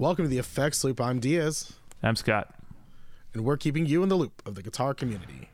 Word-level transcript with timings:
Welcome 0.00 0.24
to 0.24 0.28
the 0.30 0.38
Effects 0.38 0.82
Loop. 0.82 0.98
I'm 0.98 1.20
Diaz, 1.20 1.74
I'm 2.02 2.16
Scott. 2.16 2.54
and 3.34 3.44
we're 3.44 3.58
keeping 3.58 3.84
you 3.84 4.02
in 4.02 4.08
the 4.08 4.14
loop 4.14 4.40
of 4.46 4.54
the 4.54 4.62
guitar 4.62 4.94
community. 4.94 5.50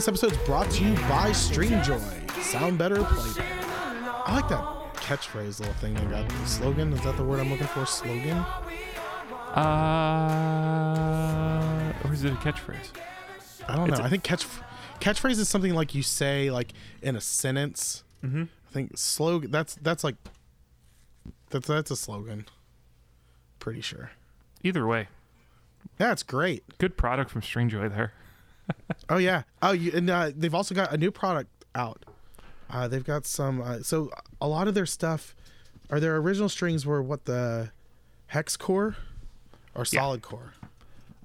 Strong. 0.00 0.16
All 0.16 0.22
right, 0.22 0.30
this 0.30 0.30
episode's 0.32 0.36
brought 0.46 0.70
to 0.72 0.84
you 0.84 0.94
by 1.08 1.30
Stringjoy. 1.30 2.42
Sound 2.42 2.78
better, 2.78 3.02
play 3.04 3.32
better. 3.36 3.64
I 4.26 4.34
like 4.36 4.48
that 4.48 4.64
catchphrase 4.96 5.58
little 5.60 5.74
thing 5.74 5.94
they 5.94 6.04
got. 6.04 6.28
The 6.28 6.46
slogan 6.46 6.92
is 6.92 7.00
that 7.02 7.16
the 7.16 7.24
word 7.24 7.40
I'm 7.40 7.50
looking 7.50 7.66
for? 7.68 7.86
Slogan? 7.86 8.44
Uh, 10.48 11.92
or 12.04 12.12
is 12.12 12.24
it 12.24 12.32
a 12.32 12.36
catchphrase? 12.36 12.90
I 13.68 13.76
don't 13.76 13.88
It's 13.88 13.98
know. 13.98 14.04
a- 14.04 14.06
I 14.06 14.10
think 14.10 14.22
catch 14.22 14.46
catchphrase 15.00 15.38
is 15.38 15.48
something 15.48 15.74
like 15.74 15.94
you 15.94 16.02
say 16.02 16.50
like 16.50 16.72
in 17.02 17.16
a 17.16 17.20
sentence. 17.20 18.02
Mm-hmm. 18.24 18.42
I 18.42 18.72
think 18.72 18.98
slogan. 18.98 19.50
That's 19.50 19.74
that's 19.76 20.04
like 20.04 20.16
that's 21.50 21.66
that's 21.68 21.90
a 21.90 21.96
slogan. 21.96 22.44
Pretty 23.58 23.80
sure. 23.80 24.10
Either 24.62 24.86
way, 24.86 25.08
Yeah, 26.00 26.12
it's 26.12 26.22
great. 26.22 26.64
good 26.78 26.96
product 26.96 27.30
from 27.30 27.40
Stringjoy 27.42 27.94
there. 27.94 28.12
Oh 29.10 29.16
yeah. 29.16 29.42
Oh, 29.62 29.72
you, 29.72 29.92
and 29.94 30.10
uh, 30.10 30.30
they've 30.36 30.54
also 30.54 30.74
got 30.74 30.92
a 30.92 30.98
new 30.98 31.10
product 31.10 31.50
out. 31.74 32.04
Uh, 32.70 32.86
they've 32.88 33.04
got 33.04 33.24
some. 33.24 33.60
Uh, 33.62 33.78
so 33.82 34.10
a 34.40 34.46
lot 34.48 34.68
of 34.68 34.74
their 34.74 34.84
stuff, 34.86 35.34
are 35.90 35.98
their 35.98 36.16
original 36.18 36.48
strings 36.50 36.84
were 36.84 37.02
what 37.02 37.24
the 37.24 37.70
hex 38.26 38.56
core 38.58 38.96
or 39.74 39.82
Yeah. 39.90 40.00
solid 40.00 40.20
core? 40.22 40.52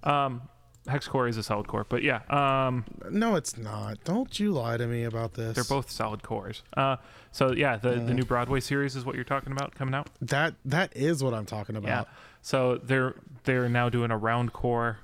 Um, 0.04 0.44
hex 0.88 1.08
core 1.10 1.28
is 1.28 1.36
a 1.38 1.44
solid 1.44 1.68
core, 1.68 1.86
but 1.90 2.04
yeah, 2.04 2.22
um, 2.30 2.86
No, 3.10 3.36
it's 3.36 3.58
not. 3.58 4.02
Don't 4.06 4.40
you 4.40 4.52
lie 4.54 4.78
to 4.78 4.88
me 4.88 5.04
about 5.04 5.34
this. 5.34 5.56
they're 5.56 5.64
both 5.66 5.90
solid 5.92 6.24
cores. 6.24 6.64
Uh, 6.78 6.96
so 7.34 7.52
yeah, 7.52 7.76
the 7.78 7.92
the 7.96 8.14
new 8.14 8.24
Broadway 8.24 8.62
series 8.62 8.96
is 8.96 9.04
what 9.04 9.16
you're 9.16 9.24
talking 9.26 9.52
about 9.52 9.76
coming 9.76 9.94
out. 9.94 10.08
That 10.22 10.56
that 10.64 10.96
is 10.96 11.22
what 11.24 11.34
I'm 11.34 11.46
talking 11.46 11.76
about. 11.76 11.88
Yeah. 11.90 12.00
about. 12.02 12.14
So 12.42 12.78
they're 12.82 13.16
they're 13.44 13.68
now 13.68 13.90
doing 13.90 14.12
a 14.12 14.18
round 14.18 14.54
core, 14.54 15.00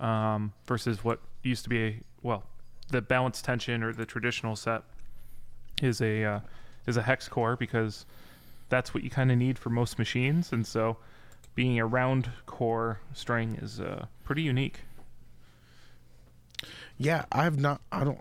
um, 0.00 0.52
versus 0.66 1.04
what 1.04 1.20
used 1.42 1.64
to 1.64 1.70
be 1.70 1.84
a 1.84 2.00
well, 2.22 2.44
the 2.90 3.02
balanced 3.02 3.44
tension 3.44 3.82
or 3.82 3.92
the 3.92 4.06
traditional 4.06 4.56
set 4.56 4.82
is 5.82 6.00
a 6.00 6.24
uh, 6.24 6.40
is 6.86 6.96
a 6.96 7.02
hex 7.02 7.28
core 7.28 7.56
because 7.56 8.06
that's 8.68 8.94
what 8.94 9.02
you 9.04 9.10
kind 9.10 9.30
of 9.30 9.38
need 9.38 9.58
for 9.58 9.70
most 9.70 9.98
machines, 9.98 10.52
and 10.52 10.66
so 10.66 10.96
being 11.54 11.78
a 11.78 11.86
round 11.86 12.30
core 12.46 13.00
string 13.12 13.56
is 13.60 13.80
uh, 13.80 14.06
pretty 14.24 14.42
unique. 14.42 14.80
Yeah, 16.98 17.24
I've 17.32 17.58
not. 17.58 17.80
I 17.92 18.04
don't. 18.04 18.20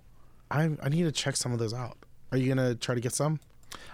I 0.52 0.71
I 0.81 0.89
need 0.89 1.03
to 1.03 1.11
check 1.11 1.35
some 1.35 1.53
of 1.53 1.59
those 1.59 1.73
out. 1.73 1.97
Are 2.31 2.37
you 2.37 2.47
gonna 2.47 2.75
try 2.75 2.95
to 2.95 3.02
get 3.02 3.13
some? 3.13 3.39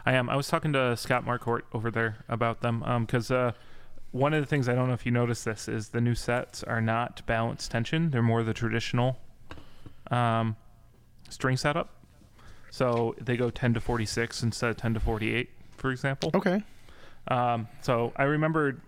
I 0.05 0.13
am. 0.13 0.29
I 0.29 0.35
was 0.35 0.47
talking 0.47 0.73
to 0.73 0.95
Scott 0.97 1.25
Marcourt 1.25 1.65
over 1.73 1.91
there 1.91 2.17
about 2.27 2.61
them 2.61 2.83
Um 2.83 3.05
because 3.05 3.31
uh, 3.31 3.51
one 4.11 4.33
of 4.33 4.41
the 4.41 4.45
things 4.45 4.67
I 4.67 4.75
don't 4.75 4.87
know 4.87 4.93
if 4.93 5.05
you 5.05 5.11
noticed 5.11 5.45
this 5.45 5.67
is 5.67 5.89
the 5.89 6.01
new 6.01 6.15
sets 6.15 6.63
are 6.63 6.81
not 6.81 7.25
balanced 7.25 7.71
tension; 7.71 8.09
they're 8.09 8.21
more 8.21 8.43
the 8.43 8.53
traditional 8.53 9.19
um, 10.11 10.55
string 11.29 11.57
setup. 11.57 11.93
So 12.71 13.15
they 13.19 13.35
go 13.35 13.49
10 13.49 13.73
to 13.75 13.81
46 13.81 14.43
instead 14.43 14.69
of 14.69 14.77
10 14.77 14.93
to 14.95 14.99
48, 14.99 15.49
for 15.77 15.91
example. 15.91 16.31
Okay. 16.33 16.63
Um, 17.27 17.67
so 17.81 18.13
I 18.15 18.23
remembered 18.23 18.81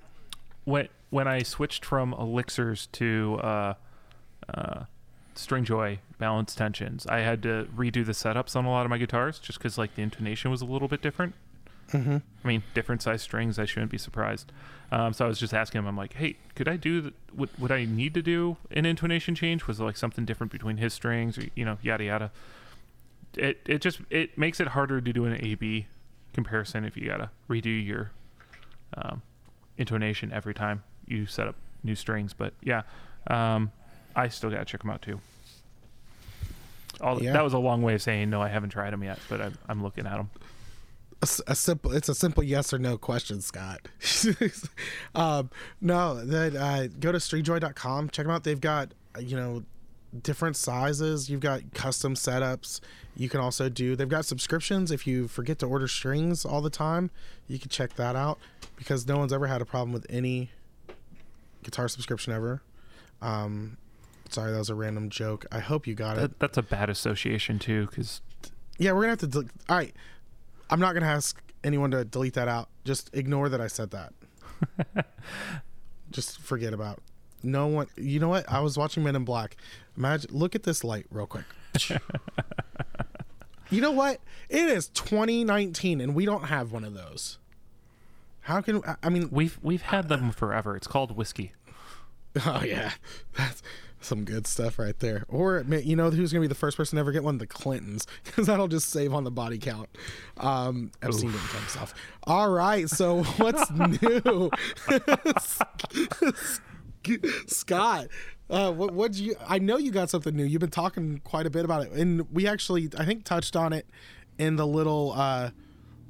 when 0.65 0.87
when 1.09 1.27
I 1.27 1.43
switched 1.43 1.83
from 1.83 2.13
elixirs 2.13 2.87
to 2.93 3.39
uh, 3.43 3.73
uh, 4.53 4.83
Stringjoy 5.35 5.99
balanced 6.17 6.57
tensions, 6.57 7.05
I 7.07 7.19
had 7.19 7.43
to 7.43 7.67
redo 7.75 8.05
the 8.05 8.13
setups 8.13 8.55
on 8.55 8.65
a 8.65 8.69
lot 8.69 8.85
of 8.85 8.89
my 8.89 8.97
guitars 8.97 9.39
just 9.39 9.59
because 9.59 9.77
like 9.77 9.95
the 9.95 10.01
intonation 10.01 10.51
was 10.51 10.61
a 10.61 10.65
little 10.65 10.87
bit 10.87 11.01
different. 11.01 11.35
Mm-hmm. 11.91 12.17
I 12.43 12.47
mean, 12.47 12.63
different 12.73 13.01
size 13.01 13.21
strings. 13.21 13.59
I 13.59 13.65
shouldn't 13.65 13.91
be 13.91 13.97
surprised. 13.97 14.51
Um, 14.91 15.13
so 15.13 15.25
I 15.25 15.27
was 15.27 15.39
just 15.39 15.53
asking 15.53 15.79
him. 15.79 15.87
I'm 15.87 15.97
like, 15.97 16.13
hey, 16.13 16.35
could 16.55 16.67
I 16.67 16.75
do? 16.75 17.01
The, 17.01 17.13
would 17.33 17.49
would 17.59 17.71
I 17.71 17.85
need 17.85 18.13
to 18.15 18.21
do 18.21 18.57
an 18.71 18.85
intonation 18.85 19.35
change? 19.35 19.67
Was 19.67 19.79
it 19.79 19.83
like 19.83 19.97
something 19.97 20.25
different 20.25 20.51
between 20.51 20.77
his 20.77 20.93
strings, 20.93 21.37
or 21.37 21.45
you 21.55 21.65
know, 21.65 21.77
yada 21.81 22.03
yada? 22.03 22.31
It 23.37 23.61
it 23.65 23.81
just 23.81 23.99
it 24.09 24.37
makes 24.37 24.59
it 24.59 24.69
harder 24.69 24.99
to 24.99 25.13
do 25.13 25.25
an 25.25 25.37
A 25.45 25.55
B 25.55 25.87
comparison 26.33 26.83
if 26.83 26.97
you 26.97 27.07
gotta 27.07 27.29
redo 27.49 27.85
your 27.85 28.11
um, 28.97 29.21
intonation 29.77 30.31
every 30.33 30.53
time 30.53 30.83
you 31.07 31.25
set 31.25 31.47
up 31.47 31.55
new 31.83 31.95
strings. 31.95 32.33
But 32.33 32.53
yeah, 32.61 32.83
um, 33.27 33.71
I 34.15 34.27
still 34.27 34.49
gotta 34.49 34.65
check 34.65 34.81
them 34.81 34.89
out 34.89 35.01
too. 35.01 35.19
All, 36.99 37.21
Yeah. 37.21 37.33
That 37.33 37.43
was 37.43 37.53
a 37.53 37.59
long 37.59 37.81
way 37.81 37.95
of 37.95 38.01
saying 38.01 38.29
no. 38.29 38.41
I 38.41 38.49
haven't 38.49 38.69
tried 38.69 38.91
them 38.91 39.03
yet, 39.03 39.19
but 39.29 39.41
I'm, 39.41 39.57
I'm 39.69 39.81
looking 39.83 40.05
at 40.05 40.17
them. 40.17 40.29
A, 41.21 41.27
a 41.51 41.55
simple. 41.55 41.91
It's 41.91 42.09
a 42.09 42.15
simple 42.15 42.43
yes 42.43 42.73
or 42.73 42.79
no 42.79 42.97
question, 42.97 43.41
Scott. 43.41 43.87
um, 45.15 45.49
no, 45.79 46.23
that 46.25 46.55
uh, 46.55 46.87
go 46.99 47.11
to 47.11 47.19
stringjoy.com. 47.19 48.09
Check 48.09 48.25
them 48.25 48.33
out. 48.33 48.43
They've 48.43 48.59
got 48.59 48.93
you 49.19 49.35
know 49.35 49.63
different 50.19 50.55
sizes. 50.55 51.29
You've 51.29 51.41
got 51.41 51.73
custom 51.73 52.15
setups. 52.15 52.81
You 53.15 53.29
can 53.29 53.39
also 53.39 53.69
do. 53.69 53.95
They've 53.95 54.09
got 54.09 54.25
subscriptions. 54.25 54.91
If 54.91 55.05
you 55.05 55.27
forget 55.27 55.59
to 55.59 55.65
order 55.65 55.87
strings 55.87 56.45
all 56.45 56.61
the 56.61 56.69
time, 56.69 57.11
you 57.47 57.59
can 57.59 57.69
check 57.69 57.95
that 57.95 58.15
out 58.15 58.39
because 58.75 59.07
no 59.07 59.17
one's 59.17 59.33
ever 59.33 59.47
had 59.47 59.61
a 59.61 59.65
problem 59.65 59.91
with 59.91 60.05
any 60.09 60.49
guitar 61.63 61.87
subscription 61.87 62.33
ever. 62.33 62.61
Um, 63.21 63.77
sorry, 64.29 64.51
that 64.51 64.57
was 64.57 64.69
a 64.69 64.75
random 64.75 65.09
joke. 65.09 65.45
I 65.51 65.59
hope 65.59 65.85
you 65.85 65.93
got 65.93 66.17
it. 66.17 66.39
That's 66.39 66.57
a 66.57 66.63
bad 66.63 66.89
association 66.89 67.59
too, 67.59 67.87
because 67.87 68.21
Yeah, 68.77 68.93
we're 68.93 69.01
gonna 69.01 69.17
have 69.21 69.31
to. 69.31 69.39
All 69.69 69.77
right, 69.77 69.93
I'm 70.71 70.79
not 70.79 70.93
gonna 70.93 71.05
ask 71.05 71.39
anyone 71.63 71.91
to 71.91 72.03
delete 72.05 72.33
that 72.35 72.47
out. 72.47 72.69
Just 72.85 73.09
ignore 73.13 73.49
that 73.49 73.61
I 73.61 73.67
said 73.67 73.91
that. 73.91 74.13
Just 76.11 76.39
forget 76.41 76.73
about. 76.73 76.99
No 77.43 77.67
one. 77.67 77.87
You 77.97 78.19
know 78.19 78.29
what? 78.29 78.49
I 78.51 78.59
was 78.61 78.77
watching 78.77 79.03
Men 79.03 79.15
in 79.15 79.23
Black. 79.25 79.55
Imagine. 79.97 80.31
Look 80.33 80.55
at 80.55 80.63
this 80.63 80.83
light, 80.83 81.05
real 81.11 81.25
quick. 81.27 81.45
you 83.69 83.81
know 83.81 83.91
what? 83.91 84.19
It 84.49 84.65
is 84.67 84.87
2019, 84.89 86.01
and 86.01 86.13
we 86.13 86.25
don't 86.25 86.45
have 86.45 86.71
one 86.71 86.83
of 86.83 86.93
those. 86.93 87.37
How 88.41 88.61
can 88.61 88.83
I- 88.85 88.95
I 89.03 89.09
mean? 89.09 89.29
we've 89.31 89.57
we've 89.61 89.81
had 89.83 90.09
them 90.09 90.31
forever. 90.31 90.75
It's 90.75 90.87
called 90.87 91.15
whiskey. 91.15 91.53
Oh 92.45 92.63
yeah, 92.63 92.93
that's 93.35 93.61
some 94.01 94.25
good 94.25 94.47
stuff 94.47 94.79
right 94.79 94.97
there. 94.99 95.25
Or 95.27 95.63
you 95.69 95.95
know 95.95 96.09
who's 96.09 96.31
gonna 96.31 96.41
be 96.41 96.47
the 96.47 96.55
first 96.55 96.77
person 96.77 96.97
to 96.97 96.99
ever 96.99 97.11
get 97.11 97.23
one? 97.23 97.37
The 97.37 97.47
Clintons, 97.47 98.07
because 98.23 98.47
that'll 98.47 98.67
just 98.67 98.89
save 98.89 99.13
on 99.13 99.23
the 99.23 99.31
body 99.31 99.57
count. 99.57 99.89
Um, 100.37 100.91
Epstein 101.01 101.31
didn't 101.31 101.47
kill 101.47 101.59
himself. 101.59 101.93
All 102.23 102.49
right, 102.49 102.89
so 102.89 103.23
what's 103.37 103.69
new, 103.71 104.51
Scott? 107.47 108.07
Uh, 108.49 108.71
what 108.71 108.93
what 108.93 109.13
you? 109.15 109.35
I 109.47 109.59
know 109.59 109.77
you 109.77 109.91
got 109.91 110.09
something 110.09 110.35
new. 110.35 110.43
You've 110.43 110.59
been 110.59 110.69
talking 110.69 111.21
quite 111.23 111.45
a 111.45 111.49
bit 111.49 111.63
about 111.63 111.85
it, 111.85 111.91
and 111.93 112.29
we 112.33 112.47
actually 112.47 112.89
I 112.97 113.05
think 113.05 113.23
touched 113.23 113.55
on 113.55 113.73
it 113.73 113.87
in 114.37 114.55
the 114.57 114.67
little. 114.67 115.13
Uh, 115.13 115.51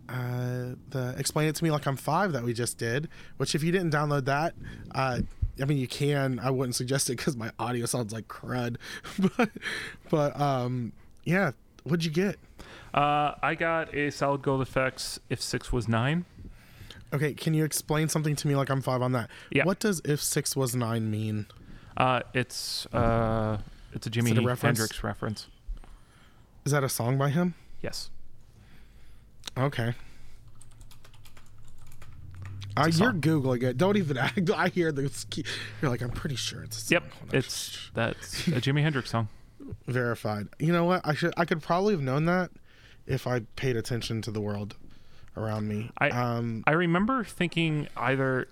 uh, 0.09 0.75
the 0.90 1.16
explain 1.18 1.47
it 1.47 1.56
to 1.56 1.63
me 1.63 1.72
like 1.72 1.85
I'm 1.85 1.96
five 1.96 2.34
that 2.34 2.44
we 2.44 2.53
just 2.53 2.78
did. 2.78 3.07
Which 3.38 3.56
if 3.56 3.63
you 3.63 3.72
didn't 3.72 3.94
download 3.94 4.25
that, 4.25 4.56
uh, 4.94 5.22
I 5.62 5.66
mean 5.66 5.78
you 5.78 5.88
can. 5.88 6.40
I 6.40 6.50
wouldn't 6.50 6.75
suggest 6.75 7.10
it 7.10 7.18
because 7.18 7.38
my 7.38 7.52
audio 7.60 7.86
sounds 7.86 8.13
like 8.13 8.28
crud. 8.28 8.78
but 9.38 9.50
but 10.10 10.40
um, 10.40 10.94
yeah. 11.24 11.52
What'd 11.84 12.06
you 12.06 12.12
get? 12.12 12.38
Uh, 12.94 13.34
I 13.42 13.56
got 13.56 13.96
a 13.96 14.12
solid 14.12 14.44
gold 14.44 14.62
effects. 14.62 15.19
If 15.30 15.42
six 15.42 15.72
was 15.72 15.88
nine, 15.88 16.25
Okay, 17.13 17.34
can 17.34 17.54
you 17.54 17.66
explain 17.66 18.08
something 18.08 18.36
to 18.38 18.48
me 18.48 18.56
like 18.56 18.69
I'm 18.69 18.81
five 18.81 19.02
on 19.02 19.12
that? 19.12 19.30
Yeah. 19.52 19.66
What 19.66 19.80
does 19.80 20.02
if 20.06 20.22
six 20.22 20.56
was 20.56 20.75
nine 20.75 21.12
mean? 21.12 21.48
uh, 21.98 22.22
it's 22.34 22.86
uh, 22.88 23.58
it's 23.94 24.08
a 24.08 24.10
Jimi 24.10 24.31
it 24.31 24.38
a 24.38 24.42
reference? 24.42 24.80
Hendrix 24.80 25.04
reference. 25.04 25.48
Is 26.66 26.72
that 26.72 26.84
a 26.84 26.90
song 26.90 27.18
by 27.18 27.30
him? 27.30 27.56
Yes. 27.81 28.10
Okay. 29.58 29.94
Uh, 32.77 32.89
you're 32.94 33.13
googling 33.13 33.63
it. 33.63 33.77
Don't 33.77 33.97
even 33.97 34.18
act. 34.18 34.50
I 34.51 34.69
hear 34.69 34.91
this. 34.91 35.25
key- 35.25 35.45
You're 35.81 35.91
like, 35.91 36.01
I'm 36.01 36.09
pretty 36.12 36.35
sure 36.35 36.63
it's. 36.63 36.89
A. 36.89 36.95
Yep. 36.95 37.03
It's 37.33 37.89
that's 37.94 38.47
a 38.47 38.62
Jimi 38.62 38.81
Hendrix 38.81 39.09
song. 39.12 39.27
verified. 39.88 40.47
You 40.59 40.71
know 40.73 40.85
what? 40.85 41.01
I 41.06 41.13
should. 41.13 41.33
I 41.38 41.45
could 41.45 41.62
probably 41.62 41.94
have 41.94 42.01
known 42.01 42.25
that 42.25 42.51
if 43.07 43.27
I 43.27 43.41
paid 43.56 43.75
attention 43.75 44.21
to 44.23 44.31
the 44.31 44.41
world 44.41 44.75
around 45.38 45.68
me. 45.68 45.91
I- 45.97 46.09
um. 46.09 46.63
I 46.68 46.71
remember 46.71 47.23
thinking 47.23 47.88
either 47.97 48.47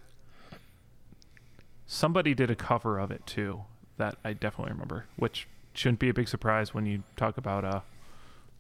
somebody 1.88 2.34
did 2.34 2.50
a 2.52 2.56
cover 2.56 3.00
of 3.00 3.12
it 3.12 3.26
too 3.26 3.62
that 3.98 4.18
I 4.24 4.34
definitely 4.34 4.74
remember, 4.74 5.06
which 5.18 5.48
shouldn't 5.74 6.00
be 6.00 6.10
a 6.10 6.14
big 6.14 6.28
surprise 6.28 6.74
when 6.74 6.86
you 6.86 7.04
talk 7.18 7.38
about 7.38 7.66
uh, 7.66 7.82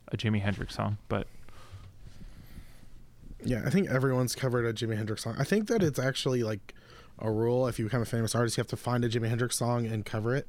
a 0.10 0.18
Jimi 0.18 0.42
Hendrix 0.42 0.76
song. 0.76 0.98
But 1.08 1.28
Yeah, 3.44 3.64
I 3.66 3.70
think 3.70 3.90
everyone's 3.90 4.36
covered 4.36 4.66
a 4.66 4.74
Jimi 4.74 4.98
Hendrix 4.98 5.24
song. 5.24 5.36
I 5.40 5.44
think 5.44 5.68
that 5.68 5.82
it's 5.82 6.00
actually 6.00 6.44
like 6.44 6.74
a 7.20 7.32
rule 7.32 7.68
if 7.68 7.80
you 7.80 7.86
become 7.86 8.02
a 8.02 8.06
famous 8.06 8.36
artist, 8.36 8.58
you 8.58 8.62
have 8.62 8.68
to 8.68 8.78
find 8.78 9.04
a 9.06 9.10
Jimi 9.10 9.30
Hendrix 9.30 9.58
song 9.58 9.86
and 9.86 10.06
cover 10.06 10.36
it. 10.36 10.48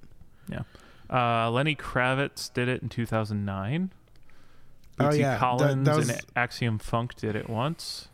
yeah, 0.48 0.62
uh, 1.08 1.50
Lenny 1.50 1.74
Kravitz 1.76 2.52
did 2.52 2.68
it 2.68 2.82
in 2.82 2.88
2009. 2.88 3.92
Oh, 4.98 5.12
yeah, 5.12 5.38
Collins 5.38 5.86
that 5.86 5.96
was- 5.96 6.08
and 6.10 6.20
Axiom 6.36 6.78
Funk 6.78 7.14
did 7.16 7.34
it 7.36 7.48
once. 7.48 8.08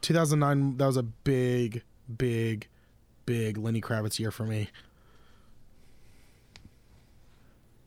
2009, 0.00 0.76
that 0.78 0.86
was 0.86 0.96
a 0.96 1.02
big, 1.04 1.82
big, 2.18 2.66
big 3.26 3.56
Lenny 3.58 3.80
Kravitz 3.80 4.18
year 4.18 4.30
for 4.32 4.44
me. 4.44 4.68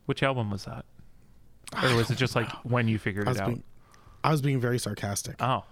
Which 0.05 0.21
album 0.23 0.51
was 0.51 0.65
that? 0.65 0.85
Or 1.83 1.95
was 1.95 2.09
it 2.11 2.15
just 2.15 2.35
like 2.35 2.49
when 2.63 2.87
you 2.87 2.97
figured 2.99 3.27
it 3.27 3.39
out? 3.41 3.47
being, 3.47 3.63
I 4.23 4.31
was 4.31 4.41
being 4.41 4.59
very 4.61 4.77
sarcastic. 4.79 5.35
Oh, 5.41 5.63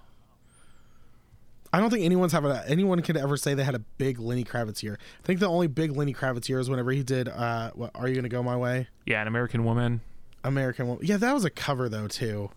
I 1.73 1.79
don't 1.79 1.89
think 1.89 2.05
anyone's 2.05 2.31
have 2.33 2.45
a, 2.45 2.63
anyone 2.67 3.01
could 3.01 3.17
ever 3.17 3.35
say 3.35 3.55
they 3.55 3.63
had 3.63 3.73
a 3.73 3.79
big 3.79 4.19
Lenny 4.19 4.43
Kravitz 4.43 4.83
year. 4.83 4.99
I 5.23 5.25
think 5.25 5.39
the 5.39 5.49
only 5.49 5.65
big 5.65 5.97
Lenny 5.97 6.13
Kravitz 6.13 6.47
year 6.47 6.59
is 6.59 6.69
whenever 6.69 6.91
he 6.91 7.01
did 7.01 7.27
uh, 7.27 7.71
"What 7.73 7.89
Are 7.95 8.07
You 8.07 8.13
Gonna 8.15 8.29
Go 8.29 8.43
My 8.43 8.55
Way?" 8.55 8.87
yeah, 9.07 9.21
an 9.21 9.27
American 9.27 9.65
Woman. 9.65 10.01
American. 10.43 10.87
Woman. 10.87 11.03
Yeah, 11.03 11.17
that 11.17 11.33
was 11.33 11.45
a 11.45 11.49
cover 11.49 11.89
though 11.89 12.07
too. 12.07 12.51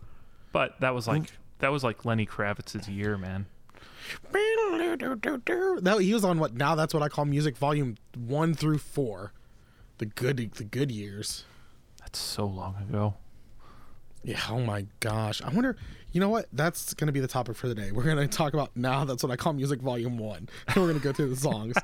But 0.52 0.78
that 0.80 0.94
was 0.94 1.08
like 1.08 1.32
that 1.60 1.72
was 1.72 1.82
like 1.82 2.04
Lenny 2.04 2.26
Kravitz's 2.26 2.88
year, 2.88 3.16
man. 3.16 3.46
That 5.80 6.00
he 6.00 6.12
was 6.12 6.24
on 6.24 6.38
what 6.38 6.54
now? 6.54 6.74
That's 6.74 6.92
what 6.92 7.02
I 7.02 7.08
call 7.08 7.24
music 7.24 7.56
volume 7.56 7.96
one 8.14 8.54
through 8.54 8.78
four, 8.78 9.32
the 9.96 10.06
good 10.06 10.36
the 10.54 10.64
good 10.64 10.90
years. 10.90 11.44
That's 12.00 12.18
so 12.18 12.44
long 12.44 12.76
ago. 12.88 13.14
Yeah. 14.22 14.40
Oh 14.50 14.60
my 14.60 14.86
gosh. 15.00 15.40
I 15.42 15.48
wonder. 15.48 15.76
You 16.16 16.20
know 16.20 16.30
what? 16.30 16.46
That's 16.50 16.94
gonna 16.94 17.12
be 17.12 17.20
the 17.20 17.28
topic 17.28 17.56
for 17.56 17.68
the 17.68 17.74
day. 17.74 17.92
We're 17.92 18.04
gonna 18.04 18.26
talk 18.26 18.54
about 18.54 18.74
now. 18.74 19.04
That's 19.04 19.22
what 19.22 19.30
I 19.30 19.36
call 19.36 19.52
music 19.52 19.82
volume 19.82 20.16
one. 20.16 20.48
And 20.66 20.76
we're 20.76 20.86
gonna 20.86 20.98
go 20.98 21.12
through 21.12 21.28
the 21.28 21.36
songs 21.36 21.76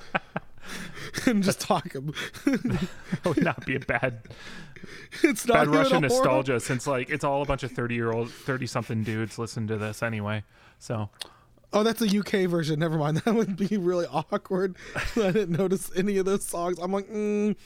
and 1.26 1.42
just 1.42 1.60
talk. 1.60 1.92
That 1.92 2.88
would 3.26 3.44
not 3.44 3.66
be 3.66 3.74
a 3.74 3.80
bad 3.80 4.22
it's 5.22 5.46
not 5.46 5.66
bad 5.66 5.68
Russian 5.68 6.00
nostalgia 6.00 6.60
since 6.60 6.86
like 6.86 7.10
it's 7.10 7.24
all 7.24 7.42
a 7.42 7.44
bunch 7.44 7.62
of 7.62 7.72
30 7.72 7.94
year 7.94 8.10
old 8.10 8.30
30 8.30 8.66
something 8.66 9.02
dudes 9.02 9.38
listen 9.38 9.66
to 9.66 9.76
this 9.76 10.02
anyway. 10.02 10.44
So 10.78 11.10
Oh, 11.74 11.82
that's 11.82 12.00
a 12.00 12.18
UK 12.18 12.48
version. 12.48 12.78
Never 12.78 12.96
mind. 12.96 13.18
That 13.18 13.34
would 13.34 13.56
be 13.56 13.76
really 13.76 14.06
awkward. 14.06 14.76
I 15.16 15.30
didn't 15.30 15.50
notice 15.58 15.90
any 15.94 16.16
of 16.18 16.26
those 16.26 16.44
songs. 16.44 16.78
I'm 16.78 16.92
like, 16.92 17.08
mm, 17.10 17.56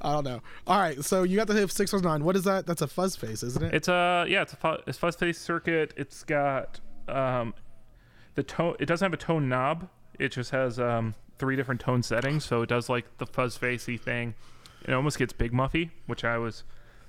I 0.00 0.12
don't 0.12 0.24
know. 0.24 0.40
All 0.66 0.78
right, 0.78 1.02
so 1.04 1.22
you 1.22 1.36
got 1.36 1.46
the 1.46 1.68
six 1.68 1.92
one 1.92 2.02
nine. 2.02 2.24
What 2.24 2.36
is 2.36 2.44
that? 2.44 2.66
That's 2.66 2.82
a 2.82 2.86
fuzz 2.86 3.16
face, 3.16 3.42
isn't 3.42 3.62
it? 3.64 3.74
it's 3.74 3.88
a 3.88 4.26
yeah, 4.28 4.42
it's 4.42 4.52
a 4.52 4.56
fu- 4.56 4.82
it's 4.86 4.98
fuzz 4.98 5.16
face 5.16 5.38
circuit. 5.38 5.94
It's 5.96 6.24
got 6.24 6.80
um 7.08 7.54
the 8.34 8.42
tone 8.42 8.74
it 8.80 8.86
doesn't 8.86 9.04
have 9.04 9.12
a 9.14 9.22
tone 9.22 9.48
knob. 9.48 9.88
It 10.18 10.30
just 10.32 10.50
has 10.50 10.78
um 10.78 11.14
three 11.38 11.56
different 11.56 11.80
tone 11.80 12.02
settings, 12.02 12.44
so 12.44 12.62
it 12.62 12.68
does 12.68 12.88
like 12.88 13.04
the 13.18 13.26
fuzz 13.26 13.56
facey 13.56 13.96
thing. 13.96 14.34
It 14.86 14.92
almost 14.92 15.18
gets 15.18 15.32
big 15.32 15.52
muffy, 15.52 15.90
which 16.06 16.24
I 16.24 16.38
was 16.38 16.64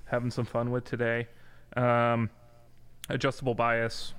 having 0.06 0.30
some 0.30 0.44
fun 0.46 0.70
with 0.70 0.84
today. 0.84 1.26
Um 1.76 2.30
adjustable 3.08 3.54
bias. 3.54 4.14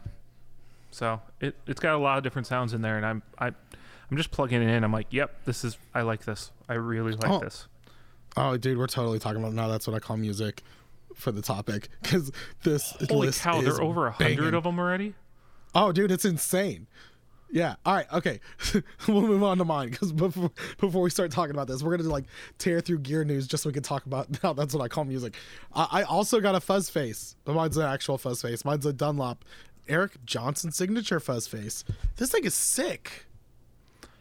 So 0.92 1.22
it 1.40 1.56
it's 1.68 1.80
got 1.80 1.96
a 1.96 1.98
lot 1.98 2.18
of 2.18 2.24
different 2.24 2.48
sounds 2.48 2.74
in 2.74 2.81
there, 2.81 2.98
and 2.98 3.06
I'm 3.06 3.24
I 3.40 3.48
I'm 3.48 4.18
just 4.18 4.31
plugging 4.31 4.62
it 4.62 4.70
in. 4.70 4.84
I'm 4.84 4.94
like, 4.94 5.08
yep, 5.12 5.44
this 5.46 5.63
is 5.63 5.78
I 5.96 6.02
like 6.02 6.25
this. 6.25 6.52
I 6.70 6.74
really 6.75 7.13
like 7.13 7.30
Oh. 7.31 7.40
this. 7.40 7.68
Oh, 8.38 8.57
dude, 8.57 8.78
we're 8.78 8.88
totally 8.88 9.19
talking 9.19 9.42
about 9.42 9.54
now. 9.54 9.68
That's 9.68 9.88
what 9.88 9.95
I 9.95 10.00
call 10.00 10.18
music 10.18 10.63
for 11.16 11.31
the 11.31 11.42
topic 11.42 11.89
because 12.01 12.31
this 12.63 12.92
Holy 13.10 13.31
cow, 13.31 13.62
there 13.62 13.74
are 13.74 13.81
over 13.81 14.07
a 14.07 14.12
hundred 14.12 14.54
of 14.54 14.63
them 14.63 14.80
already. 14.80 15.13
Oh, 15.75 15.92
dude, 15.92 16.12
it's 16.12 16.25
insane. 16.25 16.88
Yeah. 17.50 17.75
All 17.86 17.94
right. 17.95 18.06
Okay. 18.12 18.39
we'll 19.07 19.22
move 19.22 19.42
on 19.44 19.57
to 19.57 19.66
mine 19.66 19.89
because 19.89 20.12
before 20.12 20.51
before 20.80 21.01
we 21.01 21.10
start 21.10 21.31
talking 21.31 21.51
about 21.51 21.68
this, 21.68 21.81
we're 21.81 21.95
gonna 21.95 22.10
like 22.10 22.25
tear 22.57 22.81
through 22.81 23.00
gear 23.00 23.24
news 23.24 23.48
just 23.48 23.63
so 23.63 23.69
we 23.69 23.74
can 23.74 23.84
talk 23.84 24.06
about 24.06 24.28
now. 24.44 24.54
That's 24.54 24.74
what 24.74 24.84
I 24.84 24.88
call 24.89 25.06
music. 25.06 25.36
I, 25.74 25.88
I 25.92 26.04
also 26.04 26.39
got 26.42 26.56
a 26.56 26.60
fuzz 26.60 26.89
face, 26.89 27.36
but 27.45 27.54
mine's 27.54 27.78
an 27.78 27.84
actual 27.84 28.18
fuzz 28.18 28.42
face. 28.42 28.66
Mine's 28.66 28.86
a 28.86 28.92
Dunlop 28.94 29.45
Eric 29.88 30.25
Johnson 30.25 30.72
signature 30.72 31.19
fuzz 31.22 31.48
face. 31.48 31.86
This 32.18 32.31
thing 32.31 32.44
is 32.44 32.54
sick. 32.54 33.25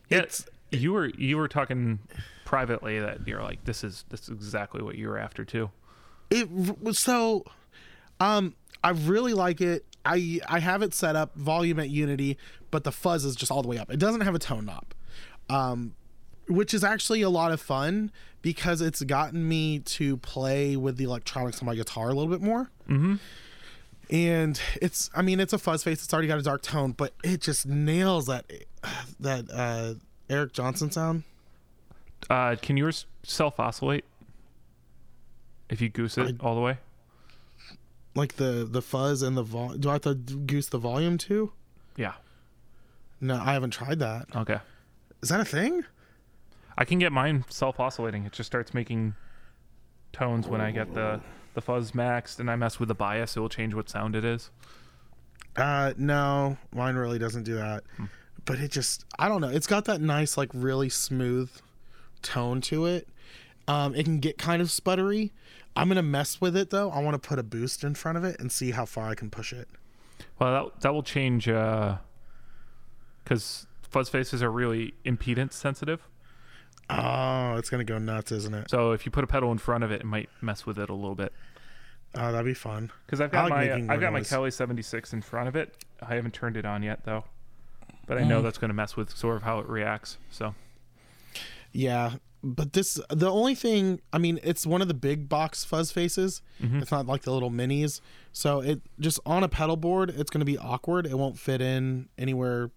Yeah, 0.08 0.18
It's- 0.18 0.46
you 0.70 0.92
were 0.92 1.06
you 1.06 1.36
were 1.36 1.48
talking 1.48 1.98
privately 2.44 2.98
that 3.00 3.26
you're 3.26 3.42
like 3.42 3.64
this 3.64 3.82
is 3.84 4.04
this 4.08 4.22
is 4.22 4.30
exactly 4.30 4.82
what 4.82 4.96
you 4.96 5.08
were 5.08 5.18
after 5.18 5.44
too. 5.44 5.70
It 6.30 6.50
was 6.50 6.98
so. 6.98 7.44
Um, 8.18 8.54
I 8.82 8.90
really 8.90 9.34
like 9.34 9.60
it. 9.60 9.84
I 10.04 10.40
I 10.48 10.58
have 10.60 10.82
it 10.82 10.94
set 10.94 11.16
up 11.16 11.34
volume 11.36 11.78
at 11.78 11.90
Unity, 11.90 12.38
but 12.70 12.84
the 12.84 12.92
fuzz 12.92 13.24
is 13.24 13.36
just 13.36 13.52
all 13.52 13.62
the 13.62 13.68
way 13.68 13.78
up. 13.78 13.90
It 13.90 13.98
doesn't 13.98 14.22
have 14.22 14.34
a 14.34 14.38
tone 14.38 14.64
knob, 14.64 14.86
um, 15.48 15.94
which 16.48 16.74
is 16.74 16.82
actually 16.82 17.22
a 17.22 17.30
lot 17.30 17.52
of 17.52 17.60
fun 17.60 18.10
because 18.42 18.80
it's 18.80 19.02
gotten 19.02 19.48
me 19.48 19.80
to 19.80 20.16
play 20.18 20.76
with 20.76 20.96
the 20.96 21.04
electronics 21.04 21.60
on 21.60 21.66
my 21.66 21.74
guitar 21.74 22.10
a 22.10 22.14
little 22.14 22.30
bit 22.30 22.40
more. 22.40 22.70
Mm-hmm. 22.88 23.16
And 24.08 24.60
it's, 24.80 25.10
I 25.16 25.22
mean, 25.22 25.40
it's 25.40 25.52
a 25.52 25.58
fuzz 25.58 25.82
face. 25.82 26.04
It's 26.04 26.12
already 26.12 26.28
got 26.28 26.38
a 26.38 26.42
dark 26.42 26.62
tone, 26.62 26.92
but 26.92 27.12
it 27.24 27.40
just 27.40 27.66
nails 27.66 28.26
that 28.26 28.44
that 29.18 29.46
uh, 29.52 29.94
Eric 30.28 30.52
Johnson 30.52 30.90
sound. 30.90 31.24
Uh, 32.28 32.56
can 32.60 32.76
yours 32.76 33.06
self 33.22 33.60
oscillate 33.60 34.04
if 35.68 35.80
you 35.80 35.88
goose 35.88 36.18
it 36.18 36.36
all 36.40 36.54
the 36.54 36.60
way? 36.60 36.78
Like 38.14 38.36
the 38.36 38.66
the 38.68 38.82
fuzz 38.82 39.22
and 39.22 39.36
the 39.36 39.42
vol. 39.42 39.74
Do 39.74 39.90
I 39.90 39.94
have 39.94 40.02
to 40.02 40.14
goose 40.14 40.68
the 40.68 40.78
volume 40.78 41.18
too? 41.18 41.52
Yeah. 41.96 42.14
No, 43.20 43.36
I 43.36 43.52
haven't 43.52 43.70
tried 43.70 43.98
that. 44.00 44.26
Okay. 44.34 44.58
Is 45.22 45.28
that 45.28 45.40
a 45.40 45.44
thing? 45.44 45.84
I 46.78 46.84
can 46.84 46.98
get 46.98 47.12
mine 47.12 47.44
self 47.48 47.78
oscillating. 47.80 48.24
It 48.26 48.32
just 48.32 48.46
starts 48.46 48.74
making 48.74 49.14
tones 50.12 50.48
when 50.48 50.60
I 50.60 50.70
get 50.70 50.94
the 50.94 51.20
the 51.54 51.60
fuzz 51.60 51.92
maxed 51.92 52.38
and 52.38 52.50
I 52.50 52.56
mess 52.56 52.78
with 52.78 52.88
the 52.88 52.94
bias. 52.94 53.36
It 53.36 53.40
will 53.40 53.48
change 53.48 53.74
what 53.74 53.88
sound 53.88 54.14
it 54.16 54.24
is. 54.24 54.50
Uh, 55.56 55.94
no, 55.96 56.58
mine 56.74 56.96
really 56.96 57.18
doesn't 57.18 57.44
do 57.44 57.54
that. 57.54 57.84
But 58.46 58.58
it 58.58 58.70
just, 58.70 59.04
I 59.18 59.28
don't 59.28 59.40
know. 59.40 59.48
It's 59.48 59.66
got 59.66 59.84
that 59.84 60.00
nice, 60.00 60.38
like, 60.38 60.50
really 60.54 60.88
smooth 60.88 61.50
tone 62.22 62.60
to 62.62 62.86
it. 62.86 63.08
Um, 63.68 63.94
it 63.94 64.04
can 64.04 64.18
get 64.20 64.38
kind 64.38 64.62
of 64.62 64.68
sputtery. 64.68 65.30
I'm 65.74 65.88
gonna 65.88 66.02
mess 66.02 66.40
with 66.40 66.56
it 66.56 66.70
though. 66.70 66.90
I 66.90 67.00
want 67.00 67.20
to 67.20 67.28
put 67.28 67.38
a 67.38 67.42
boost 67.42 67.84
in 67.84 67.94
front 67.94 68.16
of 68.16 68.24
it 68.24 68.40
and 68.40 68.50
see 68.50 68.70
how 68.70 68.86
far 68.86 69.08
I 69.08 69.14
can 69.14 69.28
push 69.28 69.52
it. 69.52 69.68
Well, 70.38 70.70
that 70.70 70.80
that 70.80 70.94
will 70.94 71.02
change 71.02 71.46
because 73.24 73.66
fuzz 73.82 74.08
faces 74.08 74.42
are 74.42 74.50
really 74.50 74.94
impedance 75.04 75.52
sensitive. 75.52 76.00
Oh, 76.88 77.56
it's 77.56 77.68
gonna 77.68 77.84
go 77.84 77.98
nuts, 77.98 78.32
isn't 78.32 78.54
it? 78.54 78.70
So 78.70 78.92
if 78.92 79.04
you 79.04 79.12
put 79.12 79.24
a 79.24 79.26
pedal 79.26 79.52
in 79.52 79.58
front 79.58 79.84
of 79.84 79.90
it, 79.90 80.00
it 80.00 80.06
might 80.06 80.30
mess 80.40 80.64
with 80.64 80.78
it 80.78 80.88
a 80.88 80.94
little 80.94 81.16
bit. 81.16 81.32
Oh, 82.14 82.32
that'd 82.32 82.46
be 82.46 82.54
fun. 82.54 82.90
Because 83.04 83.20
I've 83.20 83.30
got 83.30 83.50
like 83.50 83.68
my 83.68 83.92
I've 83.92 84.00
got 84.00 84.12
more 84.12 84.20
my. 84.20 84.22
Kelly 84.22 84.50
76 84.50 85.12
in 85.12 85.20
front 85.20 85.48
of 85.48 85.56
it. 85.56 85.76
I 86.00 86.14
haven't 86.14 86.32
turned 86.32 86.56
it 86.56 86.64
on 86.64 86.82
yet 86.82 87.04
though, 87.04 87.24
but 88.06 88.18
I 88.18 88.22
Mm. 88.22 88.28
know 88.28 88.42
that's 88.42 88.58
going 88.58 88.68
to 88.70 88.74
mess 88.74 88.96
with 88.96 89.16
sort 89.16 89.36
of 89.36 89.42
how 89.42 89.58
it 89.58 89.68
reacts. 89.68 90.18
So 90.30 90.54
Yeah, 91.72 92.14
but 92.42 92.72
this 92.72 92.98
the 93.10 93.30
only 93.30 93.54
thing. 93.54 94.00
I 94.12 94.18
mean, 94.18 94.38
it's 94.42 94.66
one 94.66 94.80
of 94.80 94.88
the 94.88 94.94
big 94.94 95.28
box 95.28 95.64
fuzz 95.64 95.90
faces. 95.92 96.40
It's 96.60 96.90
not 96.90 97.06
like 97.06 97.22
the 97.22 97.32
little 97.32 97.50
minis. 97.50 98.00
So 98.32 98.60
it 98.60 98.80
just 99.00 99.18
on 99.26 99.42
a 99.42 99.48
pedal 99.48 99.76
board, 99.76 100.10
it's 100.10 100.30
gonna 100.30 100.44
be 100.44 100.56
awkward. 100.58 101.06
It 101.06 101.18
won't 101.18 101.38
fit 101.38 101.60
in 101.60 102.08
anywhere 102.16 102.70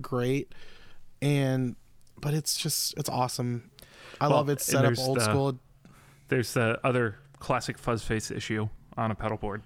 great, 0.00 0.54
and 1.20 1.76
but 2.20 2.32
it's 2.34 2.56
just 2.56 2.94
it's 2.96 3.08
awesome. 3.08 3.70
I 4.20 4.28
Well, 4.28 4.36
love 4.38 4.48
it 4.48 4.52
and 4.52 4.60
set 4.60 4.84
up 4.84 4.98
old 4.98 5.18
the- 5.18 5.24
school. 5.24 5.58
there's 6.28 6.52
the 6.54 6.78
other 6.84 7.16
classic 7.38 7.78
fuzz 7.78 8.02
face 8.04 8.30
issue 8.30 8.68
on 8.96 9.10
a 9.10 9.14
pedal 9.14 9.36
board 9.36 9.62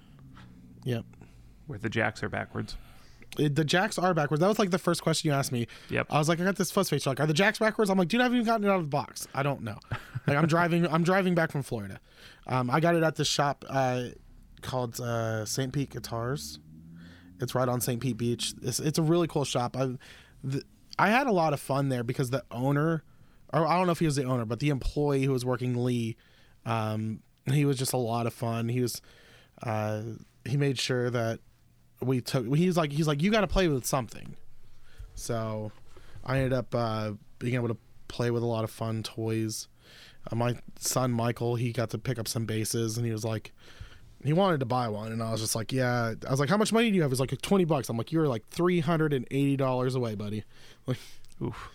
Yep. 0.85 1.05
where 1.67 1.79
the 1.79 1.89
jacks 1.89 2.23
are 2.23 2.29
backwards. 2.29 2.77
It- 3.39 3.55
the 3.55 3.65
jacks 3.65 3.99
are 3.99 4.15
backwards. 4.15 4.41
That 4.41 4.49
was 4.49 4.59
like 4.59 4.71
the 4.71 4.79
first 4.79 5.03
question 5.03 5.31
you 5.31 5.35
asked 5.35 5.53
me. 5.53 5.67
Yep. 5.91 6.07
I 6.11 6.19
was 6.19 6.29
like, 6.29 6.41
I 6.41 6.45
got 6.45 6.57
this 6.57 6.71
fuzz 6.71 6.89
face. 6.91 7.05
You're 7.05 7.13
like, 7.13 7.21
are 7.21 7.27
the 7.27 7.33
jacks 7.35 7.59
backwards? 7.59 7.91
I'm 7.91 7.99
like, 7.99 8.09
dude, 8.09 8.21
I 8.21 8.25
haven't 8.25 8.39
even 8.39 8.47
gotten 8.47 8.65
it 8.65 8.71
out 8.71 8.77
of 8.77 8.83
the 8.85 8.89
box. 8.89 9.27
I 9.35 9.43
don't 9.43 9.63
know. 9.63 9.79
Like, 10.25 10.37
I'm 10.37 10.47
driving. 10.47 10.87
I'm 10.87 11.03
driving 11.03 11.35
back 11.35 11.51
from 11.51 11.65
Florida. 11.65 11.99
Um, 12.47 12.71
I 12.71 12.79
got 12.79 12.95
it 12.95 13.03
at 13.03 13.17
the 13.17 13.25
shop 13.25 13.65
uh, 13.69 14.05
called 14.61 15.01
uh, 15.01 15.45
St. 15.45 15.73
Pete 15.73 15.91
Guitars. 15.91 16.61
It's 17.41 17.57
right 17.57 17.69
on 17.69 17.81
St. 17.81 18.01
Pete 18.01 18.17
Beach. 18.17 18.55
It's, 18.63 18.79
it's 18.79 18.99
a 18.99 19.03
really 19.03 19.27
cool 19.27 19.45
shop. 19.45 19.77
I, 19.77 19.97
the, 20.45 20.63
I 20.97 21.09
had 21.11 21.27
a 21.27 21.33
lot 21.33 21.55
of 21.55 21.59
fun 21.61 21.89
there 21.89 22.05
because 22.05 22.31
the 22.31 22.45
owner, 22.53 23.03
or 23.53 23.67
I 23.67 23.77
don't 23.77 23.87
know 23.87 23.93
if 23.93 23.99
he 23.99 24.05
was 24.05 24.15
the 24.15 24.23
owner, 24.23 24.45
but 24.45 24.61
the 24.61 24.69
employee 24.69 25.25
who 25.25 25.33
was 25.33 25.45
working 25.45 25.83
Lee, 25.83 26.17
um, 26.65 27.19
he 27.51 27.65
was 27.65 27.77
just 27.77 27.93
a 27.93 27.97
lot 27.97 28.29
of 28.29 28.33
fun. 28.33 28.69
He 28.69 28.81
was, 28.81 29.03
uh, 29.65 30.03
he 30.45 30.57
made 30.57 30.79
sure 30.79 31.11
that 31.11 31.41
we 32.03 32.21
took. 32.21 32.47
He's 32.55 32.77
like, 32.77 32.93
he's 32.93 33.07
like, 33.07 33.23
you 33.23 33.31
got 33.31 33.43
to 33.43 33.47
play 33.47 33.69
with 33.69 33.87
something. 33.87 34.37
So, 35.15 35.73
I 36.25 36.39
ended 36.39 36.53
up 36.53 36.75
uh, 36.75 37.13
being 37.39 37.55
able 37.55 37.69
to 37.69 37.77
play 38.09 38.31
with 38.31 38.43
a 38.43 38.47
lot 38.47 38.65
of 38.65 38.71
fun 38.71 39.03
toys. 39.03 39.69
Uh, 40.31 40.37
my 40.37 40.57
son 40.79 41.13
Michael, 41.13 41.57
he 41.57 41.73
got 41.73 41.91
to 41.91 41.99
pick 41.99 42.19
up 42.19 42.29
some 42.29 42.47
bases, 42.47 42.97
and 42.97 43.05
he 43.05 43.13
was 43.13 43.25
like, 43.25 43.53
he 44.25 44.33
wanted 44.33 44.61
to 44.61 44.67
buy 44.67 44.89
one, 44.89 45.11
and 45.11 45.23
I 45.23 45.33
was 45.33 45.41
just 45.41 45.57
like, 45.57 45.73
yeah. 45.73 46.15
I 46.27 46.31
was 46.31 46.39
like, 46.39 46.49
how 46.49 46.57
much 46.57 46.73
money 46.73 46.91
do 46.91 46.97
you 46.97 47.03
have? 47.03 47.11
He's 47.11 47.19
like, 47.19 47.41
twenty 47.43 47.65
bucks. 47.65 47.89
I'm 47.89 47.97
like, 47.97 48.13
you're 48.13 48.29
like 48.29 48.47
three 48.49 48.81
hundred 48.81 49.13
and 49.13 49.27
eighty 49.31 49.57
dollars 49.57 49.95
away, 49.97 50.15
buddy. 50.15 50.45
Like, 50.87 50.99
Oof. 51.43 51.71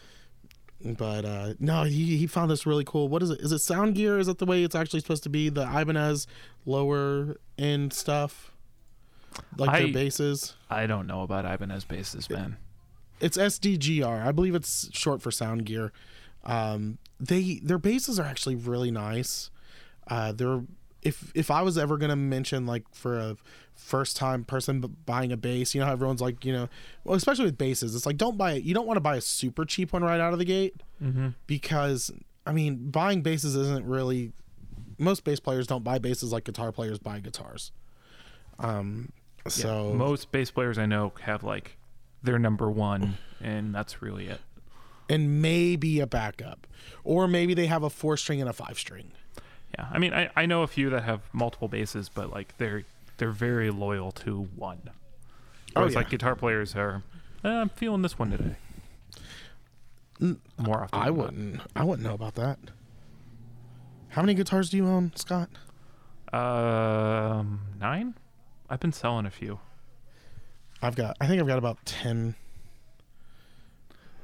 but 0.81 1.25
uh, 1.25 1.53
no, 1.59 1.83
he 1.83 2.17
he 2.17 2.25
found 2.25 2.49
this 2.49 2.65
really 2.65 2.85
cool. 2.85 3.09
What 3.09 3.21
is 3.21 3.31
it? 3.31 3.41
Is 3.41 3.51
it 3.51 3.59
sound 3.59 3.95
gear? 3.95 4.17
Is 4.17 4.27
that 4.27 4.37
the 4.37 4.45
way 4.45 4.63
it's 4.63 4.75
actually 4.75 5.01
supposed 5.01 5.23
to 5.23 5.29
be? 5.29 5.49
The 5.49 5.63
Ibanez 5.63 6.25
lower 6.65 7.37
end 7.57 7.91
stuff, 7.91 8.53
like 9.57 9.69
I- 9.69 9.83
their 9.83 9.93
bases. 9.93 10.55
I 10.69 10.85
don't 10.87 11.07
know 11.07 11.21
about 11.21 11.45
Ibanez 11.45 11.85
bases, 11.85 12.29
man. 12.29 12.57
it's 13.19 13.37
SDGR. 13.37 14.25
I 14.25 14.31
believe 14.31 14.53
it's 14.55 14.89
short 14.95 15.21
for 15.21 15.31
Sound 15.31 15.65
Gear. 15.65 15.91
Um, 16.43 16.97
they 17.19 17.59
their 17.63 17.77
bases 17.79 18.19
are 18.19 18.25
actually 18.25 18.55
really 18.55 18.91
nice. 18.91 19.49
Uh, 20.07 20.31
they're 20.31 20.61
if 21.01 21.31
if 21.35 21.49
I 21.51 21.61
was 21.61 21.77
ever 21.77 21.97
gonna 21.97 22.15
mention 22.15 22.65
like 22.65 22.83
for 22.93 23.17
a 23.17 23.37
first 23.75 24.17
time 24.17 24.43
person 24.43 24.81
buying 25.05 25.31
a 25.31 25.37
base, 25.37 25.73
you 25.75 25.79
know 25.81 25.85
how 25.87 25.93
everyone's 25.93 26.21
like 26.21 26.43
you 26.45 26.53
know, 26.53 26.69
well 27.03 27.15
especially 27.15 27.45
with 27.45 27.57
bases, 27.57 27.95
it's 27.95 28.05
like 28.05 28.17
don't 28.17 28.37
buy 28.37 28.53
it. 28.53 28.63
You 28.63 28.73
don't 28.73 28.87
want 28.87 28.97
to 28.97 29.01
buy 29.01 29.15
a 29.17 29.21
super 29.21 29.65
cheap 29.65 29.93
one 29.93 30.03
right 30.03 30.19
out 30.19 30.33
of 30.33 30.39
the 30.39 30.45
gate 30.45 30.75
Mm-hmm. 31.03 31.29
because 31.47 32.11
I 32.45 32.51
mean 32.53 32.89
buying 32.89 33.21
bases 33.21 33.55
isn't 33.55 33.85
really 33.85 34.31
most 34.97 35.23
bass 35.23 35.39
players 35.39 35.67
don't 35.67 35.83
buy 35.83 35.99
bases 35.99 36.31
like 36.33 36.43
guitar 36.45 36.71
players 36.71 36.97
buy 36.99 37.19
guitars. 37.19 37.71
Um, 38.59 39.11
so 39.47 39.93
most 39.93 40.31
bass 40.31 40.51
players 40.51 40.77
I 40.77 40.85
know 40.85 41.13
have 41.21 41.43
like 41.43 41.77
their 42.23 42.39
number 42.39 42.69
one, 42.69 43.17
and 43.41 43.73
that's 43.73 44.01
really 44.01 44.27
it. 44.27 44.41
and 45.09 45.41
maybe 45.41 45.99
a 45.99 46.07
backup, 46.07 46.67
or 47.03 47.27
maybe 47.27 47.53
they 47.53 47.67
have 47.67 47.83
a 47.83 47.89
four 47.89 48.17
string 48.17 48.41
and 48.41 48.49
a 48.49 48.53
five 48.53 48.77
string. 48.77 49.11
Yeah, 49.77 49.87
I 49.91 49.99
mean, 49.99 50.13
I, 50.13 50.29
I 50.35 50.45
know 50.45 50.63
a 50.63 50.67
few 50.67 50.89
that 50.89 51.03
have 51.03 51.21
multiple 51.33 51.67
bases, 51.67 52.09
but 52.09 52.31
like 52.31 52.57
they're 52.57 52.83
they're 53.17 53.31
very 53.31 53.69
loyal 53.69 54.11
to 54.13 54.47
one. 54.55 54.81
Oh, 54.89 54.91
Whereas 55.81 55.93
yeah. 55.93 55.99
like 55.99 56.09
guitar 56.09 56.35
players 56.35 56.75
are, 56.75 57.03
eh, 57.43 57.49
I'm 57.49 57.69
feeling 57.69 58.01
this 58.01 58.17
one 58.17 58.31
today. 58.31 58.55
More 60.57 60.83
often, 60.83 60.99
I 60.99 61.05
than 61.05 61.15
not. 61.15 61.23
wouldn't. 61.25 61.61
I 61.75 61.83
wouldn't 61.83 62.07
know 62.07 62.15
about 62.15 62.35
that. 62.35 62.57
How 64.09 64.21
many 64.23 64.33
guitars 64.33 64.69
do 64.71 64.77
you 64.77 64.87
own, 64.87 65.11
Scott? 65.15 65.49
Um, 66.33 67.61
nine. 67.79 68.15
I've 68.69 68.79
been 68.79 68.91
selling 68.93 69.25
a 69.25 69.29
few. 69.31 69.59
I've 70.81 70.95
got. 70.95 71.17
I 71.21 71.27
think 71.27 71.41
I've 71.41 71.47
got 71.47 71.57
about 71.57 71.77
ten. 71.85 72.35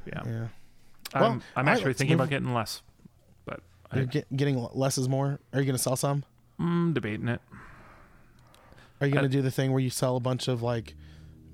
Yeah, 0.06 0.22
Yeah. 0.26 0.48
I'm, 1.16 1.22
Well, 1.22 1.42
I'm 1.56 1.68
actually 1.68 1.94
thinking 1.94 2.18
move- 2.18 2.22
about 2.26 2.30
getting 2.32 2.54
less, 2.54 2.82
but 3.46 3.62
You're 3.94 4.06
get, 4.06 4.36
getting 4.36 4.68
less 4.74 4.98
is 4.98 5.08
more. 5.08 5.40
Are 5.54 5.60
you 5.60 5.66
going 5.66 5.76
to 5.78 5.82
sell 5.82 5.96
some? 5.96 6.24
am 6.60 6.94
debating 6.94 7.28
it. 7.28 7.42
Are 9.00 9.08
you 9.08 9.14
going 9.14 9.24
to 9.24 9.30
do 9.30 9.42
the 9.42 9.52
thing 9.52 9.72
where 9.72 9.82
you 9.82 9.90
sell 9.90 10.16
a 10.16 10.20
bunch 10.20 10.48
of 10.48 10.62
like 10.62 10.96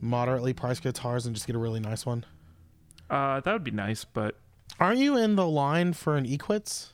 moderately 0.02 0.54
priced 0.54 0.82
guitars 0.84 1.26
and 1.26 1.36
just 1.36 1.46
get 1.48 1.56
a 1.56 1.60
really 1.60 1.80
nice 1.80 2.06
one? 2.06 2.26
Uh, 3.10 3.40
that 3.42 3.52
would 3.54 3.64
be 3.64 3.72
nice, 3.72 4.04
but 4.06 4.36
Aren't 4.80 5.00
you 5.00 5.18
in 5.18 5.36
the 5.36 5.48
line 5.48 5.94
for 5.94 6.16
an 6.16 6.26
Equits? 6.26 6.90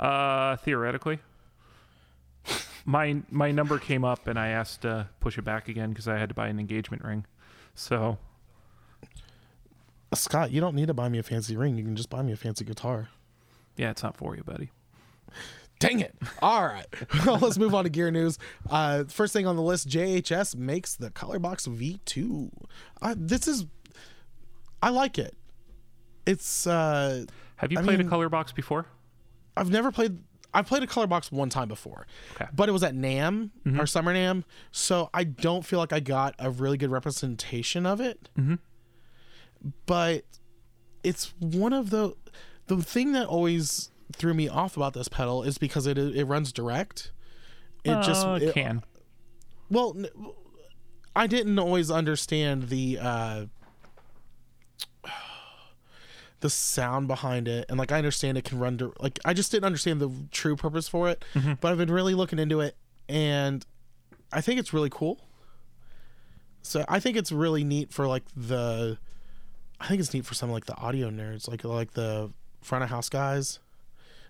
uh, 0.00 0.56
theoretically, 0.56 1.20
my 2.84 3.22
my 3.30 3.50
number 3.50 3.78
came 3.78 4.04
up, 4.04 4.26
and 4.26 4.38
I 4.38 4.48
asked 4.48 4.82
to 4.82 5.08
push 5.20 5.38
it 5.38 5.42
back 5.42 5.68
again 5.68 5.90
because 5.90 6.08
I 6.08 6.18
had 6.18 6.28
to 6.28 6.34
buy 6.34 6.48
an 6.48 6.58
engagement 6.60 7.04
ring. 7.04 7.24
So 7.74 8.18
Scott, 10.14 10.52
you 10.52 10.60
don't 10.60 10.76
need 10.76 10.86
to 10.86 10.94
buy 10.94 11.08
me 11.08 11.18
a 11.18 11.22
fancy 11.22 11.56
ring. 11.56 11.76
You 11.76 11.82
can 11.84 11.96
just 11.96 12.08
buy 12.10 12.22
me 12.22 12.32
a 12.32 12.36
fancy 12.36 12.64
guitar. 12.64 13.08
yeah, 13.76 13.90
it's 13.90 14.02
not 14.02 14.16
for 14.16 14.36
you, 14.36 14.44
buddy. 14.44 14.70
Dang 15.80 15.98
it. 15.98 16.14
All 16.40 16.62
right. 16.64 16.86
well, 17.26 17.38
let's 17.38 17.58
move 17.58 17.74
on 17.74 17.82
to 17.82 17.90
gear 17.90 18.10
news. 18.12 18.38
Uh, 18.70 19.04
first 19.08 19.32
thing 19.32 19.44
on 19.46 19.56
the 19.56 19.62
list 19.62 19.88
JHS 19.88 20.54
makes 20.54 20.94
the 20.94 21.10
Colorbox 21.10 21.66
V2. 21.68 22.48
Uh, 23.02 23.14
this 23.18 23.48
is, 23.48 23.66
I 24.80 24.90
like 24.90 25.18
it. 25.18 25.36
It's, 26.26 26.66
uh, 26.68 27.24
Have 27.56 27.72
you 27.72 27.78
I 27.80 27.82
played 27.82 27.98
mean- 27.98 28.06
a 28.06 28.10
Colorbox 28.10 28.54
before? 28.54 28.86
I've 29.56 29.70
never 29.70 29.90
played, 29.90 30.18
I've 30.54 30.66
played 30.66 30.82
a 30.82 30.86
Colorbox 30.86 31.32
one 31.32 31.50
time 31.50 31.68
before, 31.68 32.06
Okay. 32.36 32.46
but 32.54 32.68
it 32.68 32.72
was 32.72 32.82
at 32.84 32.94
NAMM 32.94 33.50
or 33.78 33.86
Summer 33.86 34.14
NAMM. 34.14 34.44
So 34.70 35.10
I 35.12 35.24
don't 35.24 35.66
feel 35.66 35.78
like 35.80 35.92
I 35.92 36.00
got 36.00 36.34
a 36.38 36.50
really 36.50 36.76
good 36.78 36.90
representation 36.90 37.84
of 37.86 38.00
it. 38.00 38.28
Mhm. 38.38 38.58
But 39.86 40.24
it's 41.02 41.34
one 41.38 41.72
of 41.72 41.90
the, 41.90 42.14
the 42.66 42.82
thing 42.82 43.12
that 43.12 43.26
always 43.26 43.90
threw 44.12 44.34
me 44.34 44.48
off 44.48 44.76
about 44.76 44.92
this 44.92 45.08
pedal 45.08 45.42
is 45.42 45.58
because 45.58 45.86
it 45.86 45.98
it 45.98 46.24
runs 46.24 46.52
direct. 46.52 47.10
It 47.84 48.00
just 48.02 48.26
Uh, 48.26 48.38
it- 48.40 48.54
can. 48.54 48.82
well, 49.70 49.96
I 51.16 51.26
didn't 51.26 51.58
always 51.58 51.90
understand 51.90 52.68
the 52.68 52.98
uh, 53.00 53.46
the 56.44 56.50
sound 56.50 57.08
behind 57.08 57.48
it, 57.48 57.66
and 57.68 57.78
like 57.78 57.90
I 57.90 57.96
understand 57.98 58.38
it 58.38 58.44
can 58.44 58.58
run. 58.60 58.76
dir- 58.76 58.92
Like 59.00 59.18
I 59.24 59.32
just 59.34 59.50
didn't 59.50 59.64
understand 59.64 60.00
the 60.00 60.12
true 60.30 60.54
purpose 60.54 60.86
for 60.86 61.08
it. 61.08 61.24
Mm-hmm. 61.34 61.54
But 61.60 61.72
I've 61.72 61.78
been 61.78 61.90
really 61.90 62.14
looking 62.14 62.38
into 62.38 62.60
it, 62.60 62.76
and 63.08 63.64
I 64.32 64.40
think 64.40 64.60
it's 64.60 64.72
really 64.72 64.90
cool. 64.90 65.20
So 66.62 66.84
I 66.88 67.00
think 67.00 67.16
it's 67.16 67.32
really 67.32 67.64
neat 67.64 67.92
for 67.92 68.06
like 68.06 68.24
the. 68.36 68.98
I 69.80 69.88
think 69.88 70.00
it's 70.00 70.14
neat 70.14 70.24
for 70.24 70.34
some 70.34 70.50
like 70.50 70.66
the 70.66 70.76
audio 70.76 71.10
nerds, 71.10 71.48
like 71.48 71.64
like 71.64 71.92
the 71.94 72.30
front 72.62 72.84
of 72.84 72.90
house 72.90 73.08
guys. 73.08 73.58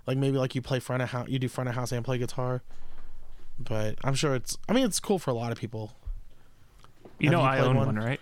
Like 0.07 0.17
maybe 0.19 0.39
like 0.39 0.55
you 0.55 0.63
play 0.63 0.81
front 0.81 1.03
of 1.03 1.11
house, 1.11 1.29
you 1.29 1.39
do 1.39 1.49
front 1.49 1.69
of 1.69 1.75
house 1.75 1.93
and 1.93 2.05
play 2.05 2.19
guitar 2.19 2.63
but 3.57 3.97
I'm 4.03 4.15
sure 4.15 4.35
it's. 4.35 4.59
I 4.69 4.73
mean, 4.73 4.85
it's 4.85 4.99
cool 4.99 5.21
for 5.21 5.31
a 5.31 5.35
lot 5.35 5.53
of 5.53 5.59
people. 5.59 5.93
You 7.21 7.31
Have 7.31 7.39
know 7.39 7.43
you 7.45 7.49
I 7.49 7.59
own 7.61 7.77
one? 7.77 7.87
one, 7.87 7.97
right? 7.97 8.21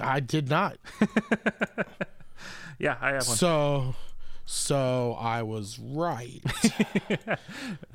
I 0.00 0.20
did 0.20 0.48
not. 0.48 0.76
Yeah, 2.78 2.96
I 3.00 3.12
have 3.12 3.26
one. 3.26 3.36
So, 3.36 3.94
so 4.44 5.16
I 5.18 5.42
was 5.42 5.78
right. 5.78 6.40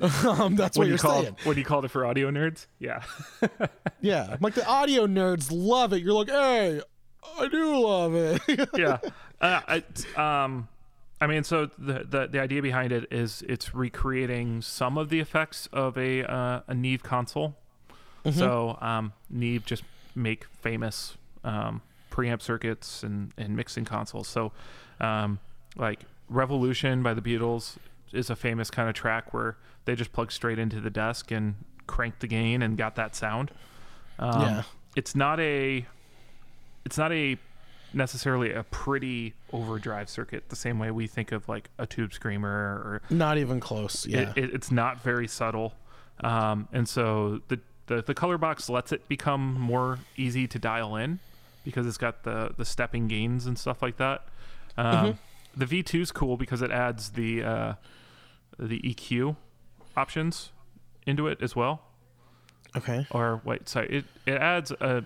um, 0.00 0.56
that's 0.56 0.76
what, 0.76 0.88
you 0.88 0.96
call 0.98 1.22
saying. 1.22 1.36
what 1.44 1.54
do 1.54 1.60
you 1.60 1.64
call 1.64 1.84
it 1.84 1.90
for 1.90 2.04
audio 2.04 2.30
nerds? 2.30 2.66
Yeah. 2.78 3.02
Yeah, 4.04 4.36
like 4.40 4.54
the 4.54 4.66
audio 4.66 5.06
nerds 5.06 5.48
love 5.52 5.92
it. 5.92 6.02
You're 6.02 6.12
like, 6.12 6.28
hey, 6.28 6.80
I 7.38 7.46
do 7.46 7.78
love 7.78 8.16
it. 8.16 8.68
yeah. 8.76 8.98
Uh, 9.40 9.60
it's, 9.68 10.04
um, 10.18 10.66
I 11.20 11.28
mean, 11.28 11.44
so 11.44 11.66
the, 11.78 12.04
the 12.04 12.26
the 12.26 12.40
idea 12.40 12.60
behind 12.60 12.90
it 12.90 13.06
is 13.12 13.44
it's 13.48 13.76
recreating 13.76 14.60
some 14.60 14.98
of 14.98 15.08
the 15.08 15.20
effects 15.20 15.68
of 15.72 15.96
a 15.96 16.24
uh, 16.24 16.62
a 16.66 16.74
Neve 16.74 17.04
console. 17.04 17.54
So 18.32 18.76
um, 18.80 19.12
Neve 19.30 19.64
just 19.64 19.84
make 20.16 20.46
famous 20.60 21.16
um, 21.44 21.80
preamp 22.12 22.42
circuits 22.42 23.02
and, 23.02 23.32
and 23.36 23.56
mixing 23.56 23.84
consoles. 23.84 24.28
So 24.28 24.52
um, 25.00 25.40
like 25.76 26.00
Revolution 26.28 27.02
by 27.02 27.14
the 27.14 27.22
Beatles 27.22 27.76
is 28.12 28.30
a 28.30 28.36
famous 28.36 28.70
kind 28.70 28.88
of 28.88 28.94
track 28.94 29.32
where 29.34 29.56
they 29.86 29.96
just 29.96 30.12
plug 30.12 30.30
straight 30.30 30.58
into 30.58 30.80
the 30.80 30.90
desk 30.90 31.30
and 31.30 31.54
cranked 31.86 32.20
the 32.20 32.26
gain 32.26 32.62
and 32.62 32.76
got 32.76 32.94
that 32.96 33.16
sound. 33.16 33.50
Um, 34.18 34.40
Yeah. 34.42 34.62
It's 34.94 35.14
not 35.16 35.40
a 35.40 35.86
it's 36.84 36.98
not 36.98 37.12
a 37.12 37.38
necessarily 37.94 38.52
a 38.52 38.62
pretty 38.64 39.32
overdrive 39.52 40.08
circuit 40.10 40.48
the 40.50 40.56
same 40.56 40.78
way 40.78 40.90
we 40.90 41.06
think 41.06 41.32
of 41.32 41.48
like 41.48 41.70
a 41.78 41.86
tube 41.86 42.12
screamer 42.12 42.50
or 42.50 43.02
not 43.08 43.38
even 43.38 43.58
close. 43.58 44.06
Yeah. 44.06 44.32
it, 44.36 44.44
it, 44.44 44.54
it's 44.54 44.70
not 44.70 45.02
very 45.02 45.26
subtle 45.26 45.72
um, 46.20 46.68
and 46.72 46.86
so 46.88 47.40
the, 47.48 47.58
the 47.86 48.02
the 48.02 48.14
color 48.14 48.36
box 48.38 48.68
lets 48.68 48.92
it 48.92 49.08
become 49.08 49.58
more 49.58 49.98
easy 50.16 50.46
to 50.46 50.58
dial 50.58 50.96
in 50.96 51.18
because 51.64 51.86
it's 51.86 51.98
got 51.98 52.24
the 52.24 52.52
the 52.56 52.64
stepping 52.64 53.08
gains 53.08 53.46
and 53.46 53.58
stuff 53.58 53.82
like 53.82 53.96
that 53.96 54.26
um, 54.76 55.18
the 55.56 55.66
v2 55.66 56.00
is 56.00 56.12
cool 56.12 56.36
because 56.36 56.62
it 56.62 56.70
adds 56.70 57.10
the 57.10 57.42
uh, 57.42 57.74
the 58.58 58.80
eq 58.80 59.36
options 59.96 60.50
into 61.06 61.26
it 61.26 61.38
as 61.42 61.54
well 61.54 61.82
okay. 62.76 63.06
or 63.10 63.40
wait 63.44 63.68
sorry 63.68 63.88
it, 63.88 64.04
it 64.26 64.36
adds 64.36 64.70
a 64.70 65.04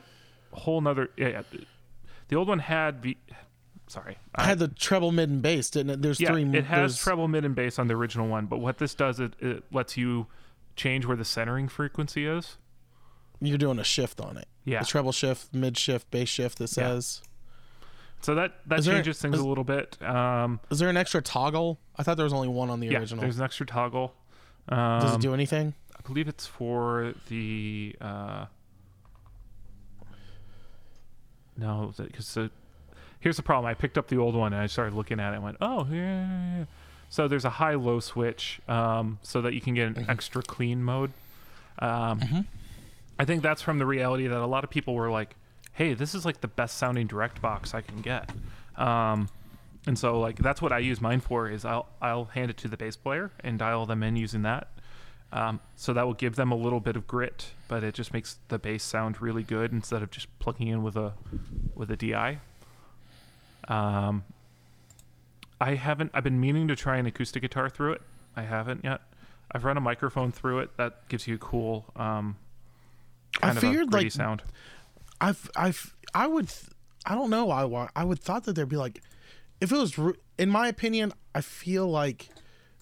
whole 0.52 0.80
nother 0.80 1.10
yeah, 1.16 1.28
yeah. 1.28 1.42
the 2.28 2.36
old 2.36 2.48
one 2.48 2.60
had 2.60 3.02
v 3.02 3.16
sorry 3.88 4.18
I 4.34 4.44
had 4.44 4.58
the 4.58 4.68
treble, 4.68 5.12
mid, 5.12 5.30
and 5.30 5.40
bass, 5.40 5.70
didn't 5.70 5.90
it? 5.90 6.02
There's 6.02 6.20
yeah 6.20 6.32
three. 6.32 6.42
it 6.42 6.64
has 6.64 6.68
there's- 6.68 6.98
treble 7.02 7.28
mid 7.28 7.44
and 7.44 7.54
bass 7.54 7.78
on 7.78 7.88
the 7.88 7.94
original 7.94 8.28
one 8.28 8.46
but 8.46 8.58
what 8.58 8.78
this 8.78 8.94
does 8.94 9.20
it, 9.20 9.34
it 9.40 9.64
lets 9.72 9.96
you 9.96 10.26
change 10.76 11.06
where 11.06 11.16
the 11.16 11.24
centering 11.24 11.68
frequency 11.68 12.26
is 12.26 12.58
You're 13.40 13.58
doing 13.58 13.78
a 13.78 13.84
shift 13.84 14.20
on 14.20 14.36
it. 14.36 14.48
Yeah. 14.64 14.80
The 14.80 14.86
treble 14.86 15.12
shift, 15.12 15.52
mid 15.54 15.76
shift, 15.76 16.10
bass 16.10 16.28
shift. 16.28 16.60
It 16.60 16.64
Yeah. 16.76 16.84
says. 16.94 17.22
so 18.22 18.34
that 18.34 18.54
that 18.66 18.78
Is 18.80 18.86
there- 18.86 18.94
changes 18.96 19.20
things 19.20 19.34
is- 19.36 19.40
a 19.42 19.46
little 19.46 19.62
bit 19.64 20.00
um 20.02 20.58
Is 20.70 20.78
there 20.78 20.88
an 20.88 20.96
extra 20.96 21.20
toggle? 21.22 21.78
I 21.96 22.02
thought 22.02 22.16
there 22.16 22.24
was 22.24 22.32
only 22.32 22.48
one 22.48 22.70
on 22.70 22.80
the 22.80 22.88
yeah 22.88 22.98
original. 22.98 23.20
there's 23.22 23.38
an 23.38 23.44
extra 23.44 23.66
toggle 23.66 24.14
um, 24.68 25.00
Does 25.00 25.14
it 25.14 25.20
do 25.20 25.32
anything? 25.34 25.74
i 25.96 26.00
believe 26.08 26.26
it's 26.28 26.46
for 26.46 27.12
the 27.28 27.94
uh 28.00 28.46
no 31.56 31.92
because 31.96 32.38
here's 33.20 33.36
the 33.36 33.42
problem. 33.42 33.66
I 33.68 33.74
picked 33.74 33.96
up 33.98 34.08
the 34.08 34.18
old 34.18 34.34
one 34.34 34.52
and 34.52 34.60
I 34.62 34.66
started 34.66 34.94
looking 34.94 35.20
at 35.20 35.32
it 35.32 35.36
and 35.36 35.44
went, 35.44 35.56
oh, 35.60 35.86
yeah. 35.90 35.96
yeah, 35.96 36.58
yeah." 36.58 36.64
So 37.08 37.28
there's 37.28 37.44
a 37.44 37.50
high 37.50 37.74
low 37.74 38.00
switch 38.00 38.60
um, 38.68 39.18
so 39.22 39.40
that 39.42 39.54
you 39.54 39.60
can 39.60 39.74
get 39.74 39.96
an 39.96 40.06
extra 40.08 40.42
clean 40.42 40.82
mode. 40.82 41.12
Um, 41.78 42.46
I 43.18 43.24
think 43.24 43.42
that's 43.42 43.62
from 43.62 43.78
the 43.78 43.86
reality 43.86 44.26
that 44.26 44.38
a 44.38 44.46
lot 44.46 44.64
of 44.64 44.70
people 44.70 44.94
were 44.94 45.10
like, 45.10 45.36
hey, 45.72 45.94
this 45.94 46.14
is 46.14 46.24
like 46.24 46.40
the 46.40 46.48
best 46.48 46.76
sounding 46.78 47.06
direct 47.06 47.40
box 47.40 47.74
I 47.74 47.80
can 47.80 48.00
get. 48.00 48.30
Um, 48.76 49.28
and 49.86 49.98
so 49.98 50.18
like 50.18 50.38
that's 50.38 50.60
what 50.60 50.72
I 50.72 50.78
use 50.78 51.00
mine 51.00 51.20
for 51.20 51.48
is 51.48 51.64
I'll 51.64 51.86
I'll 52.02 52.26
hand 52.26 52.50
it 52.50 52.56
to 52.58 52.68
the 52.68 52.76
bass 52.76 52.96
player 52.96 53.30
and 53.40 53.58
dial 53.58 53.86
them 53.86 54.02
in 54.02 54.16
using 54.16 54.42
that. 54.42 54.68
Um, 55.32 55.60
so 55.76 55.92
that 55.92 56.06
will 56.06 56.14
give 56.14 56.36
them 56.36 56.52
a 56.52 56.56
little 56.56 56.80
bit 56.80 56.96
of 56.96 57.06
grit, 57.06 57.50
but 57.68 57.82
it 57.82 57.94
just 57.94 58.12
makes 58.12 58.38
the 58.48 58.58
bass 58.58 58.82
sound 58.82 59.20
really 59.20 59.42
good 59.42 59.72
instead 59.72 60.02
of 60.02 60.10
just 60.10 60.26
plugging 60.38 60.68
in 60.68 60.82
with 60.82 60.96
a 60.96 61.14
with 61.74 61.90
a 61.90 61.96
DI. 61.96 62.40
Um, 63.68 64.24
I 65.60 65.74
haven't. 65.74 66.10
I've 66.14 66.24
been 66.24 66.40
meaning 66.40 66.68
to 66.68 66.76
try 66.76 66.96
an 66.96 67.06
acoustic 67.06 67.42
guitar 67.42 67.68
through 67.68 67.92
it. 67.94 68.02
I 68.36 68.42
haven't 68.42 68.84
yet. 68.84 69.00
I've 69.50 69.64
run 69.64 69.76
a 69.76 69.80
microphone 69.80 70.32
through 70.32 70.60
it. 70.60 70.76
That 70.76 71.08
gives 71.08 71.26
you 71.26 71.36
a 71.36 71.38
cool 71.38 71.86
um, 71.96 72.36
I 73.42 73.46
kind 73.46 73.58
of 73.58 73.64
a 73.64 73.66
figured, 73.66 73.92
like, 73.92 74.10
sound. 74.12 74.42
I've 75.20 75.50
I've 75.56 75.94
I 76.14 76.26
would 76.26 76.52
I 77.04 77.14
don't 77.14 77.30
know 77.30 77.50
I 77.50 77.88
I 77.96 78.04
would 78.04 78.18
thought 78.20 78.44
that 78.44 78.52
there'd 78.54 78.68
be 78.68 78.76
like 78.76 79.02
if 79.60 79.72
it 79.72 79.76
was 79.76 79.98
in 80.38 80.50
my 80.50 80.68
opinion 80.68 81.12
I 81.34 81.40
feel 81.40 81.88
like 81.88 82.28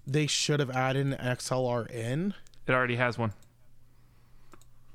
they 0.06 0.26
should 0.26 0.61
have 0.61 0.70
added 0.70 1.06
an 1.06 1.14
XLR 1.14 1.90
in. 1.90 2.34
It 2.66 2.73
already 2.73 2.96
has 2.96 3.18
one. 3.18 3.32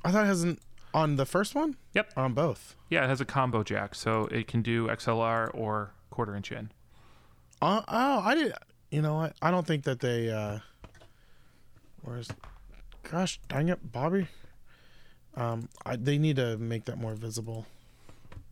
I 0.03 0.11
thought 0.11 0.23
it 0.25 0.27
hasn't 0.27 0.59
on 0.93 1.15
the 1.17 1.25
first 1.25 1.55
one 1.55 1.75
Yep. 1.93 2.13
or 2.15 2.23
on 2.23 2.33
both. 2.33 2.75
Yeah, 2.89 3.03
it 3.05 3.07
has 3.09 3.21
a 3.21 3.25
combo 3.25 3.63
jack, 3.63 3.95
so 3.95 4.25
it 4.31 4.47
can 4.47 4.61
do 4.61 4.87
XLR 4.87 5.49
or 5.53 5.91
quarter 6.09 6.35
inch 6.35 6.51
in. 6.51 6.71
Uh, 7.61 7.81
oh, 7.87 8.19
I 8.19 8.33
did. 8.35 8.53
You 8.91 9.01
know 9.01 9.15
what? 9.15 9.35
I 9.41 9.51
don't 9.51 9.67
think 9.67 9.83
that 9.83 9.99
they. 9.99 10.29
uh 10.31 10.59
Where's? 12.01 12.29
Gosh, 13.03 13.39
dang 13.49 13.69
it, 13.69 13.91
Bobby. 13.91 14.27
Um, 15.39 15.69
I, 15.85 15.95
they 15.95 16.17
need 16.17 16.35
to 16.35 16.57
make 16.57 16.85
that 16.85 16.97
more 16.97 17.13
visible 17.13 17.65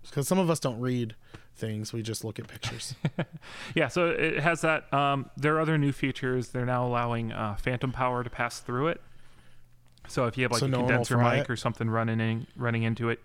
because 0.04 0.28
some 0.28 0.40
of 0.40 0.50
us 0.50 0.60
don't 0.60 0.80
read 0.80 1.16
things; 1.56 1.92
we 1.92 2.02
just 2.02 2.24
look 2.24 2.40
at 2.40 2.48
pictures. 2.48 2.96
Yeah, 3.76 3.88
so 3.90 4.08
it 4.08 4.40
has 4.40 4.62
that. 4.62 4.92
Um, 4.94 5.30
there 5.38 5.56
are 5.56 5.60
other 5.60 5.78
new 5.78 5.92
features. 5.92 6.50
They're 6.50 6.66
now 6.66 6.86
allowing 6.88 7.32
uh, 7.32 7.56
phantom 7.56 7.92
power 7.92 8.24
to 8.24 8.30
pass 8.30 8.60
through 8.60 8.88
it. 8.88 9.02
So 10.08 10.26
if 10.26 10.38
you 10.38 10.44
have 10.44 10.52
like 10.52 10.60
So 10.62 10.68
a 10.68 10.70
no 10.70 10.78
condenser 10.80 11.18
mic 11.18 11.42
it? 11.42 11.50
or 11.50 11.56
something 11.58 11.90
running 11.90 12.20
in, 12.22 12.48
running 12.56 12.84
into 12.84 13.10
it, 13.10 13.20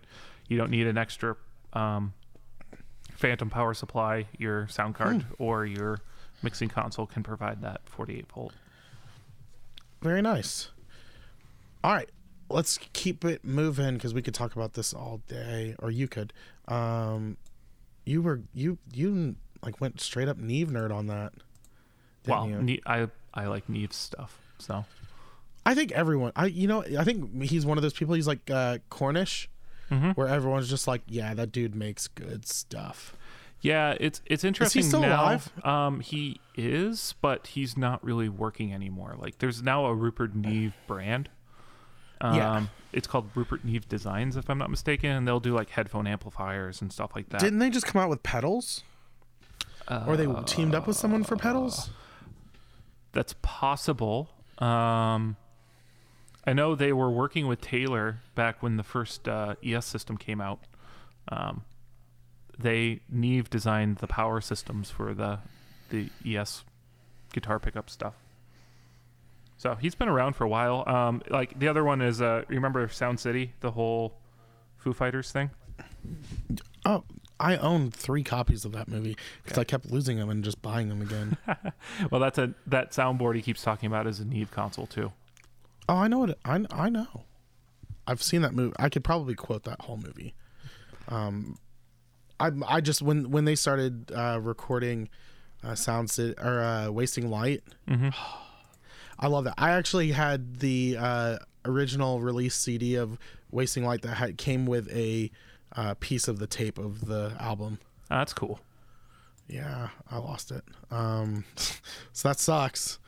you 0.49 0.57
don't 0.57 0.69
need 0.69 0.85
an 0.87 0.97
extra 0.97 1.37
um, 1.71 2.13
phantom 3.13 3.49
power 3.49 3.73
supply. 3.73 4.27
Your 4.37 4.67
sound 4.67 4.95
card 4.95 5.21
Hmm. 5.23 5.33
or 5.39 5.65
your 5.65 5.99
mixing 6.41 6.67
console 6.67 7.05
can 7.05 7.23
provide 7.23 7.61
that 7.61 7.81
48 7.85 8.25
volt. 8.33 8.53
Very 10.01 10.21
nice. 10.21 10.69
All 11.83 11.93
right, 11.93 12.09
let's 12.53 12.77
keep 12.93 13.25
it 13.25 13.43
moving 13.43 13.95
because 13.95 14.13
we 14.13 14.21
could 14.21 14.33
talk 14.33 14.55
about 14.55 14.73
this 14.73 14.93
all 14.93 15.21
day, 15.27 15.75
or 15.79 15.91
you 15.91 16.07
could. 16.07 16.31
Um, 16.67 17.37
you 18.05 18.21
were 18.21 18.41
you 18.53 18.77
you 18.93 19.35
like 19.61 19.79
went 19.81 19.99
straight 19.99 20.27
up 20.27 20.37
Neve 20.37 20.69
nerd 20.69 20.93
on 20.93 21.07
that. 21.07 21.33
Well, 22.27 22.47
ne- 22.47 22.81
I 22.85 23.07
I 23.33 23.47
like 23.47 23.67
Neve's 23.67 23.95
stuff. 23.97 24.39
So 24.59 24.85
I 25.65 25.75
think 25.75 25.91
everyone. 25.91 26.31
I 26.35 26.45
you 26.47 26.67
know 26.67 26.83
I 26.97 27.03
think 27.03 27.43
he's 27.43 27.65
one 27.65 27.77
of 27.77 27.81
those 27.81 27.93
people. 27.93 28.13
He's 28.15 28.27
like 28.27 28.49
uh, 28.49 28.77
Cornish, 28.89 29.49
Mhm. 29.91 30.15
where 30.15 30.27
everyone's 30.27 30.69
just 30.69 30.87
like, 30.87 31.01
yeah, 31.07 31.33
that 31.33 31.51
dude 31.51 31.75
makes 31.75 32.07
good 32.07 32.45
stuff. 32.47 33.15
yeah, 33.61 33.95
it's 33.99 34.21
it's 34.25 34.43
interesting 34.43 34.81
He 34.83 34.87
still 34.87 35.01
now. 35.01 35.21
alive? 35.23 35.65
Um, 35.65 35.99
he 36.01 36.39
is, 36.55 37.15
but 37.21 37.47
he's 37.47 37.77
not 37.77 38.03
really 38.03 38.27
working 38.29 38.73
anymore. 38.73 39.15
Like 39.17 39.37
there's 39.39 39.61
now 39.63 39.85
a 39.85 39.93
Rupert 39.95 40.35
Neve 40.35 40.73
brand. 40.87 41.29
Um, 42.23 42.35
Yeah. 42.35 42.65
It's 42.93 43.07
called 43.07 43.29
Rupert 43.33 43.65
Neve 43.65 43.89
Designs, 43.89 44.37
if 44.37 44.49
I'm 44.49 44.59
not 44.59 44.69
mistaken, 44.69 45.09
and 45.09 45.27
they'll 45.27 45.39
do 45.39 45.53
like 45.53 45.69
headphone 45.69 46.05
amplifiers 46.05 46.79
and 46.81 46.93
stuff 46.93 47.11
like 47.15 47.29
that. 47.29 47.41
Didn't 47.41 47.57
they 47.59 47.71
just 47.71 47.87
come 47.87 48.01
out 48.01 48.09
with 48.09 48.21
pedals? 48.23 48.83
or 50.07 50.15
they 50.15 50.27
teamed 50.45 50.73
up 50.75 50.87
with 50.87 50.95
someone 50.95 51.23
for 51.23 51.35
pedals? 51.35 51.89
That's 53.11 53.35
possible. 53.41 54.29
Um, 54.59 55.35
I 56.45 56.53
know 56.53 56.75
they 56.75 56.93
were 56.93 57.11
working 57.11 57.47
with 57.47 57.61
Taylor 57.61 58.19
back 58.35 58.61
when 58.63 58.77
the 58.77 58.83
first 58.83 59.27
uh, 59.27 59.55
ES 59.63 59.85
system 59.85 60.17
came 60.17 60.39
out. 60.39 60.59
Um, 61.29 61.63
they 62.57 63.01
Neve 63.09 63.49
designed 63.49 63.97
the 63.97 64.07
power 64.07 64.39
systems 64.39 64.89
for 64.89 65.13
the 65.13 65.39
the 65.89 66.09
ES 66.25 66.63
guitar 67.33 67.59
pickup 67.59 67.89
stuff. 67.89 68.13
So 69.57 69.75
he's 69.75 69.95
been 69.95 70.09
around 70.09 70.33
for 70.33 70.43
a 70.43 70.49
while. 70.49 70.83
Um, 70.87 71.21
like 71.29 71.57
the 71.57 71.67
other 71.67 71.83
one 71.83 72.01
is, 72.01 72.21
uh, 72.21 72.43
remember 72.47 72.87
Sound 72.89 73.19
City, 73.19 73.53
the 73.61 73.71
whole 73.71 74.13
Foo 74.77 74.93
Fighters 74.93 75.31
thing. 75.31 75.51
Oh, 76.85 77.03
I 77.39 77.55
own 77.57 77.89
three 77.91 78.23
copies 78.23 78.65
of 78.65 78.73
that 78.73 78.87
movie 78.87 79.15
because 79.43 79.57
I 79.57 79.63
kept 79.63 79.89
losing 79.89 80.17
them 80.17 80.29
and 80.29 80.43
just 80.43 80.61
buying 80.61 80.89
them 80.89 81.01
again. 81.01 81.37
Well, 82.11 82.19
that's 82.21 82.37
a 82.37 82.53
that 82.67 82.91
soundboard 82.91 83.35
he 83.35 83.41
keeps 83.41 83.61
talking 83.61 83.87
about 83.87 84.07
is 84.07 84.19
a 84.19 84.25
Neve 84.25 84.51
console 84.51 84.87
too. 84.87 85.11
oh, 85.89 85.95
I 85.95 86.07
know 86.07 86.19
what 86.19 86.37
I 86.45 86.65
I 86.71 86.89
know. 86.89 87.23
I've 88.07 88.21
seen 88.23 88.41
that 88.41 88.53
movie. 88.53 88.73
I 88.79 88.89
could 88.89 89.03
probably 89.03 89.35
quote 89.35 89.63
that 89.63 89.81
whole 89.81 89.97
movie. 89.97 90.33
Um, 91.09 91.57
I 92.39 92.51
I 92.67 92.81
just 92.81 93.01
when 93.01 93.31
when 93.31 93.45
they 93.45 93.55
started 93.55 94.11
uh, 94.13 94.39
recording 94.41 95.09
uh, 95.63 95.75
Sound 95.75 96.09
City 96.09 96.33
or 96.41 96.59
uh, 96.61 96.89
Wasting 96.89 97.29
Light. 97.29 97.63
I 99.19 99.27
love 99.27 99.43
that. 99.45 99.55
I 99.57 99.71
actually 99.71 100.11
had 100.11 100.59
the 100.59 100.97
uh, 100.99 101.37
original 101.65 102.21
release 102.21 102.55
CD 102.55 102.95
of 102.95 103.17
Wasting 103.51 103.85
Light 103.85 104.01
that 104.01 104.15
had, 104.15 104.37
came 104.37 104.65
with 104.65 104.89
a 104.91 105.31
uh, 105.75 105.95
piece 105.99 106.27
of 106.27 106.39
the 106.39 106.47
tape 106.47 106.77
of 106.77 107.05
the 107.05 107.35
album. 107.39 107.79
Ah, 108.09 108.19
that's 108.19 108.33
cool. 108.33 108.59
Yeah, 109.47 109.89
I 110.09 110.17
lost 110.17 110.51
it. 110.51 110.63
Um, 110.91 111.45
so 112.13 112.29
that 112.29 112.39
sucks. 112.39 112.99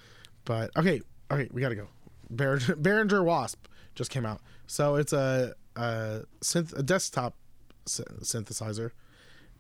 But 0.46 0.72
okay, 0.78 1.02
okay, 1.32 1.50
we 1.52 1.62
gotta 1.62 1.76
go. 1.76 1.88
Behringer, 2.34 2.76
Behringer 2.82 3.24
Wasp 3.24 3.66
just 3.96 4.12
came 4.12 4.26
out. 4.26 4.42
So 4.68 4.96
it's 4.96 5.14
a 5.14 5.56
a, 5.76 6.24
synth, 6.42 6.78
a 6.78 6.84
desktop 6.84 7.36
sy- 7.86 8.04
synthesizer. 8.22 8.92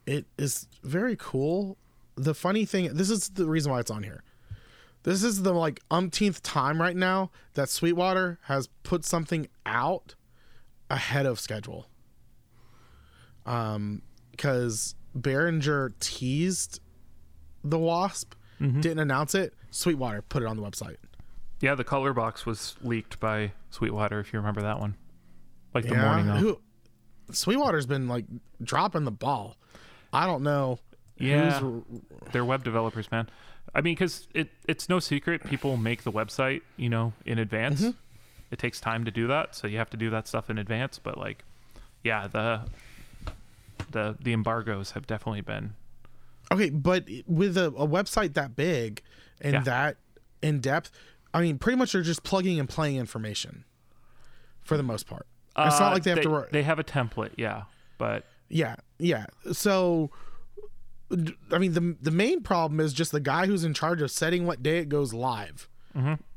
It 0.05 0.25
is 0.37 0.67
very 0.83 1.15
cool. 1.17 1.77
The 2.15 2.33
funny 2.33 2.65
thing, 2.65 2.93
this 2.93 3.09
is 3.09 3.29
the 3.29 3.45
reason 3.45 3.71
why 3.71 3.79
it's 3.79 3.91
on 3.91 4.03
here. 4.03 4.23
This 5.05 5.23
is 5.23 5.43
the 5.43 5.53
like 5.53 5.81
umpteenth 5.91 6.41
time 6.41 6.81
right 6.81 6.95
now 6.95 7.29
that 7.53 7.69
Sweetwater 7.69 8.39
has 8.45 8.69
put 8.81 9.05
something 9.05 9.47
out 9.63 10.15
ahead 10.89 11.27
of 11.27 11.39
schedule. 11.39 11.87
Um, 13.45 14.01
because 14.31 14.95
Behringer 15.15 15.91
teased 15.99 16.79
the 17.63 17.77
Wasp, 17.77 18.33
didn't 18.59 18.97
announce 18.97 19.35
it. 19.35 19.53
Sweetwater 19.69 20.23
put 20.23 20.41
it 20.41 20.47
on 20.47 20.57
the 20.57 20.63
website. 20.63 20.97
Yeah, 21.61 21.75
the 21.75 21.83
color 21.83 22.11
box 22.11 22.47
was 22.47 22.75
leaked 22.81 23.19
by 23.19 23.51
Sweetwater, 23.69 24.19
if 24.19 24.33
you 24.33 24.39
remember 24.39 24.61
that 24.61 24.79
one. 24.79 24.95
Like 25.75 25.87
the 25.87 25.97
morning 25.97 26.29
of. 26.29 26.37
Who, 26.39 26.59
Sweetwater's 27.31 27.85
been 27.85 28.07
like 28.07 28.25
dropping 28.63 29.03
the 29.03 29.11
ball. 29.11 29.55
I 30.11 30.25
don't 30.25 30.41
know. 30.41 30.79
Yeah. 31.17 31.59
who's- 31.59 31.83
They're 32.31 32.45
web 32.45 32.63
developers, 32.63 33.11
man. 33.11 33.29
I 33.73 33.81
mean, 33.81 33.95
because 33.95 34.27
it, 34.33 34.49
it's 34.67 34.87
no 34.89 34.99
secret 34.99 35.43
people 35.43 35.75
make 35.77 36.03
the 36.03 36.11
website, 36.11 36.61
you 36.77 36.89
know, 36.89 37.13
in 37.25 37.39
advance. 37.39 37.81
Mm-hmm. 37.81 37.91
It 38.51 38.59
takes 38.59 38.79
time 38.79 39.03
to 39.05 39.11
do 39.11 39.27
that, 39.27 39.55
so 39.55 39.67
you 39.67 39.77
have 39.77 39.89
to 39.89 39.97
do 39.97 40.09
that 40.11 40.27
stuff 40.27 40.49
in 40.49 40.57
advance. 40.57 40.99
But 40.99 41.17
like, 41.17 41.43
yeah, 42.03 42.27
the 42.27 42.61
the 43.91 44.15
the 44.21 44.33
embargoes 44.33 44.91
have 44.91 45.07
definitely 45.07 45.41
been. 45.41 45.73
Okay, 46.51 46.69
but 46.69 47.05
with 47.27 47.57
a, 47.57 47.67
a 47.67 47.87
website 47.87 48.33
that 48.35 48.55
big 48.55 49.01
and 49.41 49.53
Yeah. 49.53 49.59
that 49.61 49.97
in 50.41 50.59
depth, 50.59 50.91
I 51.33 51.41
mean, 51.41 51.57
pretty 51.57 51.77
much 51.77 51.93
they're 51.93 52.01
just 52.03 52.23
plugging 52.23 52.59
and 52.59 52.69
playing 52.69 52.97
information 52.97 53.65
for 54.63 54.77
the 54.77 54.83
most 54.83 55.07
part. 55.07 55.25
it's 55.57 55.75
Uh, 55.75 55.79
not 55.79 55.93
like 55.93 56.03
they 56.03 56.11
have 56.11 56.21
to. 56.21 56.29
write- 56.29 56.51
They 56.51 56.63
have 56.63 56.79
a 56.79 56.83
template, 56.83 57.31
yeah, 57.37 57.63
but 57.97 58.25
Yeah, 58.47 58.75
yeah. 58.99 59.25
So, 59.53 60.11
I 61.51 61.57
mean, 61.59 61.73
the 61.73 61.95
the 62.01 62.11
main 62.11 62.41
problem 62.41 62.79
is 62.79 62.93
just 62.93 63.11
the 63.11 63.19
guy 63.19 63.45
who's 63.45 63.63
in 63.63 63.73
charge 63.73 64.01
of 64.01 64.09
setting 64.11 64.45
what 64.45 64.63
day 64.63 64.79
it 64.79 64.89
goes 64.89 65.13
live, 65.13 65.69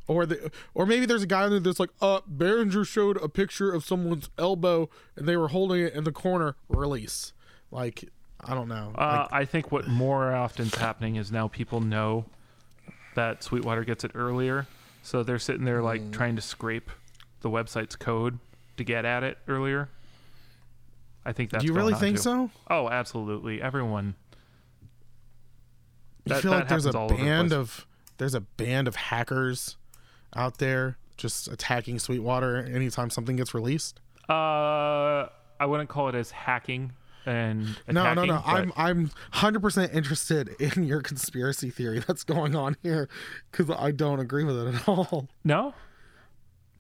or 0.07 0.27
the 0.27 0.51
or 0.75 0.85
maybe 0.87 1.07
there's 1.07 1.23
a 1.23 1.27
guy 1.27 1.45
in 1.45 1.51
there 1.51 1.61
that's 1.61 1.81
like, 1.81 1.91
uh, 2.03 2.21
Behringer 2.31 2.87
showed 2.87 3.17
a 3.23 3.29
picture 3.29 3.73
of 3.73 3.85
someone's 3.85 4.29
elbow 4.39 4.89
and 5.17 5.27
they 5.27 5.37
were 5.37 5.49
holding 5.49 5.81
it 5.83 5.95
in 5.95 6.05
the 6.05 6.13
corner. 6.13 6.55
Release, 6.69 7.33
like, 7.71 8.05
I 8.45 8.55
don't 8.55 8.69
know. 8.69 8.93
Uh, 8.95 9.27
Like, 9.31 9.33
I 9.33 9.45
think 9.47 9.73
what 9.73 9.89
more 9.89 10.33
often's 10.35 10.75
happening 10.75 11.17
is 11.17 11.33
now 11.33 11.49
people 11.49 11.81
know 11.81 12.27
that 13.15 13.43
Sweetwater 13.43 13.85
gets 13.85 14.05
it 14.05 14.13
earlier, 14.15 14.67
so 15.03 15.23
they're 15.23 15.39
sitting 15.39 15.65
there 15.65 15.83
like 15.83 16.03
Mm. 16.03 16.13
trying 16.13 16.37
to 16.37 16.43
scrape 16.43 16.91
the 17.41 17.49
website's 17.51 17.97
code 17.97 18.39
to 18.77 18.85
get 18.85 19.05
at 19.07 19.23
it 19.25 19.39
earlier. 19.49 19.89
I 21.25 21.33
think 21.33 21.51
that's. 21.51 21.63
do 21.65 21.69
you 21.69 21.75
really 21.75 21.95
think 21.95 22.17
too. 22.17 22.23
so? 22.23 22.51
Oh, 22.71 22.89
absolutely. 22.89 23.61
Everyone, 23.61 24.15
You 26.29 26.35
That- 26.35 26.43
feel 26.43 26.51
that 26.53 26.59
like 26.61 26.69
there's 26.69 26.87
a 26.87 26.97
over 26.99 27.15
the 27.15 27.23
band 27.23 27.53
of 27.53 27.87
there's 28.19 28.35
a 28.35 28.41
band 28.41 28.89
of 28.89 28.97
hackers 28.97 29.77
out 30.37 30.59
there 30.59 30.99
just 31.17 31.49
attacking 31.49 31.99
Sweetwater 31.99 32.57
anytime 32.65 33.11
something 33.11 33.37
gets 33.37 33.55
released. 33.55 34.01
Uh, 34.29 35.27
I 35.61 35.67
wouldn't 35.67 35.89
call 35.89 36.09
it 36.09 36.15
as 36.15 36.31
hacking 36.31 36.93
and 37.27 37.77
No, 37.89 38.15
no, 38.15 38.25
no. 38.25 38.35
but- 38.45 38.47
I'm 38.47 38.73
I'm 38.77 39.11
hundred 39.33 39.61
percent 39.61 39.93
interested 39.95 40.49
in 40.61 40.85
your 40.85 41.01
conspiracy 41.01 41.71
theory 41.71 42.01
that's 42.07 42.25
going 42.25 42.55
on 42.55 42.77
here 42.83 43.09
because 43.51 43.75
I 43.77 43.91
don't 43.91 44.21
agree 44.21 44.45
with 44.45 44.57
it 44.59 44.75
at 44.75 44.89
all. 44.89 45.29
no. 45.45 45.75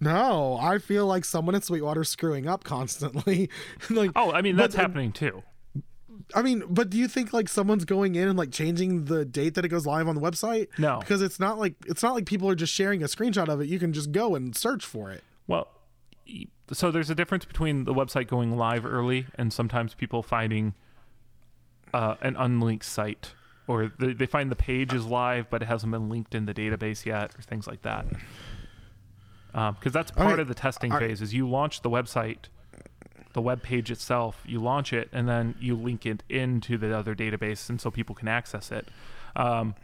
No, 0.01 0.57
I 0.61 0.79
feel 0.79 1.07
like 1.07 1.25
someone 1.25 1.57
at 1.57 1.65
Sweetwater 1.65 2.05
screwing 2.05 2.47
up 2.47 2.63
constantly. 2.63 3.51
like, 3.91 4.13
Oh, 4.15 4.31
I 4.31 4.43
mean 4.43 4.55
But- 4.57 4.63
that's 4.63 4.75
happening 4.77 5.11
too. 5.13 5.43
I 6.35 6.43
mean, 6.43 6.63
but 6.69 6.91
do 6.91 6.99
you 6.99 7.09
think 7.09 7.33
like 7.33 7.49
someone's 7.49 7.85
going 7.85 8.15
in 8.15 8.29
and 8.29 8.39
like 8.39 8.51
changing 8.51 9.05
the 9.07 9.25
date 9.25 9.55
that 9.55 9.65
it 9.65 9.69
goes 9.69 9.87
live 9.87 10.09
on 10.09 10.15
the 10.15 10.21
website? 10.21 10.69
No. 10.79 10.99
because 11.01 11.23
it's 11.23 11.39
not 11.41 11.59
like 11.59 11.75
it's 11.87 12.03
not 12.03 12.15
like 12.15 12.27
people 12.27 12.49
are 12.49 12.55
just 12.55 12.73
sharing 12.73 13.03
a 13.03 13.07
screenshot 13.07 13.49
of 13.49 13.61
it. 13.61 13.69
You 13.69 13.79
can 13.79 13.93
just 13.93 14.13
go 14.13 14.35
and 14.35 14.55
search 14.57 14.85
for 14.85 15.11
it. 15.11 15.23
Well, 15.47 15.69
so 16.73 16.91
there's 16.91 17.09
a 17.11 17.15
difference 17.15 17.45
between 17.45 17.85
the 17.85 17.95
website 17.95 18.27
going 18.29 18.57
live 18.57 18.85
early 18.85 19.27
and 19.37 19.53
sometimes 19.53 19.95
people 19.95 20.23
finding 20.23 20.75
uh, 21.95 22.17
an 22.21 22.37
unlinked 22.37 22.85
site, 22.85 23.33
or 23.67 23.91
they, 23.99 24.13
they 24.13 24.27
find 24.27 24.51
the 24.51 24.57
page 24.57 24.93
is 24.93 25.07
live 25.07 25.49
but 25.49 25.63
it 25.63 25.67
hasn't 25.67 25.91
been 25.91 26.09
linked 26.11 26.35
in 26.35 26.45
the 26.47 26.53
database 26.53 27.07
yet, 27.07 27.35
or 27.39 27.43
things 27.43 27.67
like 27.67 27.83
that. 27.83 28.05
Because 29.53 29.93
that's 29.93 30.11
part 30.11 30.33
Okay, 30.35 30.43
of 30.43 30.49
the 30.49 30.55
testing 30.55 30.93
I- 30.93 30.99
phase. 30.99 31.23
Is 31.23 31.33
you 31.35 31.49
launch 31.49 31.81
the 31.83 31.91
website, 31.91 32.47
the 33.39 33.43
web 33.43 33.63
page 33.63 33.89
itself, 33.89 34.43
you 34.45 34.59
launch 34.59 34.93
it, 34.93 35.09
and 35.13 35.29
then 35.29 35.55
you 35.61 35.77
link 35.77 36.05
it 36.05 36.25
into 36.29 36.77
the 36.77 36.93
other 36.99 37.15
database, 37.15 37.69
and 37.69 37.81
so 37.81 37.89
people 37.89 38.13
can 38.13 38.27
access 38.27 38.73
it. 38.73 38.89
Um, 39.37 39.77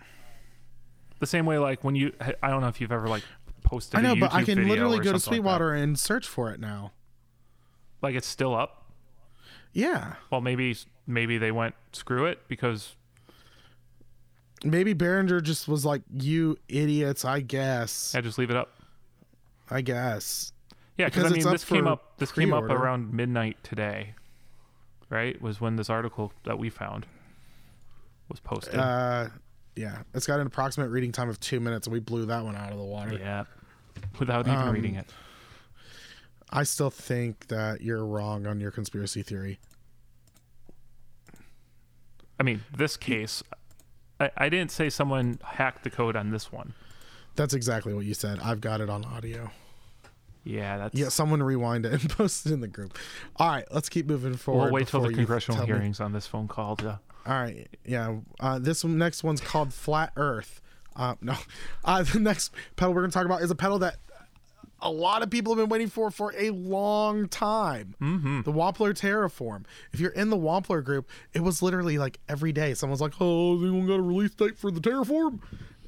the 1.21 1.27
same 1.29 1.47
way, 1.47 1.59
like 1.59 1.85
when 1.85 1.95
you, 1.95 2.13
I 2.43 2.51
don't 2.51 2.63
know 2.63 2.67
if 2.67 2.81
you've 2.81 2.91
ever 2.91 3.07
like 3.07 3.23
posted. 3.63 4.01
I 4.01 4.03
know, 4.03 4.17
but 4.17 4.35
I 4.35 4.43
can 4.43 4.67
literally 4.67 4.99
go 4.99 5.13
to 5.13 5.21
something 5.21 5.45
like. 5.45 5.45
Sweetwater 5.45 5.73
and 5.73 5.97
search 5.97 6.27
for 6.27 6.51
it 6.51 6.59
now. 6.59 6.91
like 8.03 8.17
it's 8.17 8.27
still 8.27 8.57
up. 8.57 8.91
Yeah, 9.73 10.15
Well, 10.31 10.41
maybe 10.41 10.77
maybe 11.07 11.39
they 11.39 11.53
went 11.53 11.77
screw 11.93 12.27
it 12.27 12.41
because 12.49 12.97
maybe 14.65 14.97
Behringer 14.97 15.41
just 15.41 15.69
was 15.69 15.85
like, 15.85 16.03
"You 16.13 16.57
idiots!" 16.69 17.25
I 17.25 17.39
guess. 17.39 18.17
I 18.17 18.21
just 18.21 18.37
leave 18.37 18.51
it 18.51 18.57
up. 18.57 18.73
I 19.71 19.81
guess. 19.81 20.53
Yeah, 20.97 21.07
because 21.07 21.25
I 21.25 21.29
mean 21.31 21.51
this 21.51 21.65
came 21.65 21.87
up 21.87 22.19
this 22.19 22.31
came 22.33 22.53
up 22.53 22.65
around 22.65 23.13
midnight 23.13 23.57
today, 23.63 24.15
right? 25.11 25.41
Was 25.43 25.61
when 25.61 25.77
this 25.77 25.91
article 25.91 26.33
that 26.45 26.59
we 26.59 26.71
found 26.71 27.07
was 28.29 28.41
posted. 28.41 28.77
Uh, 28.77 29.29
yeah, 29.77 30.03
it's 30.15 30.27
got 30.27 30.39
an 30.41 30.47
approximate 30.47 30.91
reading 30.91 31.11
time 31.11 31.29
of 31.29 31.41
two 31.41 31.59
minutes, 31.59 31.87
and 31.89 31.93
we 31.93 31.99
blew 32.01 32.27
that 32.27 32.45
one 32.45 32.55
out 32.55 32.71
of 32.71 32.79
the 32.79 32.85
water. 32.85 33.15
yeah, 33.19 33.45
without 34.21 34.47
even 34.47 34.59
Um, 34.61 34.71
reading 34.73 34.95
it. 34.95 35.07
I 36.51 36.63
still 36.63 36.91
think 36.91 37.49
that 37.49 37.81
you're 37.81 38.05
wrong 38.05 38.47
on 38.47 38.61
your 38.61 38.71
conspiracy 38.71 39.23
theory. 39.23 39.59
I 42.39 42.43
mean, 42.45 42.63
this 42.77 42.97
case, 42.97 43.43
I, 44.21 44.31
I 44.37 44.49
didn't 44.49 44.71
say 44.71 44.91
someone 44.91 45.39
hacked 45.43 45.83
the 45.85 45.91
code 45.91 46.15
on 46.15 46.31
this 46.31 46.53
one. 46.53 46.75
That's 47.35 47.55
exactly 47.55 47.95
what 47.95 48.05
you 48.05 48.15
said. 48.15 48.39
I've 48.41 48.61
got 48.61 48.81
it 48.81 48.89
on 48.89 49.05
audio. 49.05 49.51
Yeah, 50.45 50.77
that's 50.79 50.95
Yeah, 50.95 51.09
someone 51.09 51.43
rewind 51.43 51.87
it 51.87 51.93
and 51.93 52.11
post 52.19 52.47
it 52.47 52.53
in 52.53 52.61
the 52.61 52.69
group. 52.69 52.97
All 53.37 53.49
right, 53.49 53.65
let's 53.71 53.89
keep 53.89 54.07
moving 54.07 54.37
forward. 54.37 54.65
We'll 54.65 54.73
wait 54.73 54.89
till 54.89 55.01
the 55.01 55.13
congressional 55.13 55.57
tell 55.57 55.67
me- 55.67 55.73
hearings 55.73 56.01
on 56.01 56.13
this 56.13 56.27
phone 56.27 56.49
call 56.49 56.77
to. 56.77 57.01
All 57.27 57.33
right, 57.33 57.69
yeah. 57.85 58.19
Uh, 58.39 58.59
this 58.59 58.85
one, 58.85 58.99
next 58.99 59.25
one's 59.25 59.41
called 59.41 59.73
Flat 59.73 60.13
Earth. 60.17 60.61
Uh, 60.95 61.15
no, 61.21 61.35
uh, 61.85 62.03
the 62.03 62.21
next 62.21 62.53
pedal 62.77 62.95
we're 62.95 63.01
going 63.01 63.11
to 63.11 63.15
talk 63.15 63.25
about 63.27 63.43
is 63.43 63.51
a 63.51 63.55
pedal 63.55 63.79
that 63.81 63.97
a 64.81 64.91
lot 64.91 65.23
of 65.23 65.31
people 65.31 65.55
have 65.55 65.63
been 65.63 65.71
waiting 65.71 65.89
for 65.89 66.11
for 66.11 66.35
a 66.37 66.51
long 66.51 67.27
time. 67.29 67.95
Mm-hmm. 68.01 68.43
The 68.43 68.53
Wampler 68.53 68.93
Terraform. 68.93 69.65
If 69.93 70.01
you're 70.01 70.11
in 70.11 70.29
the 70.29 70.37
Wampler 70.37 70.85
group, 70.85 71.09
it 71.33 71.41
was 71.41 71.63
literally 71.63 71.97
like 71.97 72.19
every 72.29 72.53
day 72.53 72.75
someone's 72.75 73.01
like, 73.01 73.15
"Oh, 73.21 73.55
has 73.55 73.63
anyone 73.67 73.87
got 73.87 73.95
a 73.99 74.03
release 74.03 74.35
date 74.35 74.59
for 74.59 74.71
the 74.71 74.81
Terraform?" 74.81 75.41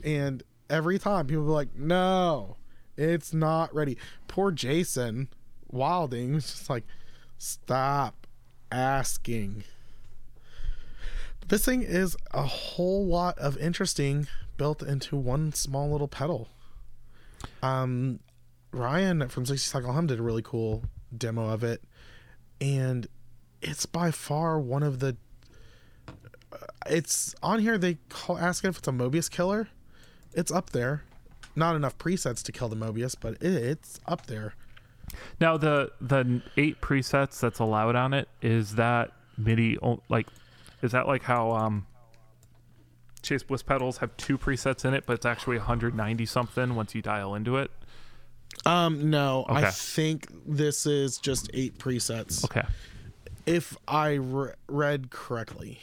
And 0.02 0.42
every 0.70 0.98
time 0.98 1.26
people 1.26 1.44
were 1.44 1.52
like, 1.52 1.76
"No, 1.76 2.56
it's 2.96 3.32
not 3.32 3.74
ready." 3.74 3.96
Poor 4.28 4.50
Jason 4.50 5.28
Wilding 5.68 6.34
was 6.34 6.46
just 6.46 6.70
like, 6.70 6.84
"Stop 7.38 8.26
asking." 8.70 9.64
This 11.48 11.64
thing 11.64 11.82
is 11.82 12.16
a 12.32 12.42
whole 12.42 13.06
lot 13.06 13.38
of 13.38 13.56
interesting 13.58 14.26
built 14.56 14.82
into 14.82 15.16
one 15.16 15.52
small 15.52 15.90
little 15.90 16.08
pedal. 16.08 16.48
Um, 17.62 18.18
Ryan 18.72 19.28
from 19.28 19.46
60 19.46 19.64
Cycle 19.64 19.92
Hum 19.92 20.06
did 20.08 20.18
a 20.18 20.22
really 20.22 20.42
cool 20.42 20.84
demo 21.16 21.48
of 21.48 21.62
it, 21.62 21.82
and 22.60 23.06
it's 23.62 23.86
by 23.86 24.10
far 24.10 24.58
one 24.58 24.82
of 24.82 24.98
the. 24.98 25.16
uh, 26.52 26.56
It's 26.86 27.34
on 27.42 27.60
here. 27.60 27.78
They 27.78 27.98
call 28.08 28.38
asking 28.38 28.70
if 28.70 28.78
it's 28.78 28.88
a 28.88 28.92
Mobius 28.92 29.30
killer. 29.30 29.68
It's 30.32 30.50
up 30.50 30.70
there. 30.70 31.04
Not 31.56 31.74
enough 31.74 31.96
presets 31.98 32.42
to 32.44 32.52
kill 32.52 32.68
the 32.68 32.76
Mobius, 32.76 33.16
but 33.18 33.34
it, 33.42 33.54
it's 33.54 33.98
up 34.06 34.26
there. 34.26 34.54
Now 35.40 35.56
the 35.56 35.90
the 36.00 36.42
eight 36.56 36.80
presets 36.80 37.40
that's 37.40 37.58
allowed 37.58 37.96
on 37.96 38.12
it 38.12 38.28
is 38.42 38.74
that 38.74 39.12
MIDI 39.38 39.78
like 40.08 40.26
is 40.82 40.92
that 40.92 41.06
like 41.06 41.22
how 41.22 41.52
um 41.52 41.86
Chase 43.22 43.42
Bliss 43.42 43.62
pedals 43.62 43.98
have 43.98 44.16
two 44.16 44.38
presets 44.38 44.84
in 44.84 44.94
it, 44.94 45.04
but 45.06 45.14
it's 45.14 45.26
actually 45.26 45.56
190 45.58 46.26
something 46.26 46.74
once 46.76 46.94
you 46.94 47.02
dial 47.02 47.34
into 47.34 47.56
it. 47.56 47.70
Um, 48.64 49.10
no, 49.10 49.44
I 49.48 49.70
think 49.70 50.28
this 50.46 50.86
is 50.86 51.18
just 51.18 51.50
eight 51.52 51.76
presets. 51.78 52.44
Okay. 52.44 52.62
If 53.44 53.76
I 53.88 54.14
re- 54.14 54.52
read 54.68 55.10
correctly. 55.10 55.80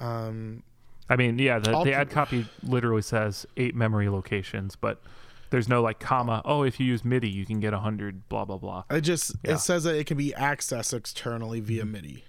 Um, 0.00 0.64
I 1.08 1.16
mean, 1.16 1.38
yeah, 1.38 1.58
the, 1.58 1.72
I'll 1.72 1.84
the 1.84 1.92
ad 1.94 2.10
copy 2.10 2.46
literally 2.62 3.02
says 3.02 3.44
eight 3.56 3.74
memory 3.74 4.08
locations, 4.08 4.76
but 4.76 5.02
there's 5.50 5.68
no 5.68 5.82
like 5.82 6.00
comma. 6.00 6.40
Oh, 6.44 6.62
if 6.62 6.80
you 6.80 6.86
use 6.86 7.04
MIDI, 7.04 7.28
you 7.28 7.44
can 7.44 7.60
get 7.60 7.72
100. 7.72 8.28
Blah 8.28 8.44
blah 8.46 8.56
blah. 8.58 8.84
It 8.90 9.02
just 9.02 9.34
Yeah. 9.44 9.54
it 9.54 9.58
says 9.58 9.84
that 9.84 9.96
it 9.96 10.06
can 10.06 10.16
be 10.16 10.32
accessed 10.36 10.94
externally 10.96 11.60
via 11.60 11.84
MIDI. 11.84 12.24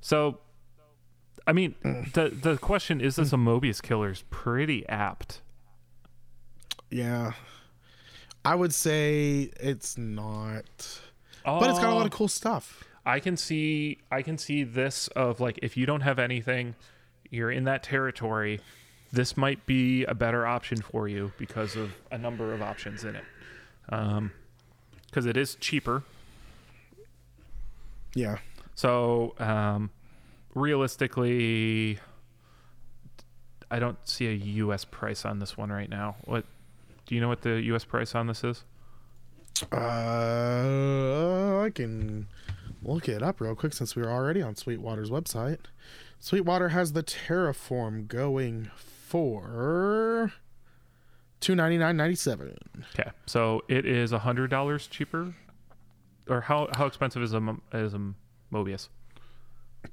So, 0.00 0.38
I 1.46 1.52
mean, 1.52 1.74
Mm. 1.84 2.12
the 2.12 2.28
the 2.30 2.56
question 2.56 3.00
is 3.00 3.16
this 3.16 3.32
a 3.32 3.36
Mobius 3.36 3.80
killer 3.82 4.10
is 4.10 4.22
pretty 4.30 4.88
apt. 4.88 5.42
Yeah. 6.90 7.32
I 8.44 8.54
would 8.54 8.72
say 8.72 9.50
it's 9.60 9.98
not. 9.98 10.64
But 11.44 11.70
it's 11.70 11.78
got 11.78 11.92
a 11.92 11.94
lot 11.94 12.06
of 12.06 12.12
cool 12.12 12.28
stuff. 12.28 12.84
I 13.06 13.20
can 13.20 13.36
see 13.36 13.98
I 14.10 14.22
can 14.22 14.36
see 14.38 14.64
this 14.64 15.08
of 15.08 15.40
like 15.40 15.58
if 15.62 15.76
you 15.76 15.86
don't 15.86 16.00
have 16.02 16.18
anything, 16.18 16.74
you're 17.30 17.50
in 17.50 17.64
that 17.64 17.82
territory. 17.82 18.60
This 19.12 19.36
might 19.36 19.64
be 19.66 20.04
a 20.04 20.14
better 20.14 20.46
option 20.46 20.80
for 20.82 21.08
you 21.08 21.32
because 21.38 21.76
of 21.76 21.92
a 22.10 22.18
number 22.18 22.52
of 22.52 22.62
options 22.62 23.04
in 23.04 23.16
it. 23.16 23.24
Um, 23.88 24.32
because 25.06 25.24
it 25.24 25.36
is 25.36 25.54
cheaper. 25.56 26.02
Yeah. 28.14 28.38
So 28.74 29.34
um, 29.38 29.90
realistically, 30.54 31.98
I 33.70 33.78
don't 33.78 33.98
see 34.06 34.26
a 34.28 34.32
U.S. 34.32 34.84
price 34.84 35.24
on 35.24 35.38
this 35.38 35.56
one 35.56 35.70
right 35.70 35.88
now. 35.88 36.16
What 36.24 36.44
do 37.06 37.14
you 37.14 37.20
know? 37.20 37.28
What 37.28 37.42
the 37.42 37.60
U.S. 37.62 37.84
price 37.84 38.14
on 38.14 38.26
this 38.26 38.44
is? 38.44 38.64
Uh, 39.72 41.62
I 41.64 41.70
can 41.74 42.28
look 42.82 43.08
it 43.08 43.22
up 43.22 43.40
real 43.40 43.54
quick 43.54 43.72
since 43.72 43.96
we 43.96 44.02
were 44.02 44.10
already 44.10 44.42
on 44.42 44.54
Sweetwater's 44.54 45.10
website. 45.10 45.58
Sweetwater 46.20 46.70
has 46.70 46.92
the 46.92 47.02
Terraform 47.02 48.08
going 48.08 48.70
for 48.76 50.32
two 51.40 51.54
ninety 51.54 51.78
nine 51.78 51.96
ninety 51.96 52.16
seven. 52.16 52.56
Okay, 52.94 53.10
so 53.26 53.62
it 53.68 53.86
is 53.86 54.12
a 54.12 54.18
hundred 54.18 54.50
dollars 54.50 54.86
cheaper, 54.86 55.34
or 56.28 56.40
how 56.42 56.68
how 56.74 56.86
expensive 56.86 57.22
is 57.22 57.32
a 57.32 57.56
is 57.72 57.94
a 57.94 58.12
Mobius? 58.52 58.88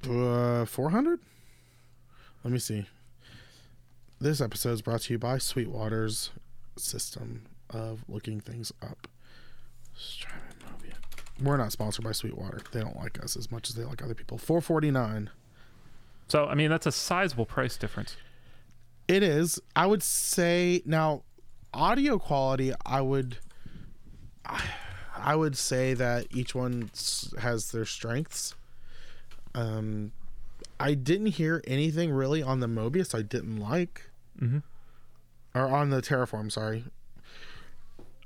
Uh, 0.09 0.65
four 0.65 0.89
hundred. 0.89 1.19
Let 2.43 2.51
me 2.51 2.59
see. 2.59 2.85
This 4.19 4.41
episode 4.41 4.71
is 4.71 4.81
brought 4.81 5.01
to 5.01 5.13
you 5.13 5.19
by 5.19 5.38
Sweetwater's 5.38 6.31
system 6.77 7.45
of 7.69 8.03
looking 8.07 8.39
things 8.39 8.71
up. 8.81 9.07
We're 11.41 11.57
not 11.57 11.71
sponsored 11.71 12.05
by 12.05 12.13
Sweetwater. 12.13 12.61
They 12.71 12.79
don't 12.81 12.95
like 12.97 13.21
us 13.23 13.35
as 13.35 13.51
much 13.51 13.69
as 13.69 13.75
they 13.75 13.83
like 13.83 14.01
other 14.01 14.15
people. 14.15 14.38
Four 14.38 14.61
forty 14.61 14.89
nine. 14.89 15.29
So 16.27 16.45
I 16.45 16.55
mean 16.55 16.69
that's 16.69 16.85
a 16.85 16.91
sizable 16.91 17.45
price 17.45 17.77
difference. 17.77 18.15
It 19.07 19.21
is. 19.21 19.59
I 19.75 19.85
would 19.85 20.01
say 20.01 20.81
now, 20.85 21.23
audio 21.73 22.17
quality. 22.17 22.73
I 22.85 23.01
would. 23.01 23.38
I 25.17 25.35
would 25.35 25.57
say 25.57 25.93
that 25.95 26.27
each 26.31 26.53
one 26.53 26.91
has 27.39 27.71
their 27.71 27.85
strengths. 27.85 28.53
Um, 29.55 30.11
I 30.79 30.93
didn't 30.93 31.27
hear 31.27 31.63
anything 31.65 32.11
really 32.11 32.43
on 32.43 32.59
the 32.59 32.67
Mobius 32.67 33.15
I 33.17 33.21
didn't 33.21 33.57
like. 33.59 34.09
Mhm. 34.39 34.61
Or 35.55 35.67
on 35.67 35.89
the 35.89 36.01
Terraform, 36.01 36.51
sorry. 36.51 36.85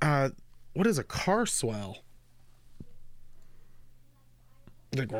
Uh, 0.02 0.30
what 0.74 0.86
is 0.86 0.98
a 0.98 1.04
car 1.04 1.46
swell? 1.46 1.98
Like, 4.94 5.10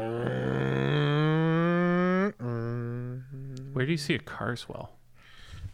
Where 3.80 3.86
do 3.86 3.92
you 3.92 3.96
see 3.98 4.14
a 4.14 4.18
car 4.18 4.56
swell? 4.56 4.90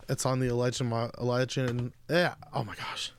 it's 0.08 0.24
on 0.24 0.38
the 0.38 0.52
legend, 0.52 0.90
mo- 0.90 1.10
legend. 1.18 1.92
Yeah. 2.08 2.34
Oh 2.52 2.62
my 2.62 2.76
gosh. 2.76 3.10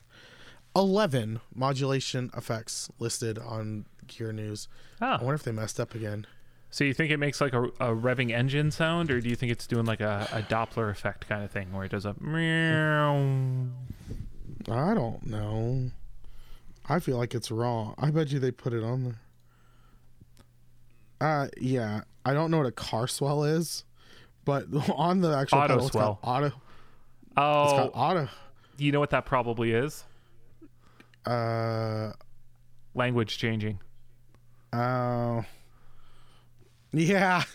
Eleven 0.74 1.40
modulation 1.54 2.30
effects 2.34 2.90
listed 2.98 3.38
on 3.38 3.84
Gear 4.06 4.32
News. 4.32 4.66
Oh. 5.02 5.06
I 5.06 5.16
wonder 5.18 5.34
if 5.34 5.42
they 5.42 5.52
messed 5.52 5.78
up 5.78 5.94
again. 5.94 6.26
so 6.70 6.84
you 6.84 6.94
think 6.94 7.10
it 7.10 7.18
makes 7.18 7.38
like 7.38 7.52
a, 7.52 7.64
a 7.64 7.94
revving 7.94 8.30
engine 8.30 8.70
sound, 8.70 9.10
or 9.10 9.20
do 9.20 9.28
you 9.28 9.36
think 9.36 9.52
it's 9.52 9.66
doing 9.66 9.84
like 9.84 10.00
a, 10.00 10.26
a 10.32 10.40
Doppler 10.40 10.90
effect 10.90 11.28
kind 11.28 11.44
of 11.44 11.50
thing 11.50 11.70
where 11.74 11.84
it 11.84 11.90
does 11.90 12.06
a 12.06 12.14
meow? 12.18 13.66
I 14.70 14.94
don't 14.94 15.26
know. 15.26 15.90
I 16.88 16.98
feel 16.98 17.18
like 17.18 17.34
it's 17.34 17.50
wrong. 17.50 17.94
I 17.98 18.10
bet 18.10 18.32
you 18.32 18.38
they 18.38 18.52
put 18.52 18.72
it 18.72 18.82
on 18.82 19.04
there. 19.04 19.20
Uh, 21.20 21.48
yeah. 21.60 22.00
I 22.24 22.32
don't 22.32 22.50
know 22.50 22.56
what 22.56 22.66
a 22.66 22.72
car 22.72 23.06
swell 23.06 23.44
is, 23.44 23.84
but 24.48 24.64
on 24.96 25.20
the 25.20 25.28
actual 25.36 25.58
Auto 25.58 25.68
pedal, 25.74 25.84
it's 25.86 25.92
swell. 25.92 26.18
auto. 26.22 26.46
It's 26.46 26.54
Oh, 27.36 27.76
got 27.76 27.90
auto. 27.94 28.28
you 28.78 28.90
know 28.92 28.98
what 29.00 29.10
that 29.10 29.26
probably 29.26 29.72
is? 29.72 30.04
Uh, 31.26 32.12
Language 32.94 33.36
changing. 33.38 33.78
oh. 34.72 35.44
Yeah. 36.92 37.42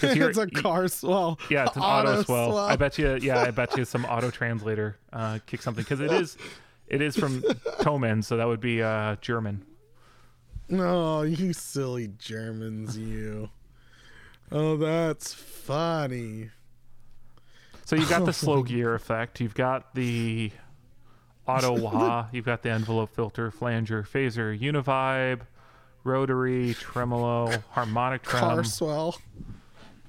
'Cause 0.00 0.16
you're- 0.16 0.30
it's 0.30 0.38
a 0.38 0.46
car 0.50 0.88
swell. 0.88 1.38
Yeah, 1.50 1.66
it's 1.66 1.76
an 1.76 1.82
auto, 1.82 2.22
swell. 2.22 2.58
I 2.58 2.74
bet 2.76 2.98
you. 2.98 3.14
Yeah, 3.22 3.40
I 3.42 3.50
bet 3.52 3.76
you 3.76 3.84
some 3.84 4.04
auto 4.06 4.30
translator 4.30 4.96
uh, 5.12 5.38
kick 5.46 5.62
something 5.62 5.84
because 5.84 6.00
it 6.00 6.10
is, 6.10 6.36
it 6.88 7.00
is 7.02 7.14
from 7.16 7.42
Thomann, 7.82 8.24
so 8.24 8.36
that 8.38 8.46
would 8.48 8.60
be 8.60 8.82
uh, 8.82 9.16
German. 9.20 9.64
No, 10.68 11.22
you 11.22 11.52
silly 11.52 12.08
Germans, 12.18 12.96
you. 12.96 13.50
Oh, 14.52 14.76
that's 14.76 15.32
funny. 15.32 16.50
So 17.84 17.96
you've 17.96 18.08
got 18.10 18.24
the 18.26 18.32
slow 18.44 18.62
gear 18.62 18.94
effect. 18.94 19.40
You've 19.40 19.54
got 19.54 19.94
the 19.94 20.52
auto 21.46 21.72
wah. 21.80 22.26
You've 22.32 22.44
got 22.44 22.62
the 22.62 22.70
envelope 22.70 23.14
filter, 23.14 23.50
flanger, 23.50 24.02
phaser, 24.02 24.58
univibe, 24.58 25.40
rotary, 26.04 26.74
tremolo, 26.74 27.50
harmonic 27.70 28.22
trem, 28.22 28.42
Car 28.42 28.64
swell. 28.64 29.18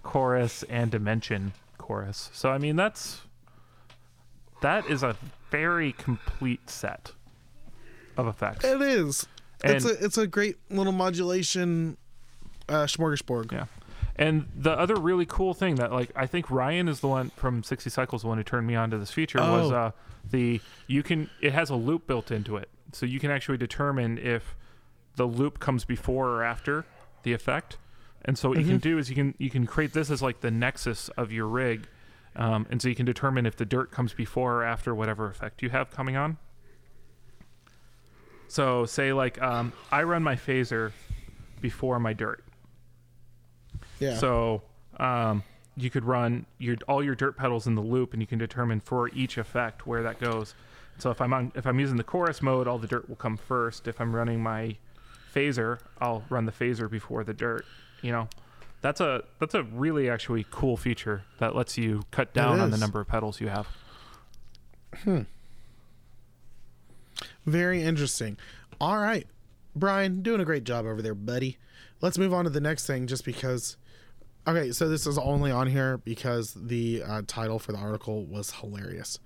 chorus, 0.04 0.64
and 0.64 0.92
dimension 0.92 1.54
chorus. 1.78 2.30
So 2.34 2.50
I 2.50 2.58
mean 2.58 2.76
that's 2.76 3.22
that 4.62 4.86
is 4.90 5.04
a 5.04 5.16
very 5.52 5.92
complete 5.94 6.70
set 6.70 7.12
of 8.18 8.28
effects. 8.28 8.66
It 8.66 8.82
is. 8.82 9.26
it's 9.64 9.86
a 9.86 10.04
it's 10.04 10.18
a 10.18 10.28
great 10.28 10.58
little 10.70 10.94
modulation 10.94 11.98
uh 12.70 12.84
smorgasbord. 12.86 13.52
Yeah. 13.52 13.66
And 14.16 14.48
the 14.56 14.72
other 14.72 14.96
really 14.96 15.26
cool 15.26 15.54
thing 15.54 15.76
that 15.76 15.92
like 15.92 16.12
I 16.16 16.28
think 16.28 16.52
Ryan 16.52 16.88
is 16.88 17.00
the 17.00 17.08
one 17.08 17.32
from 17.36 17.64
60 17.64 17.90
Cycles 17.90 18.22
the 18.22 18.28
one 18.28 18.38
who 18.38 18.44
turned 18.44 18.68
me 18.68 18.76
on 18.76 18.92
to 18.92 18.98
this 18.98 19.12
feature 19.12 19.40
was 19.40 19.72
Oh. 19.72 19.76
uh 19.76 19.92
the 20.30 20.62
you 20.88 21.02
can 21.04 21.30
it 21.42 21.52
has 21.54 21.70
a 21.70 21.76
loop 21.76 22.06
built 22.08 22.30
into 22.32 22.56
it. 22.58 22.70
So 22.92 23.06
you 23.08 23.20
can 23.20 23.32
actually 23.32 23.58
determine 23.58 24.18
if 24.20 24.56
the 25.16 25.26
loop 25.26 25.60
comes 25.60 25.84
before 25.84 26.30
or 26.30 26.44
after 26.44 26.86
the 27.24 27.34
effect. 27.34 27.78
And 28.26 28.38
so 28.38 28.50
what 28.50 28.60
you 28.60 28.66
can 28.66 28.78
do 28.78 28.98
is 29.00 29.10
you 29.10 29.16
can 29.16 29.34
you 29.40 29.50
can 29.50 29.66
create 29.66 29.94
this 29.94 30.10
as 30.12 30.22
like 30.22 30.42
the 30.42 30.52
nexus 30.52 31.10
of 31.18 31.32
your 31.32 31.48
rig. 31.48 31.88
Um, 32.36 32.66
and 32.70 32.82
so 32.82 32.88
you 32.90 32.96
can 32.96 33.06
determine 33.06 33.46
if 33.46 33.56
the 33.56 33.66
dirt 33.66 33.92
comes 33.92 34.14
before 34.14 34.58
or 34.58 34.64
after 34.64 34.94
whatever 34.96 35.28
effect 35.28 35.62
you 35.62 35.70
have 35.72 35.92
coming 35.92 36.16
on. 36.16 36.38
So 38.48 38.86
say 38.86 39.12
like 39.14 39.42
um, 39.42 39.74
I 39.92 40.04
run 40.04 40.24
my 40.24 40.36
phaser 40.36 40.92
before 41.62 42.00
my 42.00 42.14
dirt. 42.14 42.44
Yeah. 44.04 44.18
So 44.18 44.62
um, 44.98 45.44
you 45.76 45.90
could 45.90 46.04
run 46.04 46.46
your 46.58 46.78
all 46.88 47.04
your 47.04 47.16
dirt 47.16 47.38
pedals 47.38 47.68
in 47.68 47.76
the 47.76 47.82
loop, 47.82 48.14
and 48.14 48.22
you 48.22 48.28
can 48.28 48.40
determine 48.40 48.80
for 48.80 49.10
each 49.10 49.38
effect 49.38 49.88
where 49.88 50.04
that 50.04 50.20
goes. 50.20 50.56
So 50.98 51.10
if 51.10 51.22
I'm 51.22 51.34
on 51.34 51.52
if 51.56 51.66
I'm 51.66 51.80
using 51.80 51.98
the 51.98 52.04
chorus 52.04 52.42
mode, 52.42 52.68
all 52.68 52.78
the 52.78 52.88
dirt 52.88 53.08
will 53.10 53.16
come 53.16 53.38
first. 53.38 53.88
If 53.88 54.00
I'm 54.00 54.16
running 54.16 54.42
my 54.42 54.78
phaser, 55.34 55.80
I'll 56.00 56.24
run 56.30 56.46
the 56.46 56.52
phaser 56.52 56.90
before 56.90 57.24
the 57.24 57.34
dirt. 57.34 57.66
You 58.02 58.12
know, 58.12 58.28
that's 58.82 59.00
a 59.02 59.24
that's 59.40 59.56
a 59.56 59.64
really 59.64 60.10
actually 60.10 60.46
cool 60.52 60.78
feature 60.78 61.24
that 61.40 61.56
lets 61.56 61.78
you 61.78 62.04
cut 62.12 62.34
down 62.34 62.60
on 62.60 62.70
the 62.72 62.78
number 62.78 63.00
of 63.00 63.08
pedals 63.08 63.42
you 63.42 63.48
have. 63.48 63.68
Hmm. 65.04 65.22
Very 67.46 67.82
interesting. 67.82 68.38
All 68.80 68.98
right. 68.98 69.28
Brian, 69.76 70.22
doing 70.22 70.40
a 70.40 70.46
great 70.46 70.66
job 70.66 70.86
over 70.86 71.02
there, 71.02 71.16
buddy. 71.16 71.58
Let's 72.00 72.18
move 72.18 72.34
on 72.34 72.44
to 72.44 72.50
the 72.50 72.62
next 72.62 72.86
thing 72.86 73.08
just 73.08 73.26
because 73.26 73.78
Okay, 74.46 74.72
so 74.74 74.90
this 74.90 75.08
is 75.08 75.18
only 75.18 75.52
on 75.52 75.68
here 75.68 75.98
because 76.00 76.54
the 76.54 77.02
uh, 77.06 77.22
title 77.28 77.60
for 77.60 77.72
the 77.72 77.78
article 77.78 78.26
was 78.26 78.52
hilarious. 78.52 79.20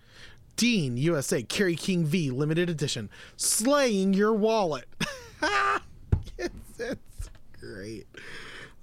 Dean 0.58 0.98
USA 0.98 1.42
Kerry 1.44 1.76
King 1.76 2.06
V 2.06 2.30
limited 2.30 2.70
edition 2.70 3.10
slaying 3.36 4.14
your 4.14 4.34
wallet. 4.34 4.86
it's, 6.38 6.80
it's 6.80 7.30
great. 7.60 8.06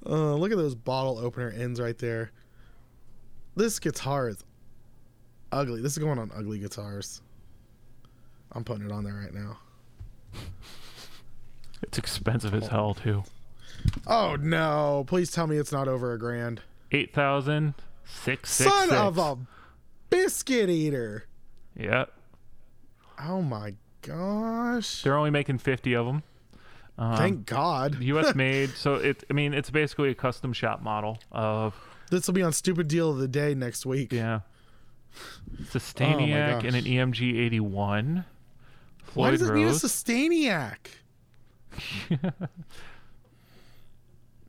Uh, 0.04 0.34
look 0.34 0.50
at 0.50 0.58
those 0.58 0.74
bottle 0.74 1.18
opener 1.18 1.50
ends 1.50 1.80
right 1.80 1.98
there. 1.98 2.32
This 3.56 3.78
guitar 3.78 4.28
is 4.28 4.42
ugly. 5.52 5.80
This 5.80 5.92
is 5.92 5.98
going 5.98 6.18
on 6.18 6.32
ugly 6.34 6.58
guitars. 6.58 7.22
I'm 8.52 8.64
putting 8.64 8.86
it 8.86 8.92
on 8.92 9.04
there 9.04 9.14
right 9.14 9.34
now. 9.34 9.58
It's 11.82 11.98
expensive 11.98 12.54
as 12.54 12.66
hell 12.66 12.94
too. 12.94 13.22
Oh 14.06 14.36
no! 14.36 15.04
Please 15.06 15.30
tell 15.30 15.46
me 15.46 15.56
it's 15.56 15.72
not 15.72 15.88
over 15.88 16.12
a 16.12 16.18
grand. 16.18 16.62
Eight 16.92 17.12
thousand 17.14 17.74
six 18.04 18.50
six 18.52 18.70
Son 18.72 18.88
six. 18.88 19.00
of 19.00 19.18
a 19.18 19.36
biscuit 20.10 20.68
eater! 20.70 21.26
Yeah, 21.76 22.04
Oh 23.22 23.42
my 23.42 23.74
gosh! 24.02 25.02
they're 25.02 25.16
only 25.16 25.30
making 25.30 25.58
fifty 25.58 25.94
of 25.94 26.06
them. 26.06 26.22
Um, 26.96 27.16
Thank 27.16 27.46
God. 27.46 28.00
U.S. 28.00 28.34
made, 28.36 28.70
so 28.70 28.94
it. 28.94 29.24
I 29.28 29.32
mean, 29.32 29.52
it's 29.54 29.70
basically 29.70 30.10
a 30.10 30.14
custom 30.14 30.52
shop 30.52 30.82
model 30.82 31.18
of 31.32 31.74
This 32.10 32.26
will 32.26 32.34
be 32.34 32.42
on 32.42 32.52
stupid 32.52 32.86
deal 32.88 33.10
of 33.10 33.18
the 33.18 33.28
day 33.28 33.54
next 33.54 33.84
week. 33.86 34.12
yeah. 34.12 34.40
It's 35.60 35.74
a 35.74 35.78
Sustainiac 35.78 36.62
gosh. 36.62 36.64
and 36.64 36.74
an 36.76 36.84
EMG 36.84 37.38
81. 37.38 38.24
Why 39.14 39.28
Floyd 39.28 39.30
does 39.38 39.48
it 39.48 39.54
need 39.54 39.62
a 39.62 39.66
Rose. 39.66 39.82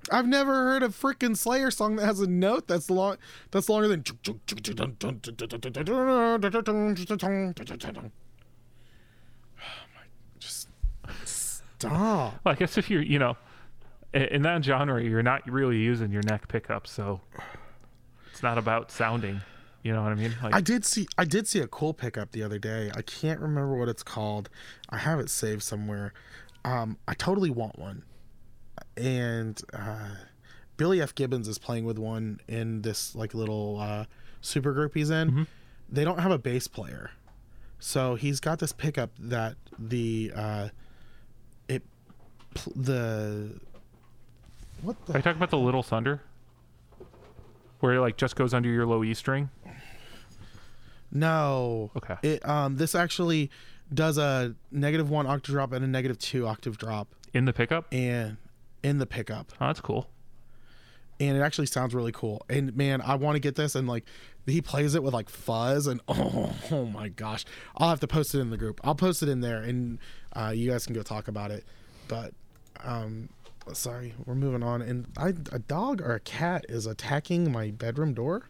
Sustainiac? 0.10 0.18
I've 0.18 0.28
never 0.28 0.54
heard 0.54 0.84
a 0.84 0.90
freaking 0.90 1.36
Slayer 1.38 1.72
song 1.72 1.96
that 1.98 2.06
has 2.06 2.20
a 2.20 2.28
note 2.28 2.68
that's 2.68 2.90
long 2.90 3.18
that's 3.52 3.70
longer 3.70 3.88
than 3.88 4.04
Oh 9.60 9.64
my 9.96 10.02
just 10.40 10.68
stop. 11.24 11.92
Well, 11.92 12.34
I 12.46 12.56
guess 12.56 12.78
if 12.78 12.90
you're, 12.90 13.02
you 13.02 13.20
know, 13.20 13.38
i- 14.14 14.18
in 14.20 14.42
that 14.44 14.64
genre, 14.64 15.02
you're 15.04 15.24
not 15.24 15.50
really 15.50 15.78
using 15.78 16.12
your 16.12 16.24
neck 16.24 16.48
pickup, 16.48 16.88
so 16.88 17.22
it's 18.32 18.44
not 18.44 18.58
about 18.58 18.92
sounding. 18.92 19.42
You 19.84 19.94
know 19.94 20.02
what 20.02 20.12
I 20.12 20.16
mean? 20.16 20.34
Like, 20.42 20.56
I 20.56 20.62
did 20.62 20.84
see 20.84 21.06
I 21.16 21.26
did 21.26 21.48
see 21.48 21.60
a 21.60 21.68
cool 21.68 21.94
pickup 21.94 22.32
the 22.32 22.42
other 22.42 22.58
day. 22.58 22.90
I 22.96 23.04
can't 23.04 23.40
remember 23.40 23.76
what 23.76 23.88
it's 23.88 24.02
called. 24.02 24.50
I 24.90 24.98
have 24.98 25.20
it 25.20 25.30
saved 25.30 25.62
somewhere. 25.62 26.12
Um, 26.64 26.98
I 27.08 27.14
totally 27.14 27.52
want 27.52 27.78
one. 27.78 28.02
And 28.98 29.62
uh, 29.74 30.10
Billy 30.78 31.02
F. 31.02 31.14
Gibbons 31.16 31.48
is 31.48 31.58
playing 31.58 31.86
with 31.86 31.98
one 32.00 32.40
in 32.48 32.82
this 32.82 33.16
like 33.16 33.34
little 33.34 33.78
uh, 33.80 34.06
super 34.42 34.72
group 34.74 34.94
he's 34.94 35.10
in. 35.10 35.48
They 35.90 36.04
don't 36.04 36.20
have 36.20 36.32
a 36.32 36.38
bass 36.40 36.68
player, 36.68 37.12
so 37.80 38.16
he's 38.16 38.40
got 38.40 38.60
this 38.60 38.72
pickup 38.72 39.12
that 39.20 39.56
the 39.78 40.32
uh, 40.36 40.70
it 41.68 41.84
pl- 42.54 42.74
the 42.76 43.60
what 44.82 44.96
are 45.10 45.14
the 45.14 45.20
you 45.20 45.22
talking 45.24 45.38
about 45.38 45.52
the 45.52 45.58
Little 45.58 45.84
Thunder? 45.84 46.22
Where 47.82 47.94
it 47.96 48.00
like 48.02 48.18
just 48.18 48.36
goes 48.36 48.54
under 48.54 48.70
your 48.70 48.86
low 48.86 49.04
E 49.04 49.14
string? 49.14 49.50
no 51.12 51.92
Okay. 51.96 52.16
It 52.24 52.48
um 52.48 52.78
this 52.78 52.96
actually 52.96 53.50
does 53.94 54.18
a 54.18 54.56
negative 54.72 55.10
one 55.10 55.28
octave 55.28 55.54
drop 55.54 55.72
and 55.72 55.84
a 55.86 55.88
negative 55.88 56.18
two 56.18 56.48
octave 56.48 56.78
drop 56.78 57.08
In 57.34 57.46
the 57.46 57.54
pickup? 57.54 57.86
and 57.92 58.38
in 58.86 58.98
the 59.00 59.06
pickup 59.06 59.52
Oh, 59.60 59.68
that's 59.68 59.82
cool. 59.82 60.08
and 61.20 61.36
it 61.38 61.42
actually 61.42 61.68
sounds 61.68 61.94
really 61.96 62.12
cool 62.12 62.46
and 62.50 62.76
man 62.76 63.02
i 63.02 63.16
want 63.16 63.36
to 63.36 63.40
get 63.40 63.56
this 63.56 63.74
and 63.76 63.88
like 63.88 64.06
he 64.46 64.62
plays 64.62 64.94
it 64.96 65.02
with 65.04 65.14
like 65.14 65.30
fuzz 65.30 65.88
and 65.88 66.02
oh, 66.08 66.54
oh 66.72 66.86
my 66.86 67.08
gosh 67.10 67.46
i'll 67.78 67.90
have 67.90 68.00
to 68.02 68.08
post 68.08 68.36
it 68.36 68.40
in 68.40 68.50
the 68.50 68.58
group 68.58 68.80
i'll 68.84 68.96
post 68.96 69.24
it 69.24 69.30
in 69.30 69.42
there 69.42 69.62
and 69.64 69.98
uh, 70.36 70.52
you 70.56 70.70
guys 70.70 70.86
can 70.86 70.94
go 70.94 71.02
talk 71.02 71.28
about 71.28 71.52
it 71.52 71.64
but 72.08 72.34
um 72.84 73.30
sorry, 73.74 74.14
we're 74.28 74.36
moving 74.36 74.62
on. 74.62 74.84
And 74.84 75.08
I, 75.18 75.30
a 75.52 75.58
dog 75.58 76.00
or 76.00 76.14
a 76.14 76.20
cat 76.20 76.66
is 76.70 76.86
attacking 76.86 77.52
my 77.52 77.72
bedroom 77.72 78.14
door. 78.14 78.48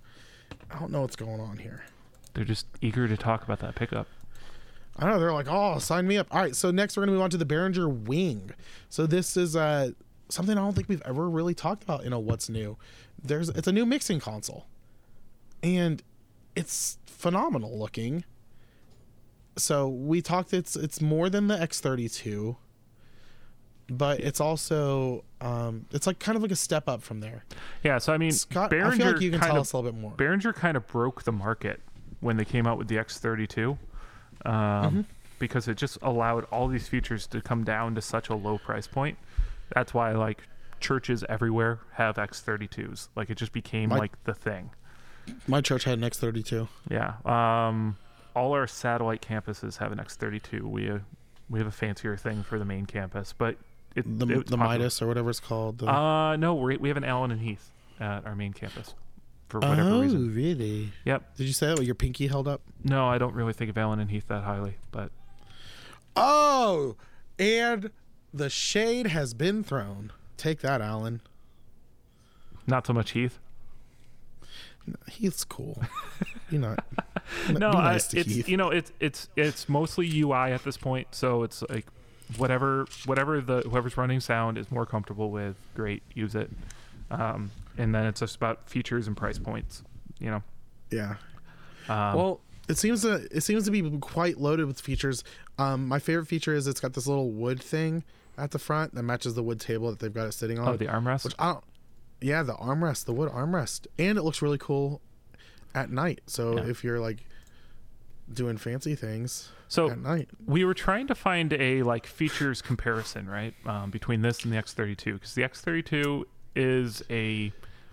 I 0.69 0.77
don't 0.77 0.91
know 0.91 0.99
what's 1.03 1.15
going 1.15 1.39
on 1.39 1.55
here. 1.59 1.85
They're 2.33 2.43
just 2.43 2.67
eager 2.81 3.07
to 3.07 3.15
talk 3.15 3.41
about 3.45 3.59
that 3.59 3.75
pickup. 3.75 4.07
I 4.99 5.09
know 5.09 5.17
they're 5.17 5.31
like, 5.31 5.47
oh, 5.49 5.79
sign 5.79 6.05
me 6.05 6.17
up. 6.17 6.27
All 6.31 6.41
right, 6.41 6.53
so 6.53 6.69
next 6.69 6.97
we're 6.97 7.03
gonna 7.03 7.13
move 7.13 7.21
on 7.21 7.29
to 7.29 7.37
the 7.37 7.45
Behringer 7.45 7.87
Wing. 7.89 8.51
So 8.89 9.07
this 9.07 9.37
is 9.37 9.55
uh 9.55 9.91
something 10.29 10.57
I 10.57 10.61
don't 10.61 10.73
think 10.73 10.89
we've 10.89 11.01
ever 11.05 11.29
really 11.29 11.53
talked 11.53 11.83
about 11.83 12.03
in 12.03 12.13
a 12.13 12.19
what's 12.19 12.49
new. 12.49 12.77
There's 13.21 13.49
it's 13.49 13.67
a 13.67 13.71
new 13.71 13.85
mixing 13.85 14.19
console, 14.19 14.65
and 15.63 16.01
it's 16.55 16.97
phenomenal 17.05 17.77
looking. 17.77 18.23
So 19.57 19.87
we 19.87 20.21
talked 20.21 20.53
it's 20.53 20.75
it's 20.75 20.99
more 21.01 21.29
than 21.29 21.47
the 21.47 21.55
X32, 21.55 22.57
but 23.89 24.19
it's 24.19 24.41
also 24.41 25.23
um 25.41 25.85
it's 25.91 26.07
like 26.07 26.19
kind 26.19 26.35
of 26.35 26.41
like 26.41 26.51
a 26.51 26.55
step 26.57 26.89
up 26.89 27.01
from 27.01 27.19
there. 27.21 27.45
Yeah, 27.83 27.97
so 27.99 28.13
I 28.13 28.17
mean, 28.17 28.31
Scott, 28.31 28.71
Behringer 28.71 28.85
I 28.93 28.97
feel 28.97 29.11
like 29.13 29.21
you 29.21 29.31
can 29.31 29.39
tell 29.39 29.55
of 29.55 29.61
us 29.61 29.73
a 29.73 29.77
little 29.77 29.91
bit 29.91 29.99
more. 29.99 30.11
Behringer 30.11 30.53
kind 30.53 30.75
of 30.75 30.85
broke 30.87 31.23
the 31.23 31.31
market 31.31 31.81
when 32.19 32.37
they 32.37 32.45
came 32.45 32.65
out 32.67 32.77
with 32.77 32.87
the 32.87 32.95
X32, 32.95 33.67
um, 33.69 33.77
Mm-hmm. 34.45 35.01
because 35.39 35.67
it 35.67 35.77
just 35.77 35.97
allowed 36.01 36.45
all 36.45 36.67
these 36.67 36.87
features 36.87 37.27
to 37.27 37.41
come 37.41 37.63
down 37.63 37.93
to 37.95 38.01
such 38.01 38.29
a 38.29 38.35
low 38.35 38.57
price 38.57 38.87
point. 38.87 39.17
That's 39.75 39.93
why 39.93 40.13
like 40.13 40.41
churches 40.79 41.23
everywhere 41.29 41.79
have 41.93 42.15
X32s. 42.15 43.09
Like 43.15 43.29
it 43.29 43.35
just 43.37 43.51
became 43.51 43.89
My- 43.89 43.97
like 43.97 44.23
the 44.23 44.33
thing. 44.33 44.71
My 45.47 45.59
church 45.61 45.83
had 45.85 45.97
an 45.99 46.03
X32. 46.09 46.67
Yeah. 46.89 47.13
Um, 47.25 47.97
all 48.35 48.53
our 48.53 48.67
satellite 48.67 49.21
campuses 49.21 49.77
have 49.77 49.91
an 49.91 49.97
X32. 49.99 50.61
We 50.61 50.89
uh, 50.89 50.99
we 51.49 51.59
have 51.59 51.67
a 51.67 51.71
fancier 51.71 52.15
thing 52.17 52.43
for 52.43 52.57
the 52.59 52.65
main 52.65 52.85
campus, 52.85 53.33
but 53.37 53.55
it, 53.95 54.19
The, 54.19 54.39
it's 54.39 54.49
the. 54.51 54.57
Midas 54.57 55.01
or 55.01 55.07
whatever 55.07 55.29
it's 55.29 55.39
called. 55.39 55.79
The, 55.79 55.87
Uh, 55.91 56.35
no, 56.37 56.55
we 56.55 56.77
we 56.77 56.89
have 56.89 56.97
an 56.97 57.03
Allen 57.03 57.31
and 57.31 57.41
Heath 57.41 57.69
at 57.99 58.25
our 58.25 58.35
main 58.35 58.53
campus 58.53 58.93
for 59.49 59.59
whatever 59.61 59.99
reason. 60.01 60.29
Oh, 60.31 60.35
really? 60.35 60.91
Yep. 61.05 61.37
Did 61.37 61.47
you 61.47 61.53
say 61.53 61.67
that 61.67 61.77
with 61.79 61.87
your 61.87 61.95
pinky 61.95 62.27
held 62.27 62.47
up? 62.47 62.61
No, 62.83 63.07
I 63.07 63.17
don't 63.17 63.33
really 63.33 63.53
think 63.53 63.69
of 63.69 63.77
Allen 63.77 63.99
and 63.99 64.11
Heath 64.11 64.27
that 64.27 64.43
highly, 64.43 64.75
but 64.91 65.11
Oh, 66.15 66.95
and 67.39 67.89
the 68.35 68.49
shade 68.49 69.07
has 69.07 69.33
been 69.33 69.63
thrown. 69.63 70.11
Take 70.37 70.59
that, 70.61 70.81
Alan. 70.81 71.21
not 72.67 72.85
so 72.85 72.93
much 72.93 73.11
Heath. 73.11 73.39
Heath's 75.09 75.43
cool. 75.43 75.81
You 76.51 76.59
know, 76.59 76.75
No, 77.49 77.71
be 77.71 77.77
I, 77.77 77.95
it's 77.95 78.11
Heath. 78.11 78.47
you 78.47 78.55
know 78.55 78.69
it's 78.69 78.91
it's 78.99 79.29
it's 79.35 79.67
mostly 79.67 80.07
UI 80.21 80.51
at 80.51 80.63
this 80.63 80.77
point, 80.77 81.07
so 81.09 81.41
it's 81.41 81.63
like 81.69 81.87
whatever 82.37 82.85
whatever 83.05 83.41
the 83.41 83.61
whoever's 83.61 83.97
running 83.97 84.19
sound 84.19 84.59
is 84.59 84.69
more 84.69 84.85
comfortable 84.85 85.31
with, 85.31 85.55
great, 85.73 86.03
use 86.13 86.35
it. 86.35 86.51
Um, 87.09 87.49
and 87.79 87.95
then 87.95 88.05
it's 88.05 88.19
just 88.19 88.35
about 88.35 88.69
features 88.69 89.07
and 89.07 89.17
price 89.17 89.39
points, 89.39 89.81
you 90.19 90.29
know. 90.29 90.43
yeah. 90.91 91.15
Um, 91.89 92.15
Well, 92.15 92.41
it 92.69 92.77
seems 92.77 93.01
to 93.01 93.27
it 93.35 93.41
seems 93.41 93.65
to 93.65 93.71
be 93.71 93.81
quite 94.01 94.37
loaded 94.39 94.67
with 94.67 94.79
features. 94.79 95.23
Um, 95.57 95.87
my 95.87 95.97
favorite 95.97 96.27
feature 96.27 96.53
is 96.53 96.67
it's 96.67 96.79
got 96.79 96.93
this 96.93 97.07
little 97.07 97.31
wood 97.31 97.59
thing 97.61 98.03
at 98.37 98.51
the 98.51 98.59
front 98.59 98.93
that 98.95 99.03
matches 99.03 99.33
the 99.35 99.43
wood 99.43 99.59
table 99.59 99.89
that 99.89 99.99
they've 99.99 100.13
got 100.13 100.27
it 100.27 100.31
sitting 100.33 100.59
on. 100.59 100.67
oh, 100.67 100.77
the 100.77 100.87
armrest. 100.87 101.23
which 101.25 101.35
I 101.39 101.53
don't. 101.53 101.63
Yeah, 102.21 102.43
the 102.43 102.53
armrest, 102.55 103.05
the 103.05 103.13
wood 103.13 103.29
armrest, 103.31 103.87
and 103.99 104.17
it 104.17 104.23
looks 104.23 104.41
really 104.41 104.57
cool 104.57 105.01
at 105.73 105.89
night. 105.91 106.21
So 106.27 106.57
Yeah. 106.57 106.65
if 106.69 106.83
you're 106.83 106.99
like 106.99 107.25
doing 108.33 108.57
fancy 108.57 108.95
things 108.95 109.51
So 109.67 109.89
at 109.91 109.99
night, 109.99 110.29
we 110.45 110.63
were 110.65 110.73
trying 110.73 111.07
to 111.07 111.15
find 111.15 111.53
a 111.53 111.83
like 111.83 112.07
features 112.07 112.61
comparison, 112.61 113.27
right, 113.29 113.53
um, 113.65 113.91
between 113.91 114.21
this 114.21 114.43
and 114.43 114.51
the 114.53 114.57
X32, 114.57 115.13
because 115.13 115.33
the 115.35 115.43
X32 115.43 116.23
is 116.55 117.03
a 117.09 117.51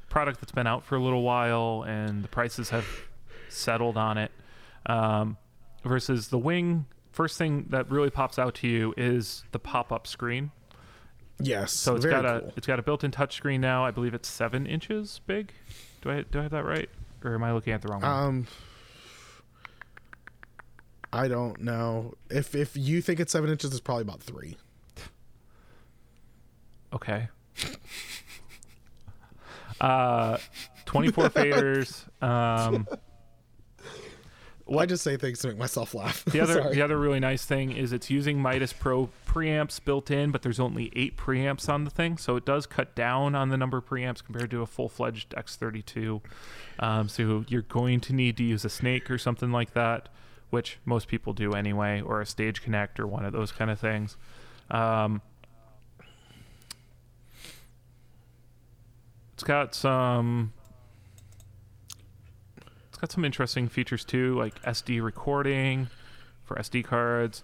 product 0.08 0.40
that's 0.40 0.52
been 0.52 0.66
out 0.66 0.84
for 0.84 0.94
a 0.96 1.02
little 1.02 1.22
while, 1.22 1.84
and 1.86 2.22
the 2.22 2.28
prices 2.28 2.70
have 2.70 2.86
settled 3.48 3.96
on 3.96 4.16
it. 4.18 4.30
Um, 4.86 5.36
versus 5.84 6.28
the 6.28 6.38
Wing, 6.38 6.86
first 7.12 7.38
thing 7.38 7.66
that 7.70 7.90
really 7.90 8.10
pops 8.10 8.38
out 8.38 8.54
to 8.56 8.68
you 8.68 8.94
is 8.96 9.44
the 9.52 9.58
pop-up 9.58 10.06
screen. 10.06 10.50
yes. 11.38 11.72
So 11.72 11.94
it's 11.94 12.06
got 12.06 12.24
a 12.24 12.40
cool. 12.40 12.52
it's 12.56 12.66
got 12.66 12.78
a 12.78 12.82
built-in 12.82 13.10
touchscreen 13.10 13.60
now. 13.60 13.84
I 13.84 13.90
believe 13.90 14.14
it's 14.14 14.28
seven 14.28 14.66
inches 14.66 15.20
big. 15.26 15.52
Do 16.00 16.10
I 16.10 16.22
do 16.22 16.40
I 16.40 16.42
have 16.42 16.52
that 16.52 16.64
right, 16.64 16.88
or 17.24 17.34
am 17.34 17.44
I 17.44 17.52
looking 17.52 17.72
at 17.72 17.82
the 17.82 17.88
wrong 17.88 18.02
one? 18.02 18.10
Um, 18.10 18.46
I 21.12 21.28
don't 21.28 21.60
know 21.60 22.14
if 22.30 22.54
if 22.54 22.76
you 22.76 23.02
think 23.02 23.20
it's 23.20 23.32
seven 23.32 23.50
inches, 23.50 23.70
it's 23.70 23.80
probably 23.80 24.02
about 24.02 24.22
three. 24.22 24.56
Okay. 26.94 27.28
uh, 29.80 30.38
24 30.86 31.24
faders. 31.30 32.22
Um, 32.22 32.86
I 34.78 34.86
just 34.86 35.02
say 35.02 35.16
things 35.16 35.40
to 35.40 35.48
make 35.48 35.58
myself 35.58 35.94
laugh. 35.94 36.24
the 36.24 36.40
other 36.40 36.70
the 36.72 36.82
other 36.82 36.98
really 36.98 37.20
nice 37.20 37.44
thing 37.44 37.72
is 37.72 37.92
it's 37.92 38.10
using 38.10 38.40
Midas 38.40 38.72
Pro 38.72 39.10
preamps 39.26 39.82
built 39.82 40.10
in, 40.10 40.30
but 40.30 40.42
there's 40.42 40.60
only 40.60 40.92
eight 40.94 41.16
preamps 41.16 41.68
on 41.68 41.84
the 41.84 41.90
thing, 41.90 42.16
so 42.16 42.36
it 42.36 42.44
does 42.44 42.66
cut 42.66 42.94
down 42.94 43.34
on 43.34 43.48
the 43.48 43.56
number 43.56 43.78
of 43.78 43.86
preamps 43.86 44.24
compared 44.24 44.50
to 44.50 44.62
a 44.62 44.66
full 44.66 44.88
fledged 44.88 45.30
X32. 45.30 46.20
Um, 46.78 47.08
so 47.08 47.44
you're 47.48 47.62
going 47.62 48.00
to 48.00 48.12
need 48.12 48.36
to 48.38 48.44
use 48.44 48.64
a 48.64 48.70
Snake 48.70 49.10
or 49.10 49.18
something 49.18 49.50
like 49.52 49.74
that, 49.74 50.08
which 50.50 50.78
most 50.84 51.08
people 51.08 51.32
do 51.32 51.52
anyway, 51.52 52.00
or 52.00 52.20
a 52.20 52.26
Stage 52.26 52.62
Connect 52.62 53.00
or 53.00 53.06
one 53.06 53.24
of 53.24 53.32
those 53.32 53.52
kind 53.52 53.70
of 53.70 53.78
things. 53.78 54.16
Um, 54.70 55.22
it's 59.34 59.42
got 59.42 59.74
some 59.74 60.52
got 63.02 63.10
some 63.10 63.24
interesting 63.24 63.68
features 63.68 64.04
too, 64.04 64.38
like 64.38 64.62
SD 64.62 65.02
recording 65.02 65.88
for 66.44 66.54
SD 66.56 66.84
cards, 66.84 67.42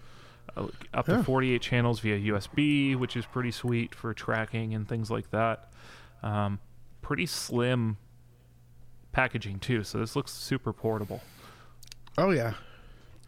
uh, 0.55 0.67
up 0.93 1.05
to 1.07 1.21
48 1.21 1.61
channels 1.61 1.99
via 1.99 2.17
USB, 2.31 2.95
which 2.95 3.17
is 3.17 3.25
pretty 3.25 3.51
sweet 3.51 3.93
for 3.93 4.13
tracking 4.13 4.73
and 4.73 4.87
things 4.87 5.11
like 5.11 5.29
that. 5.31 5.69
Um, 6.23 6.59
pretty 7.01 7.25
slim 7.25 7.97
packaging 9.11 9.59
too, 9.59 9.83
so 9.83 9.97
this 9.99 10.15
looks 10.15 10.31
super 10.31 10.71
portable. 10.71 11.21
Oh 12.17 12.31
yeah. 12.31 12.53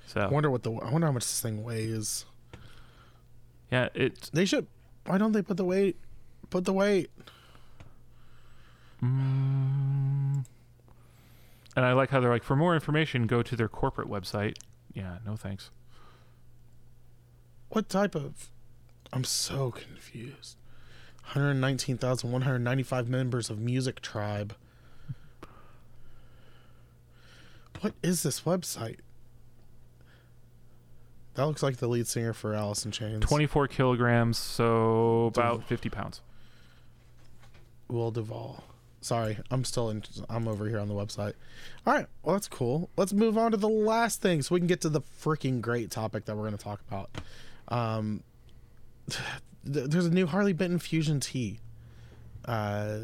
So 0.07 0.21
I 0.21 0.27
wonder 0.27 0.49
what 0.49 0.63
the 0.63 0.71
I 0.71 0.89
wonder 0.89 1.07
how 1.07 1.13
much 1.13 1.23
this 1.23 1.41
thing 1.41 1.63
weighs. 1.63 2.25
yeah, 3.69 3.89
it's 3.93 4.29
They 4.29 4.45
should. 4.45 4.67
Why 5.05 5.17
don't 5.17 5.33
they 5.33 5.41
put 5.41 5.57
the 5.57 5.65
weight? 5.65 5.97
Put 6.49 6.63
the 6.63 6.73
weight. 6.73 7.09
mm, 9.03 10.00
and 11.75 11.85
I 11.85 11.93
like 11.93 12.09
how 12.09 12.19
they're 12.19 12.29
like 12.29 12.43
for 12.43 12.55
more 12.55 12.73
information, 12.73 13.27
go 13.27 13.41
to 13.41 13.55
their 13.55 13.69
corporate 13.69 14.09
website. 14.09 14.57
Yeah, 14.93 15.17
no 15.25 15.35
thanks. 15.35 15.71
What 17.69 17.87
type 17.87 18.15
of? 18.15 18.49
I'm 19.13 19.23
so 19.23 19.71
confused. 19.71 20.57
119,195 21.23 23.07
members 23.07 23.49
of 23.49 23.59
Music 23.59 24.01
Tribe. 24.01 24.55
What 27.79 27.93
is 28.03 28.23
this 28.23 28.41
website? 28.41 28.97
That 31.35 31.45
looks 31.45 31.63
like 31.63 31.77
the 31.77 31.87
lead 31.87 32.07
singer 32.07 32.33
for 32.33 32.53
Alice 32.53 32.83
in 32.85 32.91
Chains. 32.91 33.21
24 33.25 33.69
kilograms, 33.69 34.37
so 34.37 35.27
about 35.27 35.63
50 35.63 35.89
pounds. 35.89 36.21
Will 37.87 38.11
Duvall. 38.11 38.63
Sorry, 39.01 39.39
I'm 39.49 39.63
still 39.63 39.89
in. 39.89 40.03
I'm 40.29 40.47
over 40.47 40.67
here 40.67 40.79
on 40.79 40.87
the 40.87 40.93
website. 40.93 41.33
All 41.85 41.93
right, 41.93 42.05
well 42.23 42.35
that's 42.35 42.47
cool. 42.47 42.89
Let's 42.97 43.13
move 43.13 43.37
on 43.37 43.51
to 43.51 43.57
the 43.57 43.67
last 43.67 44.21
thing, 44.21 44.43
so 44.43 44.53
we 44.53 44.59
can 44.59 44.67
get 44.67 44.81
to 44.81 44.89
the 44.89 45.01
freaking 45.01 45.59
great 45.59 45.89
topic 45.89 46.25
that 46.25 46.35
we're 46.35 46.43
going 46.43 46.57
to 46.57 46.63
talk 46.63 46.81
about. 46.87 47.09
Um, 47.67 48.23
th- 49.09 49.89
there's 49.89 50.05
a 50.05 50.11
new 50.11 50.27
Harley 50.27 50.53
Benton 50.53 50.79
Fusion 50.79 51.19
T. 51.19 51.59
Uh, 52.45 52.99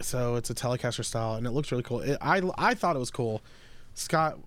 so 0.00 0.36
it's 0.36 0.50
a 0.50 0.54
Telecaster 0.54 1.04
style, 1.04 1.34
and 1.34 1.46
it 1.46 1.50
looks 1.52 1.72
really 1.72 1.84
cool. 1.84 2.00
It, 2.00 2.18
I 2.20 2.42
I 2.58 2.74
thought 2.74 2.94
it 2.94 2.98
was 2.98 3.10
cool. 3.10 3.40
Scott 3.94 4.38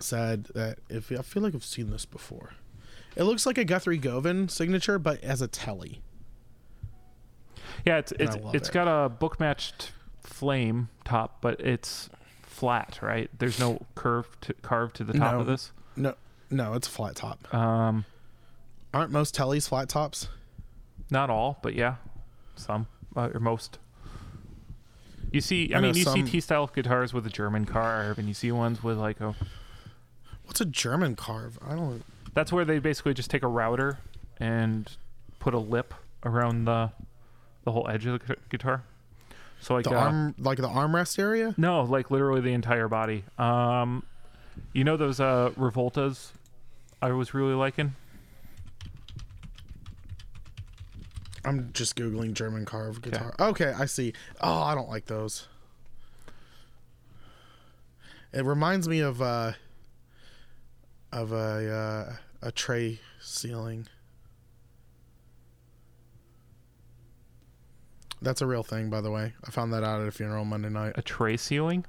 said 0.00 0.44
that 0.54 0.78
if 0.88 1.12
I 1.12 1.22
feel 1.22 1.42
like 1.42 1.54
I've 1.54 1.64
seen 1.64 1.90
this 1.90 2.04
before. 2.04 2.54
It 3.14 3.24
looks 3.24 3.44
like 3.44 3.58
a 3.58 3.64
Guthrie 3.64 3.98
Govan 3.98 4.48
signature, 4.48 4.98
but 4.98 5.22
as 5.22 5.42
a 5.42 5.46
telly. 5.46 6.00
Yeah, 7.84 7.98
it's 7.98 8.12
And 8.12 8.20
it's 8.22 8.36
love 8.36 8.54
it's 8.54 8.68
it. 8.68 8.72
got 8.72 8.88
a 8.88 9.08
book 9.08 9.38
matched 9.40 9.92
flame 10.22 10.88
top, 11.04 11.38
but 11.40 11.60
it's 11.60 12.08
flat, 12.42 12.98
right? 13.02 13.30
There's 13.38 13.58
no 13.58 13.80
curve 13.94 14.26
to, 14.42 14.54
carve 14.54 14.92
to 14.94 15.04
the 15.04 15.12
top 15.14 15.34
No. 15.34 15.40
of 15.40 15.46
this. 15.46 15.72
No, 15.96 16.14
no, 16.50 16.74
it's 16.74 16.86
a 16.88 16.90
flat 16.90 17.16
top. 17.16 17.52
Um, 17.54 18.04
Aren't 18.94 19.10
most 19.10 19.34
tellies 19.34 19.68
flat 19.68 19.88
tops? 19.88 20.28
not 21.10 21.28
all, 21.28 21.58
but 21.62 21.74
yeah, 21.74 21.96
some 22.56 22.86
uh, 23.16 23.28
or 23.34 23.40
most. 23.40 23.78
You 25.30 25.40
see, 25.40 25.72
I, 25.74 25.78
I 25.78 25.80
mean, 25.80 25.94
you 25.94 26.04
some- 26.04 26.14
see 26.14 26.22
T-style 26.30 26.68
guitars 26.74 27.12
with 27.12 27.26
a 27.26 27.30
German 27.30 27.64
carve, 27.64 28.18
and 28.18 28.28
you 28.28 28.34
see 28.34 28.52
ones 28.52 28.82
with 28.82 28.98
like 28.98 29.20
a. 29.20 29.34
What's 30.44 30.60
a 30.60 30.64
German 30.66 31.16
carve? 31.16 31.58
I 31.66 31.74
don't. 31.74 32.02
That's 32.34 32.52
where 32.52 32.64
they 32.64 32.78
basically 32.78 33.14
just 33.14 33.30
take 33.30 33.42
a 33.42 33.46
router 33.48 33.98
and 34.38 34.90
put 35.38 35.54
a 35.54 35.58
lip 35.58 35.94
around 36.24 36.64
the 36.66 36.92
the 37.64 37.72
whole 37.72 37.88
edge 37.88 38.06
of 38.06 38.20
the 38.26 38.36
guitar. 38.48 38.82
So 39.60 39.74
like 39.74 39.84
The 39.84 39.90
uh, 39.96 40.00
arm, 40.00 40.34
like 40.38 40.58
the 40.58 40.68
armrest 40.68 41.18
area. 41.18 41.54
no, 41.56 41.82
like 41.82 42.10
literally 42.10 42.40
the 42.40 42.52
entire 42.52 42.88
body. 42.88 43.24
Um, 43.38 44.04
you 44.72 44.84
know 44.84 44.96
those 44.96 45.20
uh 45.20 45.50
Revoltas 45.56 46.32
I 47.00 47.12
was 47.12 47.32
really 47.34 47.54
liking. 47.54 47.94
I'm 51.44 51.70
just 51.72 51.96
googling 51.96 52.34
German 52.34 52.64
carved 52.64 53.02
guitar. 53.02 53.34
Okay, 53.38 53.72
I 53.76 53.86
see. 53.86 54.12
Oh, 54.40 54.62
I 54.62 54.74
don't 54.74 54.88
like 54.88 55.06
those. 55.06 55.48
It 58.32 58.44
reminds 58.44 58.88
me 58.88 59.00
of 59.00 59.20
uh 59.20 59.52
of 61.12 61.32
a 61.32 61.70
uh, 62.42 62.46
a 62.46 62.52
tray 62.52 63.00
ceiling. 63.20 63.88
That's 68.22 68.40
a 68.40 68.46
real 68.46 68.62
thing, 68.62 68.88
by 68.88 69.00
the 69.00 69.10
way. 69.10 69.34
I 69.44 69.50
found 69.50 69.72
that 69.72 69.82
out 69.82 70.00
at 70.00 70.08
a 70.08 70.12
funeral 70.12 70.44
Monday 70.44 70.68
night. 70.68 70.92
A 70.96 71.02
tray 71.02 71.36
ceiling. 71.36 71.84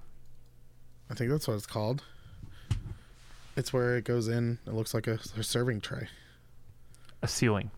I 1.09 1.13
think 1.13 1.29
that's 1.29 1.47
what 1.47 1.53
it's 1.55 1.65
called. 1.67 2.03
It's 3.55 3.71
where 3.71 3.97
it 3.97 4.03
goes 4.05 4.27
in. 4.27 4.57
It 4.65 4.73
looks 4.73 4.93
like 4.95 5.05
a, 5.05 5.19
a 5.37 5.43
serving 5.43 5.81
tray. 5.81 6.07
A 7.21 7.27
ceiling. 7.27 7.69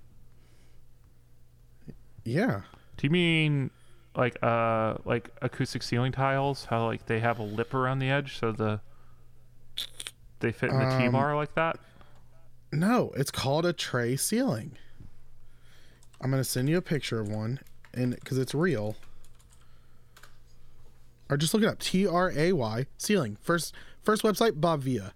Yeah. 2.23 2.61
Do 2.97 3.05
you 3.07 3.11
mean 3.11 3.71
like 4.15 4.37
uh 4.41 4.95
like 5.03 5.29
acoustic 5.41 5.83
ceiling 5.83 6.13
tiles? 6.13 6.65
How 6.65 6.85
like 6.85 7.05
they 7.07 7.19
have 7.19 7.39
a 7.39 7.43
lip 7.43 7.73
around 7.73 7.99
the 7.99 8.09
edge 8.09 8.39
so 8.39 8.51
the 8.51 8.79
they 10.39 10.51
fit 10.51 10.69
in 10.69 10.79
the 10.79 10.85
Um, 10.85 11.01
T 11.01 11.07
bar 11.09 11.35
like 11.35 11.53
that? 11.55 11.77
No, 12.71 13.11
it's 13.15 13.31
called 13.31 13.65
a 13.65 13.73
tray 13.73 14.15
ceiling. 14.15 14.77
I'm 16.21 16.31
gonna 16.31 16.43
send 16.45 16.69
you 16.69 16.77
a 16.77 16.81
picture 16.81 17.19
of 17.19 17.27
one, 17.27 17.59
and 17.95 18.15
because 18.15 18.37
it's 18.37 18.53
real. 18.53 18.95
Or 21.29 21.37
just 21.37 21.53
look 21.53 21.63
it 21.63 21.69
up. 21.69 21.79
T 21.79 22.05
R 22.05 22.31
A 22.35 22.53
Y 22.53 22.85
ceiling. 22.97 23.37
First, 23.41 23.73
first 24.03 24.21
website 24.23 24.61
Bob 24.61 24.81
Vila. 24.81 25.13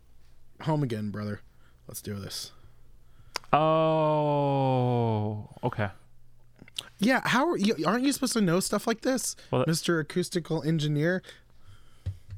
Home 0.61 0.81
again, 0.83 1.11
brother. 1.11 1.41
Let's 1.87 2.01
do 2.01 2.15
this. 2.15 2.51
Oh, 3.53 5.49
okay. 5.63 5.89
Yeah, 6.99 7.21
how 7.23 7.49
are 7.49 7.57
you? 7.57 7.75
Aren't 7.85 8.03
you 8.03 8.11
supposed 8.11 8.33
to 8.33 8.41
know 8.41 8.59
stuff 8.59 8.85
like 8.85 9.01
this, 9.01 9.35
Well, 9.51 9.63
Mister 9.67 9.99
Acoustical 9.99 10.61
Engineer? 10.63 11.23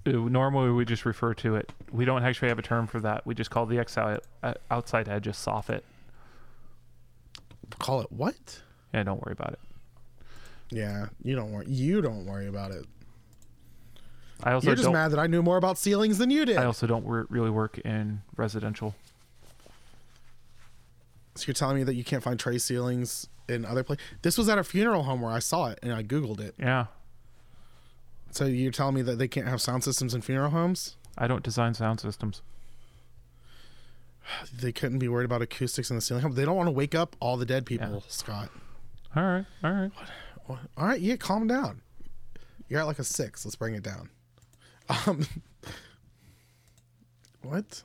Normally 0.05 0.71
we 0.71 0.85
just 0.85 1.05
refer 1.05 1.33
to 1.35 1.55
it. 1.55 1.71
We 1.91 2.05
don't 2.05 2.23
actually 2.23 2.49
have 2.49 2.59
a 2.59 2.63
term 2.63 2.87
for 2.87 2.99
that. 3.01 3.25
We 3.25 3.35
just 3.35 3.51
call 3.51 3.65
the 3.65 3.79
outside 3.79 4.19
uh, 4.41 4.53
outside 4.69 5.09
edge 5.09 5.27
a 5.27 5.31
soffit. 5.31 5.81
Call 7.79 8.01
it 8.01 8.11
what? 8.11 8.61
Yeah, 8.93 9.03
don't 9.03 9.23
worry 9.25 9.33
about 9.33 9.53
it. 9.53 9.59
Yeah, 10.71 11.07
you 11.23 11.35
don't 11.35 11.51
worry. 11.51 11.65
You 11.67 12.01
don't 12.01 12.25
worry 12.25 12.47
about 12.47 12.71
it. 12.71 12.85
I 14.43 14.53
also 14.53 14.67
You're 14.67 14.75
just 14.75 14.89
mad 14.91 15.11
that 15.11 15.19
I 15.19 15.27
knew 15.27 15.43
more 15.43 15.57
about 15.57 15.77
ceilings 15.77 16.17
than 16.17 16.31
you 16.31 16.45
did. 16.45 16.57
I 16.57 16.65
also 16.65 16.87
don't 16.87 17.05
wor- 17.05 17.27
really 17.29 17.51
work 17.51 17.77
in 17.79 18.21
residential. 18.37 18.95
So 21.35 21.45
you're 21.47 21.53
telling 21.53 21.77
me 21.77 21.83
that 21.83 21.93
you 21.95 22.03
can't 22.03 22.23
find 22.23 22.39
tray 22.39 22.57
ceilings 22.57 23.27
in 23.47 23.65
other 23.65 23.83
places? 23.83 24.03
This 24.21 24.37
was 24.37 24.49
at 24.49 24.57
a 24.57 24.63
funeral 24.63 25.03
home 25.03 25.21
where 25.21 25.31
I 25.31 25.39
saw 25.39 25.67
it 25.67 25.79
and 25.83 25.93
I 25.93 26.03
googled 26.03 26.39
it. 26.39 26.55
Yeah, 26.57 26.87
So 28.31 28.45
you're 28.45 28.71
telling 28.71 28.95
me 28.95 29.01
that 29.03 29.17
they 29.17 29.27
can't 29.27 29.47
have 29.47 29.61
sound 29.61 29.83
systems 29.83 30.13
in 30.13 30.21
funeral 30.21 30.49
homes? 30.51 30.95
I 31.17 31.27
don't 31.27 31.43
design 31.43 31.73
sound 31.73 31.99
systems. 31.99 32.41
They 34.53 34.71
couldn't 34.71 34.99
be 34.99 35.07
worried 35.07 35.25
about 35.25 35.41
acoustics 35.41 35.89
in 35.89 35.95
the 35.97 36.01
ceiling 36.01 36.23
home. 36.23 36.35
They 36.35 36.45
don't 36.45 36.55
want 36.55 36.67
to 36.67 36.71
wake 36.71 36.95
up 36.95 37.15
all 37.19 37.37
the 37.37 37.45
dead 37.45 37.65
people, 37.65 37.91
Yeah. 37.93 37.99
Scott. 38.07 38.49
All 39.15 39.23
right, 39.23 39.45
all 39.63 39.71
right. 39.71 39.91
All 40.77 40.87
right, 40.87 40.99
yeah, 41.01 41.15
calm 41.15 41.47
down. 41.47 41.81
You're 42.67 42.79
at 42.79 42.85
like 42.87 42.99
a 42.99 43.03
six. 43.03 43.45
Let's 43.45 43.55
bring 43.55 43.75
it 43.75 43.83
down. 43.83 44.09
Um, 45.05 45.25
what? 47.41 47.83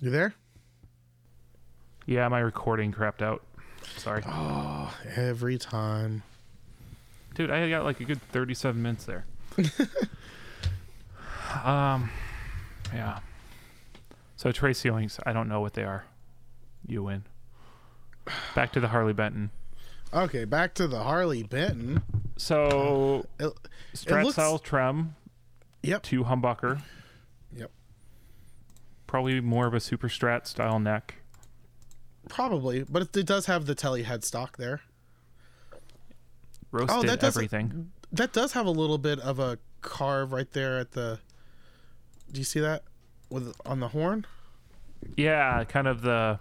You 0.00 0.10
there? 0.10 0.34
Yeah, 2.06 2.26
my 2.28 2.40
recording 2.40 2.92
crapped 2.92 3.22
out. 3.22 3.44
Sorry, 3.96 4.22
Oh, 4.26 4.92
every 5.14 5.58
time. 5.58 6.22
Dude. 7.34 7.50
I 7.50 7.68
got 7.70 7.84
like 7.84 8.00
a 8.00 8.04
good 8.04 8.20
thirty-seven 8.30 8.80
minutes 8.82 9.04
there. 9.04 9.24
um, 11.64 12.10
yeah. 12.92 13.18
So 14.36 14.50
tray 14.52 14.72
ceilings, 14.72 15.20
I 15.24 15.32
don't 15.32 15.48
know 15.48 15.60
what 15.60 15.74
they 15.74 15.84
are. 15.84 16.04
You 16.86 17.04
win. 17.04 17.24
Back 18.54 18.72
to 18.72 18.80
the 18.80 18.88
Harley 18.88 19.12
Benton. 19.12 19.50
Okay, 20.12 20.44
back 20.44 20.74
to 20.74 20.86
the 20.86 21.02
Harley 21.02 21.42
Benton. 21.42 22.02
So 22.36 23.26
It- 23.38 23.54
looks- 24.10 24.34
style 24.34 24.58
trem 24.58 25.14
yep. 25.82 26.02
to 26.04 26.24
humbucker. 26.24 26.82
Yep. 27.56 27.70
Probably 29.06 29.40
more 29.40 29.66
of 29.66 29.74
a 29.74 29.80
super 29.80 30.08
strat 30.08 30.46
style 30.46 30.78
neck. 30.78 31.16
Probably, 32.28 32.84
but 32.84 33.02
it, 33.02 33.16
it 33.16 33.26
does 33.26 33.46
have 33.46 33.66
the 33.66 33.74
telly 33.74 34.04
headstock 34.04 34.56
there. 34.56 34.80
Roasted 36.72 36.98
Oh, 36.98 37.02
that 37.02 37.20
does- 37.20 37.36
everything. 37.36 37.92
That 38.12 38.32
does 38.32 38.52
have 38.52 38.66
a 38.66 38.70
little 38.70 38.98
bit 38.98 39.18
of 39.20 39.38
a 39.38 39.58
carve 39.80 40.32
right 40.32 40.50
there 40.52 40.78
at 40.78 40.92
the. 40.92 41.18
Do 42.30 42.40
you 42.40 42.44
see 42.44 42.60
that 42.60 42.82
with 43.30 43.54
on 43.64 43.80
the 43.80 43.88
horn? 43.88 44.26
Yeah, 45.16 45.62
kind 45.64 45.86
of 45.86 46.02
the. 46.02 46.38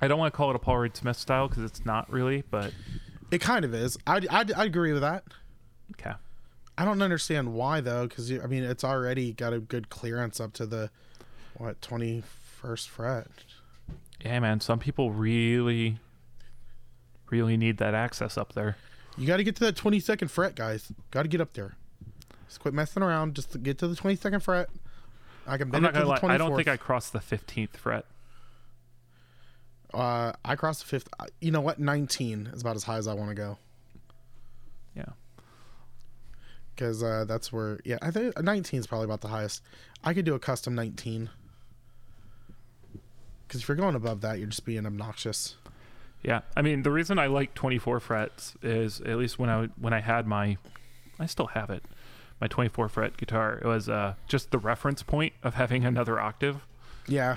I 0.00 0.08
don't 0.08 0.18
want 0.18 0.32
to 0.32 0.36
call 0.36 0.50
it 0.50 0.56
a 0.56 0.58
Paul 0.58 0.78
Reed 0.78 0.96
Smith 0.96 1.16
style 1.16 1.48
because 1.48 1.62
it's 1.64 1.84
not 1.84 2.10
really, 2.10 2.42
but 2.50 2.72
It 3.30 3.40
kind 3.40 3.64
of 3.64 3.74
is. 3.74 3.96
I 4.06 4.20
I 4.30 4.44
I 4.56 4.64
agree 4.64 4.92
with 4.92 5.02
that. 5.02 5.24
okay. 5.92 6.14
I 6.78 6.84
don't 6.86 7.02
understand 7.02 7.52
why 7.52 7.80
though, 7.82 8.06
because 8.06 8.30
I 8.32 8.46
mean 8.46 8.62
it's 8.64 8.84
already 8.84 9.32
got 9.32 9.52
a 9.52 9.60
good 9.60 9.90
clearance 9.90 10.40
up 10.40 10.52
to 10.54 10.66
the 10.66 10.90
what 11.56 11.80
twenty 11.82 12.22
first 12.60 12.88
fret. 12.88 13.26
Yeah, 14.24 14.38
man. 14.40 14.60
Some 14.60 14.78
people 14.78 15.10
really, 15.12 15.98
really 17.30 17.56
need 17.56 17.78
that 17.78 17.94
access 17.94 18.36
up 18.38 18.52
there. 18.54 18.76
You 19.18 19.26
got 19.26 19.36
to 19.38 19.44
get 19.44 19.56
to 19.56 19.64
that 19.64 19.76
twenty 19.76 20.00
second 20.00 20.28
fret, 20.28 20.54
guys. 20.54 20.92
Got 21.10 21.22
to 21.22 21.28
get 21.28 21.40
up 21.40 21.52
there. 21.52 21.74
Just 22.48 22.60
quit 22.60 22.74
messing 22.74 23.02
around. 23.02 23.34
Just 23.34 23.52
to 23.52 23.58
get 23.58 23.78
to 23.78 23.88
the 23.88 23.96
twenty 23.96 24.16
second 24.16 24.40
fret. 24.40 24.68
I 25.46 25.56
can 25.56 25.68
I'm 25.68 25.70
bend 25.72 25.82
not 25.82 25.88
it 25.90 25.92
to 25.92 25.98
gonna 26.04 26.18
the 26.20 26.26
lie. 26.26 26.34
I 26.34 26.38
don't 26.38 26.54
think 26.56 26.68
I 26.68 26.76
crossed 26.76 27.12
the 27.12 27.18
15th 27.18 27.76
fret. 27.76 28.04
Uh, 29.92 30.32
I 30.44 30.54
crossed 30.54 30.80
the 30.80 30.86
fifth. 30.86 31.08
uh, 31.18 31.26
You 31.40 31.50
know 31.50 31.60
what? 31.60 31.78
Nineteen 31.80 32.48
is 32.52 32.60
about 32.62 32.76
as 32.76 32.84
high 32.84 32.96
as 32.98 33.08
I 33.08 33.14
want 33.14 33.30
to 33.30 33.34
go. 33.34 33.58
Yeah. 34.96 35.04
because 36.74 37.02
uh, 37.02 37.24
that's 37.26 37.52
where 37.52 37.80
yeah 37.84 37.98
I 38.02 38.10
think 38.10 38.40
19 38.40 38.80
is 38.80 38.86
probably 38.86 39.04
about 39.06 39.20
the 39.22 39.28
highest. 39.28 39.62
I 40.04 40.14
could 40.14 40.24
do 40.24 40.34
a 40.34 40.38
custom 40.38 40.74
19 40.74 41.30
because 43.46 43.62
if 43.62 43.68
you're 43.68 43.76
going 43.76 43.94
above 43.96 44.20
that, 44.20 44.38
you're 44.38 44.48
just 44.48 44.64
being 44.64 44.86
obnoxious. 44.86 45.56
Yeah. 46.22 46.40
I 46.56 46.62
mean, 46.62 46.82
the 46.82 46.90
reason 46.90 47.18
I 47.18 47.26
like 47.26 47.54
24 47.54 48.00
frets 48.00 48.54
is 48.62 49.00
at 49.00 49.16
least 49.16 49.38
when 49.38 49.48
I 49.50 49.68
when 49.78 49.92
I 49.92 50.00
had 50.00 50.26
my, 50.26 50.56
I 51.18 51.26
still 51.26 51.46
have 51.48 51.70
it, 51.70 51.82
my 52.40 52.46
24 52.46 52.88
fret 52.88 53.16
guitar. 53.16 53.58
It 53.62 53.66
was 53.66 53.88
uh, 53.88 54.14
just 54.28 54.50
the 54.50 54.58
reference 54.58 55.02
point 55.02 55.32
of 55.42 55.54
having 55.54 55.84
another 55.84 56.20
octave. 56.20 56.58
Yeah, 57.08 57.36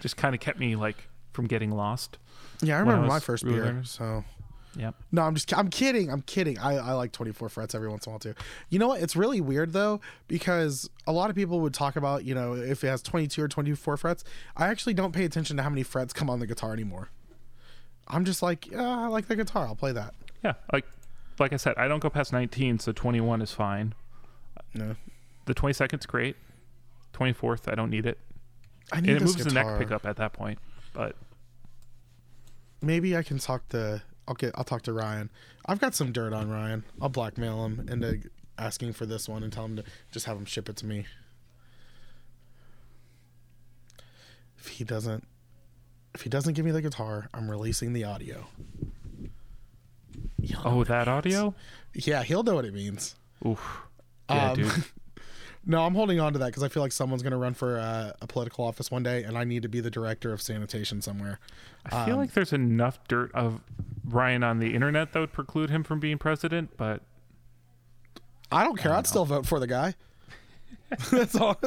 Just 0.00 0.16
kind 0.16 0.34
of 0.34 0.40
kept 0.40 0.58
me 0.58 0.76
like 0.76 1.08
from 1.32 1.46
getting 1.46 1.70
lost. 1.70 2.18
yeah, 2.62 2.78
I 2.78 2.80
When 2.82 2.88
I 2.88 2.92
remember 2.92 3.08
my 3.14 3.20
first 3.20 3.44
beer. 3.44 3.64
learning. 3.64 3.84
So 3.84 4.24
Yep. 4.78 4.94
no, 5.10 5.22
I'm 5.22 5.34
just 5.34 5.56
I'm 5.56 5.68
kidding. 5.70 6.10
I'm 6.10 6.20
kidding. 6.22 6.58
I 6.58 6.74
I 6.76 6.92
like 6.92 7.10
24 7.12 7.48
frets 7.48 7.74
every 7.74 7.88
once 7.88 8.04
in 8.06 8.10
a 8.10 8.12
while 8.12 8.18
too. 8.18 8.34
You 8.68 8.78
know 8.78 8.88
what? 8.88 9.00
It's 9.00 9.16
really 9.16 9.40
weird 9.40 9.72
though 9.72 10.00
because 10.28 10.90
a 11.06 11.12
lot 11.12 11.30
of 11.30 11.36
people 11.36 11.60
would 11.60 11.72
talk 11.72 11.96
about 11.96 12.24
you 12.24 12.34
know 12.34 12.52
if 12.54 12.84
it 12.84 12.88
has 12.88 13.00
22 13.00 13.40
or 13.42 13.48
24 13.48 13.96
frets. 13.96 14.22
I 14.56 14.66
actually 14.66 14.92
don't 14.94 15.12
pay 15.12 15.24
attention 15.24 15.56
to 15.56 15.62
how 15.62 15.70
many 15.70 15.82
frets 15.82 16.12
come 16.12 16.28
on 16.28 16.40
the 16.40 16.46
guitar 16.46 16.74
anymore. 16.74 17.08
I'm 18.08 18.24
just 18.24 18.42
like, 18.42 18.70
yeah, 18.70 18.82
I 18.82 19.06
like 19.08 19.26
the 19.26 19.36
guitar. 19.36 19.66
I'll 19.66 19.76
play 19.76 19.92
that. 19.92 20.14
Yeah. 20.44 20.54
Like, 20.72 20.84
like 21.38 21.52
I 21.52 21.56
said, 21.56 21.74
I 21.76 21.88
don't 21.88 22.00
go 22.00 22.10
past 22.10 22.32
19, 22.32 22.78
so 22.78 22.92
21 22.92 23.42
is 23.42 23.52
fine. 23.52 23.94
No, 24.74 24.94
The 25.46 25.54
22nd's 25.54 26.06
great. 26.06 26.36
24th, 27.14 27.70
I 27.70 27.74
don't 27.74 27.90
need 27.90 28.06
it. 28.06 28.18
I 28.92 29.00
need 29.00 29.10
And 29.10 29.22
it 29.22 29.24
moves 29.24 29.42
the 29.42 29.52
neck 29.52 29.78
pickup 29.78 30.06
at 30.06 30.16
that 30.16 30.32
point. 30.32 30.58
But 30.92 31.16
maybe 32.82 33.16
I 33.16 33.22
can 33.22 33.38
talk 33.38 33.68
to 33.70 34.02
I'll 34.28 34.34
get 34.34 34.52
I'll 34.54 34.64
talk 34.64 34.82
to 34.82 34.92
Ryan. 34.92 35.30
I've 35.66 35.80
got 35.80 35.94
some 35.94 36.12
dirt 36.12 36.32
on 36.32 36.50
Ryan. 36.50 36.84
I'll 37.00 37.08
blackmail 37.08 37.64
him 37.64 37.86
into 37.90 38.28
asking 38.58 38.92
for 38.92 39.06
this 39.06 39.28
one 39.28 39.42
and 39.42 39.52
tell 39.52 39.64
him 39.64 39.76
to 39.76 39.84
just 40.10 40.26
have 40.26 40.36
him 40.36 40.44
ship 40.44 40.68
it 40.68 40.76
to 40.76 40.86
me. 40.86 41.06
If 44.58 44.68
he 44.68 44.84
doesn't 44.84 45.26
if 46.16 46.22
he 46.22 46.30
doesn't 46.30 46.54
give 46.54 46.64
me 46.64 46.70
the 46.70 46.80
guitar, 46.82 47.28
I'm 47.34 47.50
releasing 47.50 47.92
the 47.92 48.04
audio. 48.04 48.46
He 50.40 50.48
He'll- 50.48 50.62
Oh, 50.64 50.84
that 50.84 51.08
audio? 51.08 51.54
yeah, 51.94 52.22
he'll 52.22 52.42
know 52.42 52.54
what 52.54 52.64
it 52.64 52.72
means. 52.74 53.16
Oof. 53.46 53.82
Yeah, 54.30 54.50
Um, 54.50 54.56
dude. 54.56 54.72
No, 55.68 55.82
I'm 55.84 55.96
holding 55.96 56.20
on 56.20 56.32
to 56.32 56.38
that 56.38 56.46
because 56.46 56.62
I 56.62 56.68
feel 56.68 56.80
like 56.80 56.92
someone's 56.92 57.24
going 57.24 57.32
to 57.32 57.36
run 57.36 57.52
for 57.52 57.80
uh, 57.80 58.12
a 58.22 58.26
political 58.28 58.64
office 58.64 58.88
one 58.88 59.02
day, 59.02 59.24
and 59.24 59.36
I 59.36 59.42
need 59.42 59.62
to 59.62 59.68
be 59.68 59.80
the 59.80 59.90
director 59.90 60.32
of 60.32 60.40
sanitation 60.40 61.02
somewhere. 61.02 61.40
I 61.86 62.04
feel 62.04 62.14
um, 62.14 62.20
like 62.20 62.34
there's 62.34 62.52
enough 62.52 63.00
dirt 63.08 63.32
of 63.34 63.62
Ryan 64.08 64.44
on 64.44 64.60
the 64.60 64.74
internet 64.74 65.12
that 65.12 65.18
would 65.18 65.32
preclude 65.32 65.70
him 65.70 65.82
from 65.82 65.98
being 65.98 66.18
president, 66.18 66.76
but 66.76 67.02
I 68.52 68.62
don't 68.62 68.78
care. 68.78 68.94
I'd 68.94 69.08
still 69.08 69.24
vote 69.24 69.44
for 69.44 69.58
the 69.58 69.66
guy. 69.66 69.94
That's 71.10 71.34
all. 71.34 71.58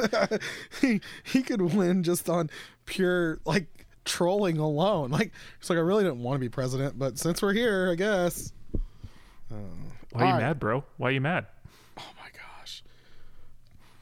he 0.80 1.02
he 1.22 1.42
could 1.42 1.60
win 1.60 2.02
just 2.02 2.30
on 2.30 2.48
pure 2.86 3.38
like 3.44 3.79
trolling 4.04 4.58
alone. 4.58 5.10
Like 5.20 5.32
it's 5.58 5.68
like 5.70 5.78
I 5.78 5.82
really 5.82 6.04
didn't 6.04 6.22
want 6.22 6.36
to 6.36 6.40
be 6.40 6.48
president, 6.48 6.98
but 6.98 7.18
since 7.18 7.42
we're 7.42 7.52
here, 7.52 7.90
I 7.90 7.94
guess. 7.94 8.52
Uh, 9.52 9.56
why 10.12 10.22
are 10.22 10.34
you 10.34 10.40
mad, 10.40 10.58
bro? 10.58 10.84
Why 10.96 11.08
are 11.08 11.12
you 11.12 11.20
mad? 11.20 11.46
Oh 11.98 12.02
my 12.18 12.28
gosh. 12.32 12.82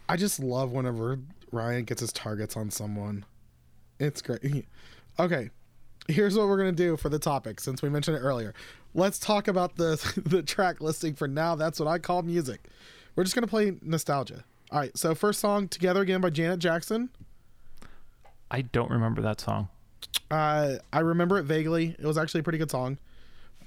I 0.09 0.17
just 0.17 0.41
love 0.41 0.73
whenever 0.73 1.19
Ryan 1.53 1.85
gets 1.85 2.01
his 2.01 2.13
targets 2.13 2.57
on 2.57 2.71
someone. 2.71 3.25
It's 3.99 4.23
great. 4.23 4.67
Okay. 5.21 5.51
Here's 6.07 6.39
what 6.39 6.47
we're 6.47 6.59
going 6.59 6.71
to 6.77 6.83
do 6.83 6.97
for 6.97 7.09
the 7.09 7.19
topic 7.19 7.59
since 7.59 7.83
we 7.83 7.89
mentioned 7.89 8.17
it 8.17 8.21
earlier. 8.21 8.55
Let's 8.95 9.19
talk 9.19 9.49
about 9.49 9.75
the 9.75 9.97
the 10.27 10.45
track 10.45 10.81
listing 10.81 11.15
for 11.15 11.27
now. 11.27 11.57
That's 11.57 11.81
what 11.81 11.89
I 11.89 11.99
call 11.99 12.23
music. 12.23 12.69
We're 13.17 13.25
just 13.25 13.35
going 13.35 13.43
to 13.43 13.51
play 13.51 13.77
nostalgia. 13.83 14.45
All 14.71 14.79
right. 14.79 14.97
So 14.97 15.17
first 15.17 15.41
song 15.41 15.67
Together 15.67 16.03
Again 16.03 16.21
by 16.21 16.31
Janet 16.31 16.61
Jackson. 16.61 17.11
I 18.49 18.63
don't 18.63 18.93
remember 18.93 19.21
that 19.23 19.41
song. 19.41 19.71
Uh, 20.31 20.77
I 20.93 21.01
remember 21.01 21.39
it 21.39 21.45
vaguely. 21.45 21.97
It 21.99 22.05
was 22.05 22.19
actually 22.19 22.41
a 22.41 22.43
pretty 22.43 22.59
good 22.59 22.71
song. 22.71 22.99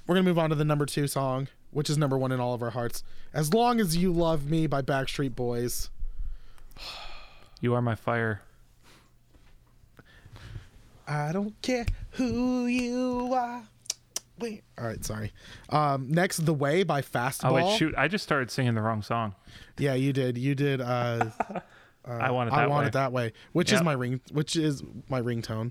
We're 0.06 0.14
gonna 0.16 0.24
move 0.24 0.38
on 0.38 0.50
to 0.50 0.56
the 0.56 0.64
number 0.64 0.86
two 0.86 1.06
song, 1.06 1.48
which 1.70 1.88
is 1.90 1.96
number 1.98 2.18
one 2.18 2.32
in 2.32 2.40
all 2.40 2.54
of 2.54 2.62
our 2.62 2.70
hearts. 2.70 3.02
As 3.32 3.52
long 3.54 3.80
as 3.80 3.96
you 3.96 4.12
love 4.12 4.48
me 4.48 4.66
by 4.66 4.82
Backstreet 4.82 5.34
Boys. 5.34 5.90
You 7.60 7.74
are 7.74 7.82
my 7.82 7.94
fire. 7.94 8.42
I 11.06 11.32
don't 11.32 11.60
care 11.62 11.86
who 12.12 12.66
you 12.66 13.32
are. 13.34 13.62
Wait. 14.38 14.64
All 14.78 14.86
right, 14.86 15.04
sorry. 15.04 15.32
Um, 15.68 16.10
next, 16.10 16.38
"The 16.38 16.54
Way" 16.54 16.82
by 16.82 17.02
Fastball. 17.02 17.50
Oh 17.50 17.54
wait, 17.54 17.78
shoot! 17.78 17.94
I 17.96 18.08
just 18.08 18.24
started 18.24 18.50
singing 18.50 18.74
the 18.74 18.82
wrong 18.82 19.02
song. 19.02 19.34
Yeah, 19.78 19.94
you 19.94 20.12
did. 20.12 20.36
You 20.38 20.54
did. 20.54 20.80
Uh, 20.80 21.26
I 22.04 22.30
want 22.32 22.48
it 22.48 22.50
that 22.52 22.60
I 22.60 22.66
want 22.66 22.82
way. 22.84 22.86
it 22.88 22.92
that 22.94 23.12
way, 23.12 23.32
which 23.52 23.72
is 23.72 23.82
my 23.82 23.92
ring, 23.92 24.20
which 24.32 24.56
is 24.56 24.82
my 25.08 25.20
ringtone. 25.20 25.70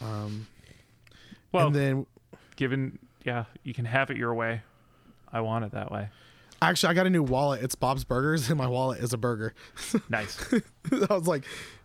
Well, 0.00 1.68
and 1.68 1.74
then, 1.74 2.06
given 2.56 2.98
yeah, 3.24 3.44
you 3.62 3.74
can 3.74 3.84
have 3.84 4.10
it 4.10 4.16
your 4.16 4.34
way. 4.34 4.62
I 5.30 5.42
want 5.42 5.64
it 5.64 5.72
that 5.72 5.92
way. 5.92 6.08
actually, 6.62 6.90
I 6.90 6.94
got 6.94 7.06
a 7.06 7.10
new 7.10 7.22
wallet. 7.22 7.62
It's 7.62 7.74
Bob's 7.74 8.04
Burgers, 8.04 8.48
and 8.50 8.58
my 8.58 8.66
wallet 8.66 9.00
is 9.00 9.12
a 9.12 9.18
burger. 9.18 9.54
Nice. 10.08 10.38
I 11.10 11.14
was 11.14 11.26
like, 11.26 11.44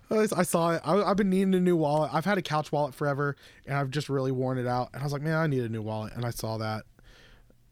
I 0.10 0.43
saw 0.43 0.72
it. 0.72 0.82
I, 0.86 1.01
I've 1.01 1.18
been 1.18 1.30
needing 1.30 1.54
a 1.54 1.60
new 1.60 1.76
wallet. 1.76 2.12
I've 2.14 2.26
had 2.26 2.38
a 2.38 2.41
couch 2.41 2.72
wallet 2.72 2.93
forever, 2.93 3.36
and 3.66 3.78
I've 3.78 3.89
just 3.89 4.10
really 4.10 4.32
worn 4.32 4.58
it 4.58 4.68
out. 4.68 4.89
And 4.93 5.01
I 5.01 5.06
was 5.06 5.12
like, 5.12 5.22
man, 5.22 5.36
I 5.36 5.47
need 5.47 5.64
a 5.64 5.70
new 5.70 5.82
wallet. 5.82 6.14
And 6.16 6.26
I 6.26 6.30
saw 6.30 6.58
that. 6.58 6.84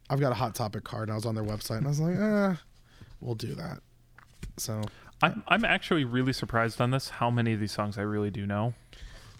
I've 0.09 0.19
got 0.19 0.31
a 0.31 0.35
Hot 0.35 0.53
Topic 0.55 0.83
card, 0.83 1.03
and 1.03 1.13
I 1.13 1.15
was 1.15 1.25
on 1.25 1.35
their 1.35 1.43
website, 1.43 1.77
and 1.77 1.85
I 1.85 1.89
was 1.89 1.99
like, 1.99 2.15
eh, 2.19 2.55
we'll 3.21 3.35
do 3.35 3.55
that. 3.55 3.79
So, 4.57 4.81
I'm 5.21 5.43
I'm 5.47 5.63
actually 5.63 6.03
really 6.03 6.33
surprised 6.33 6.81
on 6.81 6.91
this. 6.91 7.09
How 7.09 7.29
many 7.29 7.53
of 7.53 7.59
these 7.59 7.71
songs 7.71 7.97
I 7.97 8.01
really 8.01 8.31
do 8.31 8.45
know 8.45 8.73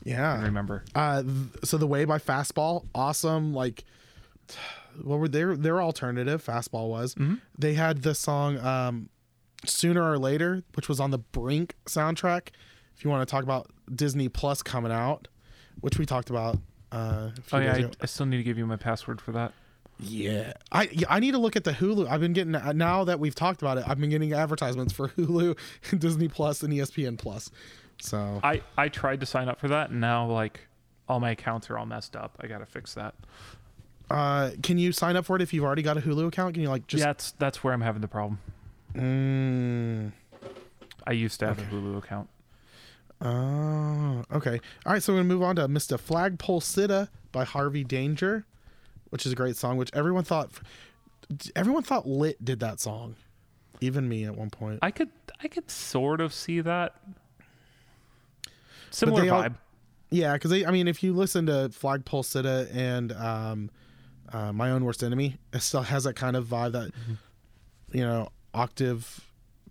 yeah. 0.03 0.41
remember? 0.43 0.83
Uh, 0.95 1.23
so 1.63 1.77
the 1.77 1.87
way 1.87 2.05
by 2.05 2.17
Fastball, 2.17 2.85
awesome. 2.95 3.53
Like, 3.53 3.83
what 5.01 5.19
were 5.19 5.27
their 5.27 5.55
their 5.55 5.81
alternative? 5.81 6.43
Fastball 6.43 6.89
was. 6.89 7.15
They 7.57 7.73
had 7.75 8.03
the 8.03 8.13
song 8.15 8.57
um, 8.59 9.09
"Sooner 9.65 10.03
or 10.11 10.17
Later," 10.17 10.63
which 10.75 10.89
was 10.89 10.99
on 10.99 11.11
the 11.11 11.19
Brink 11.19 11.75
soundtrack. 11.85 12.49
If 12.95 13.03
you 13.03 13.09
want 13.09 13.27
to 13.27 13.31
talk 13.31 13.43
about 13.43 13.71
Disney 13.93 14.29
Plus 14.29 14.61
coming 14.61 14.91
out, 14.91 15.27
which 15.79 15.97
we 15.97 16.05
talked 16.05 16.29
about. 16.29 16.57
Uh, 16.91 17.29
a 17.37 17.41
few 17.41 17.57
Oh 17.57 17.61
yeah, 17.61 17.73
I. 17.73 17.89
I 18.01 18.05
still 18.05 18.25
need 18.25 18.37
to 18.37 18.43
give 18.43 18.57
you 18.57 18.65
my 18.65 18.75
password 18.75 19.21
for 19.21 19.31
that. 19.31 19.53
yeah. 19.97 20.53
I 20.71 20.89
I 21.09 21.19
need 21.19 21.31
to 21.31 21.37
look 21.37 21.55
at 21.55 21.63
the 21.63 21.71
Hulu. 21.71 22.07
I've 22.09 22.19
been 22.19 22.33
getting 22.33 22.51
now 22.77 23.05
that 23.05 23.19
we've 23.19 23.35
talked 23.35 23.61
about 23.61 23.77
it. 23.77 23.85
I've 23.87 23.99
been 23.99 24.09
getting 24.09 24.33
advertisements 24.33 24.91
for 24.91 25.07
Hulu, 25.17 25.57
Disney 25.97 26.27
Plus, 26.27 26.63
and 26.63 26.73
ESPN 26.73 27.17
Plus. 27.17 27.49
So 28.01 28.39
I 28.43 28.61
I 28.77 28.89
tried 28.89 29.19
to 29.21 29.25
sign 29.25 29.47
up 29.49 29.59
for 29.59 29.67
that, 29.69 29.89
and 29.91 30.01
now 30.01 30.25
like 30.27 30.61
all 31.07 31.19
my 31.19 31.31
accounts 31.31 31.69
are 31.69 31.77
all 31.77 31.85
messed 31.85 32.15
up. 32.15 32.37
I 32.41 32.47
gotta 32.47 32.65
fix 32.65 32.93
that. 32.95 33.13
uh, 34.09 34.51
can 34.63 34.77
you 34.77 34.91
sign 34.91 35.15
up 35.15 35.25
for 35.25 35.35
it 35.35 35.41
if 35.41 35.53
you've 35.53 35.63
already 35.63 35.81
got 35.81 35.97
a 35.97 36.01
Hulu 36.01 36.27
account? 36.27 36.53
Can 36.55 36.63
you 36.63 36.69
like 36.69 36.87
just 36.87 37.01
yeah, 37.01 37.07
that's 37.07 37.31
that's 37.33 37.63
where 37.63 37.73
I'm 37.73 37.81
having 37.81 38.01
the 38.01 38.07
problem. 38.07 38.39
Mm. 38.95 40.11
I 41.07 41.11
used 41.13 41.39
to 41.39 41.47
have 41.47 41.59
a 41.59 41.63
Hulu 41.63 41.97
account. 41.97 42.29
Oh, 43.21 44.23
okay. 44.33 44.59
All 44.85 44.93
right, 44.93 45.01
so 45.03 45.13
we're 45.13 45.19
gonna 45.19 45.29
move 45.29 45.43
on 45.43 45.55
to 45.57 45.67
"Mr. 45.67 45.99
Flagpole 45.99 46.59
Sitta" 46.61 47.09
by 47.31 47.43
Harvey 47.43 47.83
Danger, 47.83 48.45
which 49.09 49.25
is 49.25 49.31
a 49.31 49.35
great 49.35 49.55
song. 49.55 49.77
Which 49.77 49.91
everyone 49.93 50.23
thought, 50.23 50.49
everyone 51.55 51.83
thought 51.83 52.07
Lit 52.07 52.43
did 52.43 52.59
that 52.61 52.79
song, 52.79 53.15
even 53.79 54.09
me 54.09 54.25
at 54.25 54.35
one 54.35 54.49
point. 54.49 54.79
I 54.81 54.89
could 54.91 55.09
I 55.43 55.47
could 55.47 55.69
sort 55.69 56.19
of 56.19 56.33
see 56.33 56.61
that. 56.61 56.95
Similar 58.91 59.21
they 59.23 59.29
all- 59.29 59.43
vibe. 59.43 59.55
Yeah, 60.13 60.33
because 60.33 60.51
I 60.51 60.69
mean, 60.71 60.87
if 60.89 61.03
you 61.03 61.13
listen 61.13 61.45
to 61.45 61.69
Flagpole 61.71 62.23
Sitta 62.23 62.67
and 62.75 63.13
um, 63.13 63.69
uh, 64.33 64.51
My 64.51 64.69
Own 64.71 64.83
Worst 64.83 65.03
Enemy, 65.03 65.37
it 65.53 65.61
still 65.61 65.83
has 65.83 66.03
that 66.03 66.15
kind 66.17 66.35
of 66.35 66.45
vibe 66.47 66.73
that 66.73 66.91
you 67.93 68.01
know 68.01 68.27
octave 68.53 69.21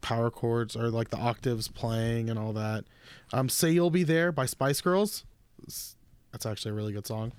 power 0.01 0.31
chords 0.31 0.75
or 0.77 0.89
like 0.91 1.11
the 1.11 1.19
octaves 1.19 1.69
playing 1.69 2.31
and 2.31 2.39
all 2.39 2.55
that. 2.55 2.85
Um, 3.35 3.51
Say 3.51 3.73
You'll 3.73 3.91
Be 3.91 4.03
There 4.03 4.33
by 4.33 4.47
Spice 4.47 4.81
Girls. 4.81 5.25
That's 6.33 6.47
actually 6.47 6.71
a 6.71 6.75
really 6.75 6.95
good 6.95 7.07
song. 7.07 7.33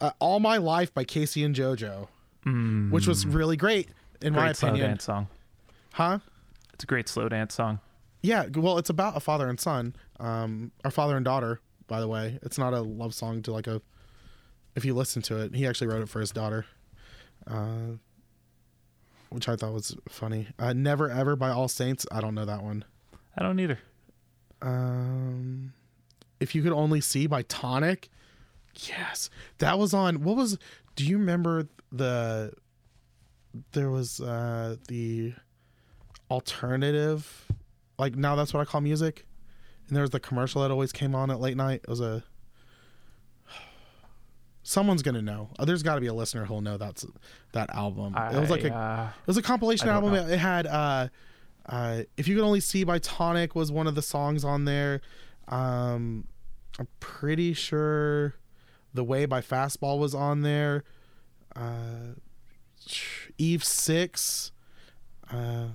Uh, 0.00 0.10
All 0.20 0.38
My 0.38 0.56
Life 0.58 0.94
by 0.94 1.02
K-Ci 1.02 1.42
and 1.42 1.52
JoJo, 1.54 2.06
which 2.92 3.08
was 3.08 3.26
really 3.26 3.56
great 3.56 3.88
in 4.22 4.34
my 4.34 4.38
Mm. 4.38 4.42
Great 4.44 4.56
slow 4.56 4.68
opinion. 4.68 4.90
dance 4.90 5.04
song. 5.04 5.26
Huh? 5.94 6.18
It's 6.74 6.84
a 6.84 6.86
great 6.86 7.08
slow 7.08 7.28
dance 7.28 7.54
song. 7.54 7.80
Yeah, 8.26 8.46
well, 8.56 8.76
it's 8.78 8.90
about 8.90 9.16
a 9.16 9.20
father 9.20 9.48
and 9.48 9.60
son, 9.60 9.94
um, 10.18 10.72
or 10.84 10.90
father 10.90 11.14
and 11.16 11.24
daughter. 11.24 11.60
By 11.86 12.00
the 12.00 12.08
way, 12.08 12.40
it's 12.42 12.58
not 12.58 12.74
a 12.74 12.80
love 12.80 13.14
song 13.14 13.40
to 13.42 13.52
like 13.52 13.68
a. 13.68 13.80
If 14.74 14.84
you 14.84 14.94
listen 14.94 15.22
to 15.22 15.40
it, 15.42 15.54
he 15.54 15.64
actually 15.64 15.86
wrote 15.86 16.02
it 16.02 16.08
for 16.08 16.18
his 16.18 16.32
daughter, 16.32 16.66
uh, 17.46 17.94
which 19.30 19.48
I 19.48 19.54
thought 19.54 19.72
was 19.72 19.96
funny. 20.08 20.48
Uh, 20.58 20.72
Never 20.72 21.08
Ever 21.08 21.36
by 21.36 21.50
All 21.50 21.68
Saints. 21.68 22.04
I 22.10 22.20
don't 22.20 22.34
know 22.34 22.44
that 22.44 22.64
one. 22.64 22.84
I 23.38 23.44
don't 23.44 23.60
either. 23.60 23.78
Um, 24.60 25.72
if 26.40 26.52
you 26.56 26.64
could 26.64 26.72
only 26.72 27.00
see 27.00 27.28
by 27.28 27.42
Tonic. 27.42 28.08
Yes, 28.88 29.30
that 29.58 29.78
was 29.78 29.94
on. 29.94 30.24
What 30.24 30.34
was? 30.34 30.58
Do 30.96 31.04
you 31.06 31.16
remember 31.16 31.68
the? 31.92 32.52
There 33.70 33.90
was 33.90 34.20
uh 34.20 34.76
the 34.88 35.32
alternative, 36.28 37.46
like 37.98 38.16
now 38.16 38.36
that's 38.36 38.52
what 38.52 38.60
I 38.60 38.64
call 38.64 38.80
music, 38.80 39.26
and 39.88 39.96
there 39.96 40.02
was 40.02 40.10
the 40.10 40.20
commercial 40.20 40.62
that 40.62 40.70
always 40.70 40.92
came 40.92 41.14
on 41.14 41.30
at 41.30 41.40
late 41.40 41.56
night. 41.56 41.80
It 41.84 41.88
was 41.88 42.00
a. 42.00 42.24
Someone's 44.62 45.02
gonna 45.02 45.22
know. 45.22 45.50
There's 45.64 45.82
got 45.82 45.94
to 45.94 46.00
be 46.00 46.06
a 46.06 46.14
listener 46.14 46.44
who'll 46.44 46.60
know 46.60 46.76
that's 46.76 47.06
that 47.52 47.70
album. 47.74 48.14
it 48.16 48.38
was 48.38 48.50
like 48.50 48.64
I, 48.64 48.68
a 48.68 48.72
uh, 48.72 49.08
it 49.22 49.26
was 49.26 49.36
a 49.36 49.42
compilation 49.42 49.88
I 49.88 49.94
album. 49.94 50.14
It 50.14 50.38
had 50.38 50.66
uh, 50.66 51.08
uh, 51.68 52.02
"If 52.16 52.28
You 52.28 52.36
Could 52.36 52.44
Only 52.44 52.60
See" 52.60 52.84
by 52.84 52.98
Tonic 52.98 53.54
was 53.54 53.70
one 53.70 53.86
of 53.86 53.94
the 53.94 54.02
songs 54.02 54.44
on 54.44 54.64
there. 54.64 55.00
Um, 55.48 56.26
I'm 56.78 56.88
pretty 57.00 57.54
sure 57.54 58.34
"The 58.92 59.04
Way" 59.04 59.26
by 59.26 59.40
Fastball 59.40 59.98
was 59.98 60.14
on 60.14 60.42
there. 60.42 60.84
Uh, 61.54 62.14
Eve 63.38 63.64
Six. 63.64 64.52
Uh, 65.30 65.68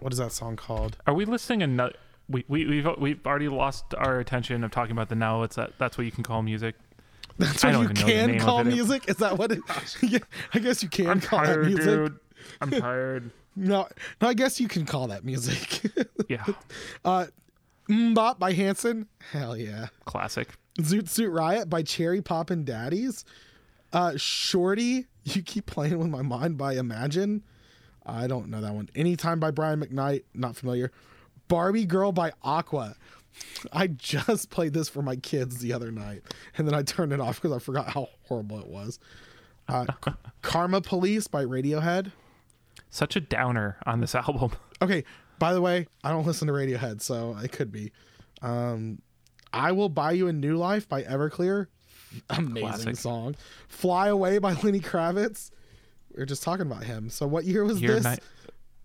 what 0.00 0.12
is 0.12 0.18
that 0.18 0.32
song 0.32 0.56
called? 0.56 0.96
Are 1.06 1.14
we 1.14 1.24
listing 1.24 1.62
another? 1.62 1.94
We 2.28 2.44
we 2.48 2.66
we've 2.66 2.86
we've 2.98 3.26
already 3.26 3.48
lost 3.48 3.94
our 3.96 4.18
attention 4.18 4.62
of 4.64 4.70
talking 4.70 4.92
about 4.92 5.08
the 5.08 5.14
now. 5.14 5.42
It's 5.42 5.56
that 5.56 5.72
that's 5.78 5.96
what 5.96 6.04
you 6.04 6.12
can 6.12 6.24
call 6.24 6.42
music. 6.42 6.74
That's 7.38 7.62
what 7.62 7.72
you 7.72 7.82
even 7.84 7.94
know 7.94 8.04
the 8.04 8.12
can 8.12 8.40
call 8.40 8.64
music. 8.64 9.08
Is 9.08 9.18
that 9.18 9.38
what 9.38 9.52
it? 9.52 9.60
yeah, 10.02 10.18
I 10.54 10.58
guess 10.58 10.82
you 10.82 10.88
can 10.88 11.06
I'm 11.06 11.20
call 11.20 11.38
that 11.38 11.46
tired, 11.46 11.66
music. 11.66 11.84
dude. 11.84 12.18
I'm 12.60 12.70
tired. 12.72 13.30
No, 13.54 13.86
no, 14.20 14.28
I 14.28 14.34
guess 14.34 14.60
you 14.60 14.66
can 14.66 14.86
call 14.86 15.06
that 15.06 15.24
music. 15.24 15.82
Yeah, 16.28 16.44
uh, 17.04 17.26
MMMBop 17.88 18.40
by 18.40 18.54
Hanson. 18.54 19.06
Hell 19.30 19.56
yeah. 19.56 19.86
classic. 20.04 20.48
Zoot 20.80 21.08
Suit 21.08 21.30
Riot 21.30 21.70
by 21.70 21.82
Cherry 21.82 22.22
Poppin' 22.22 22.64
Daddies. 22.64 23.24
Uh, 23.92 24.16
Shorty, 24.16 25.06
You 25.24 25.42
Keep 25.42 25.66
Playing 25.66 25.98
With 25.98 26.08
My 26.08 26.22
Mind 26.22 26.58
by 26.58 26.74
Imajin. 26.74 27.42
I 28.08 28.26
don't 28.26 28.48
know 28.48 28.60
that 28.60 28.74
one. 28.74 28.88
Anytime 28.94 29.38
by 29.38 29.50
Brian 29.50 29.80
McKnight. 29.80 30.24
Not 30.34 30.56
familiar. 30.56 30.90
Barbie 31.48 31.84
Girl 31.84 32.10
by 32.12 32.32
Aqua. 32.42 32.96
I 33.72 33.86
just 33.88 34.50
played 34.50 34.72
this 34.72 34.88
for 34.88 35.02
my 35.02 35.16
kids 35.16 35.58
the 35.58 35.72
other 35.72 35.90
night, 35.90 36.22
and 36.56 36.66
then 36.66 36.74
I 36.74 36.82
turned 36.82 37.12
it 37.12 37.20
off 37.20 37.40
because 37.40 37.56
I 37.56 37.58
forgot 37.58 37.88
how 37.90 38.08
horrible 38.24 38.58
it 38.60 38.66
was. 38.66 38.98
Uh, 39.68 39.86
Karma 40.42 40.80
Police 40.80 41.26
by 41.28 41.44
Radiohead. 41.44 42.12
Such 42.90 43.16
a 43.16 43.20
downer 43.20 43.76
on 43.86 44.00
this 44.00 44.14
album. 44.14 44.52
Okay, 44.80 45.04
by 45.38 45.52
the 45.52 45.60
way, 45.60 45.86
I 46.02 46.10
don't 46.10 46.26
listen 46.26 46.48
to 46.48 46.54
Radiohead, 46.54 47.00
so 47.02 47.36
it 47.42 47.52
could 47.52 47.70
be. 47.70 47.92
Um, 48.42 49.02
I 49.52 49.72
Will 49.72 49.88
Buy 49.88 50.12
You 50.12 50.28
a 50.28 50.32
New 50.32 50.56
Life 50.56 50.88
by 50.88 51.02
Everclear. 51.02 51.66
Amazing 52.30 52.62
Classic. 52.62 52.96
song. 52.96 53.36
Fly 53.68 54.08
Away 54.08 54.38
by 54.38 54.54
Lenny 54.54 54.80
Kravitz. 54.80 55.50
We 56.18 56.22
are 56.22 56.26
just 56.26 56.42
talking 56.42 56.66
about 56.66 56.82
him. 56.82 57.08
So 57.10 57.28
what 57.28 57.44
year 57.44 57.64
was 57.64 57.80
Year 57.80 57.94
this? 58.00 58.04
ni- 58.04 58.18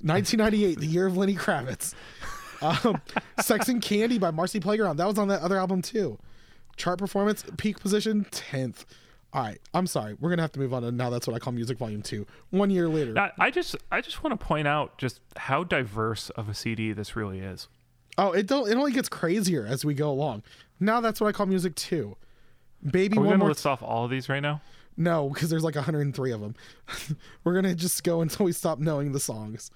1998, 0.08 0.80
the 0.80 0.86
year 0.86 1.08
of 1.08 1.18
Lenny 1.18 1.34
Kravitz. 1.36 1.96
Um, 2.62 3.02
Sex 3.42 3.68
and 3.70 3.82
Candy 3.82 4.20
by 4.20 4.30
Marcy 4.30 4.60
Playground. 4.60 4.98
That 4.98 5.08
was 5.08 5.18
on 5.18 5.30
that 5.30 5.42
other 5.42 5.58
album 5.58 5.82
too. 5.82 6.20
Chart 6.78 7.00
performance, 7.00 7.44
peak 7.58 7.80
position, 7.80 8.26
10th. 8.32 8.86
All 9.34 9.42
right, 9.42 9.60
I'm 9.74 9.88
sorry. 9.88 10.16
We're 10.20 10.30
gonna 10.30 10.44
have 10.44 10.52
to 10.52 10.60
move 10.60 10.76
on 10.76 10.84
to 10.84 10.92
now. 10.92 11.10
That's 11.10 11.26
what 11.26 11.36
I 11.36 11.40
call 11.40 11.54
music 11.54 11.80
volume 11.80 12.04
two. 12.04 12.28
One 12.52 12.70
year 12.70 12.88
later. 12.88 13.18
I, 13.18 13.32
I 13.40 13.50
just 13.50 13.76
I 13.92 14.00
just 14.00 14.24
want 14.24 14.40
to 14.40 14.46
point 14.46 14.68
out 14.68 15.00
just 15.00 15.20
how 15.38 15.64
diverse 15.64 16.30
of 16.32 16.50
a 16.50 16.54
CD 16.54 16.94
this 16.94 17.16
really 17.16 17.40
is. 17.40 17.68
Oh, 18.20 18.32
it 18.34 18.46
don't. 18.46 18.70
It 18.70 18.76
only 18.78 18.92
gets 18.92 19.10
crazier 19.10 19.66
as 19.66 19.84
we 19.84 19.96
go 19.96 20.12
along. 20.12 20.44
Now 20.80 21.02
that's 21.02 21.20
what 21.20 21.28
I 21.30 21.32
call 21.32 21.48
music 21.48 21.74
two. 21.74 22.16
Baby, 22.86 23.18
Are 23.18 23.22
we 23.22 23.28
one 23.28 23.34
to 23.34 23.38
more. 23.40 23.48
list 23.50 23.66
off 23.66 23.82
all 23.82 24.06
of 24.06 24.12
these 24.12 24.30
right 24.30 24.40
now? 24.42 24.62
No, 24.96 25.30
because 25.30 25.50
there's 25.50 25.64
like 25.64 25.76
103 25.76 26.32
of 26.32 26.42
them. 26.42 26.56
We're 27.44 27.54
gonna 27.56 27.76
just 27.76 28.04
go 28.04 28.22
until 28.22 28.46
we 28.46 28.52
stop 28.52 28.80
knowing 28.80 29.12
the 29.12 29.20
songs. 29.20 29.72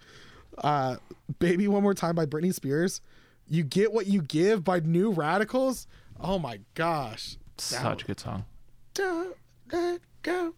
Uh, 0.57 0.97
Baby, 1.39 1.67
one 1.67 1.83
more 1.83 1.93
time 1.93 2.15
by 2.15 2.25
Britney 2.25 2.53
Spears. 2.53 3.01
You 3.47 3.63
get 3.63 3.93
what 3.93 4.07
you 4.07 4.21
give 4.21 4.63
by 4.63 4.79
New 4.79 5.11
Radicals. 5.11 5.87
Oh 6.19 6.37
my 6.39 6.59
gosh. 6.73 7.37
Such 7.57 8.03
a 8.03 8.05
good 8.05 8.19
song. 8.19 8.45
Don't 8.93 9.35
let 9.71 10.01
go. 10.21 10.53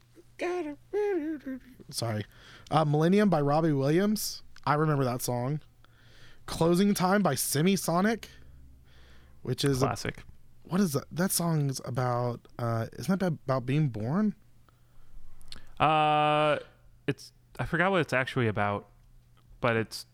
Sorry. 1.92 2.26
Uh, 2.72 2.86
Millennium 2.86 3.30
by 3.30 3.42
Robbie 3.42 3.72
Williams. 3.74 4.44
I 4.66 4.76
remember 4.76 5.04
that 5.04 5.22
song. 5.22 5.60
Closing 6.46 6.94
Time 6.94 7.22
by 7.22 7.36
Semisonic, 7.36 8.26
which 9.44 9.64
is 9.64 9.82
a, 9.82 9.88
Classic. 9.88 10.24
what 10.64 10.82
is 10.82 10.94
that? 10.94 11.06
That 11.12 11.32
song's 11.32 11.80
about. 11.86 12.40
Uh, 12.58 12.88
isn't 12.94 13.20
that 13.20 13.28
about 13.28 13.66
being 13.66 13.90
born? 13.90 14.34
Uh, 15.80 16.60
it's 17.08 17.32
I 17.58 17.66
forgot 17.66 17.92
what 17.92 18.02
it's 18.02 18.14
actually 18.14 18.48
about, 18.48 18.88
but 19.62 19.76
it's 19.76 20.06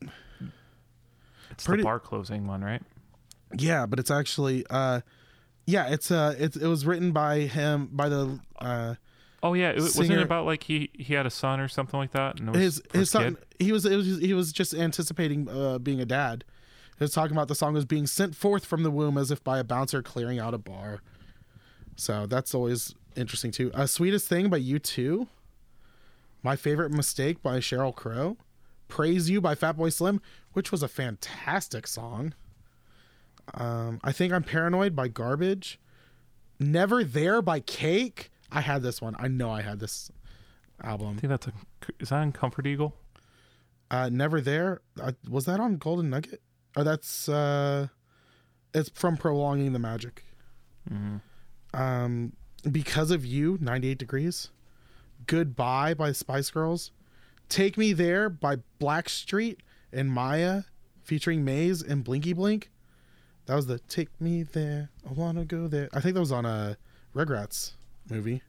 it's 1.51 1.65
Pretty- 1.65 1.81
the 1.81 1.85
bar 1.85 1.99
closing 1.99 2.47
one, 2.47 2.63
right? 2.63 2.81
Yeah, 3.57 3.85
but 3.85 3.99
it's 3.99 4.11
actually. 4.11 4.65
Uh, 4.69 5.01
yeah, 5.65 5.87
it's 5.87 6.11
uh, 6.11 6.35
it's 6.37 6.55
it 6.57 6.67
was 6.67 6.85
written 6.85 7.11
by 7.11 7.39
him 7.39 7.89
by 7.91 8.09
the 8.09 8.39
uh 8.59 8.95
Oh 9.45 9.53
yeah, 9.53 9.69
it, 9.69 9.79
wasn't 9.79 10.11
it 10.11 10.21
about 10.23 10.47
like 10.47 10.63
he 10.63 10.89
he 10.93 11.13
had 11.13 11.27
a 11.27 11.29
son 11.29 11.59
or 11.59 11.67
something 11.67 11.99
like 11.99 12.11
that? 12.11 12.39
And 12.39 12.49
it 12.49 12.55
his 12.55 12.81
his 12.93 13.11
son. 13.11 13.35
kid? 13.35 13.45
He 13.59 13.71
was, 13.71 13.85
it 13.85 13.95
was 13.95 14.19
he 14.19 14.33
was 14.33 14.51
just 14.51 14.73
anticipating 14.73 15.47
uh, 15.47 15.77
being 15.77 16.01
a 16.01 16.05
dad. 16.05 16.43
He 16.97 17.03
was 17.03 17.11
talking 17.11 17.35
about 17.35 17.47
the 17.47 17.53
song 17.53 17.73
was 17.75 17.85
being 17.85 18.07
sent 18.07 18.35
forth 18.35 18.65
from 18.65 18.81
the 18.81 18.89
womb 18.89 19.19
as 19.19 19.29
if 19.29 19.43
by 19.43 19.59
a 19.59 19.63
bouncer 19.63 20.01
clearing 20.01 20.39
out 20.39 20.55
a 20.55 20.57
bar. 20.57 21.01
So 21.95 22.25
that's 22.25 22.55
always 22.55 22.95
interesting 23.15 23.51
too. 23.51 23.71
Uh, 23.73 23.85
Sweetest 23.85 24.27
Thing 24.27 24.49
by 24.49 24.59
U2. 24.59 25.27
My 26.45 26.55
favorite 26.55 26.91
mistake 26.91 27.41
by 27.41 27.57
Sheryl 27.57 27.95
Crow. 27.95 28.37
Praise 28.87 29.31
You 29.31 29.41
by 29.41 29.55
Fatboy 29.55 29.91
Slim, 29.91 30.21
which 30.53 30.71
was 30.71 30.83
a 30.83 30.87
fantastic 30.87 31.87
song. 31.87 32.35
Um, 33.55 33.99
I 34.03 34.11
think 34.11 34.31
I'm 34.31 34.43
paranoid 34.43 34.95
by 34.95 35.07
Garbage. 35.07 35.79
Never 36.59 37.03
There 37.03 37.41
by 37.41 37.61
Cake. 37.61 38.29
I 38.51 38.61
had 38.61 38.83
this 38.83 39.01
one. 39.01 39.15
I 39.17 39.27
know 39.27 39.49
I 39.49 39.63
had 39.63 39.79
this 39.79 40.11
album. 40.83 41.15
I 41.17 41.21
think 41.21 41.31
that's 41.31 41.47
a 41.47 41.53
is 41.99 42.09
that 42.09 42.17
on 42.17 42.31
Comfort 42.31 42.67
Eagle? 42.67 42.95
Uh, 43.89 44.09
Never 44.13 44.39
There. 44.39 44.81
Uh, 45.01 45.13
was 45.27 45.45
that 45.45 45.59
on 45.59 45.77
Golden 45.77 46.11
Nugget? 46.11 46.43
Or 46.77 46.83
that's 46.83 47.27
uh, 47.27 47.87
it's 48.71 48.89
from 48.93 49.17
Prolonging 49.17 49.73
the 49.73 49.79
Magic. 49.79 50.23
Um, 51.73 52.33
because 52.71 53.09
of 53.09 53.25
you, 53.25 53.57
98 53.59 53.97
Degrees. 53.97 54.49
Goodbye 55.27 55.93
by 55.93 56.11
Spice 56.11 56.49
Girls. 56.49 56.91
Take 57.49 57.77
Me 57.77 57.93
There 57.93 58.29
by 58.29 58.57
Blackstreet 58.79 59.57
and 59.93 60.11
Mýa, 60.11 60.65
featuring 61.03 61.45
Mase 61.45 61.81
and 61.81 62.03
Blinky 62.03 62.33
Blink. 62.33 62.69
That 63.45 63.55
was 63.55 63.67
the 63.67 63.79
Take 63.79 64.09
Me 64.19 64.43
There. 64.43 64.89
I 65.07 65.13
wanna 65.13 65.45
go 65.45 65.67
there. 65.67 65.89
I 65.93 65.99
think 65.99 66.15
that 66.15 66.19
was 66.19 66.31
on 66.31 66.45
a 66.45 66.77
Rugrats 67.15 67.73
movie. 68.09 68.41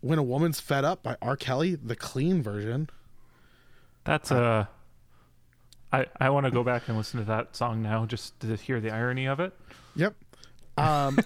When 0.00 0.18
a 0.18 0.22
Woman's 0.22 0.60
Fed 0.60 0.84
Up 0.84 1.02
by 1.02 1.16
R. 1.20 1.36
Kelly, 1.36 1.74
the 1.74 1.96
clean 1.96 2.42
version. 2.42 2.88
That's 4.04 4.30
uh 4.30 4.66
I 5.92 6.06
I 6.20 6.30
want 6.30 6.46
to 6.46 6.50
go 6.50 6.62
back 6.62 6.88
and 6.88 6.96
listen 6.96 7.20
to 7.20 7.26
that 7.26 7.56
song 7.56 7.82
now 7.82 8.06
just 8.06 8.38
to 8.40 8.56
hear 8.56 8.80
the 8.80 8.90
irony 8.90 9.26
of 9.26 9.40
it. 9.40 9.52
Yep. 9.96 10.14
Um, 10.76 11.18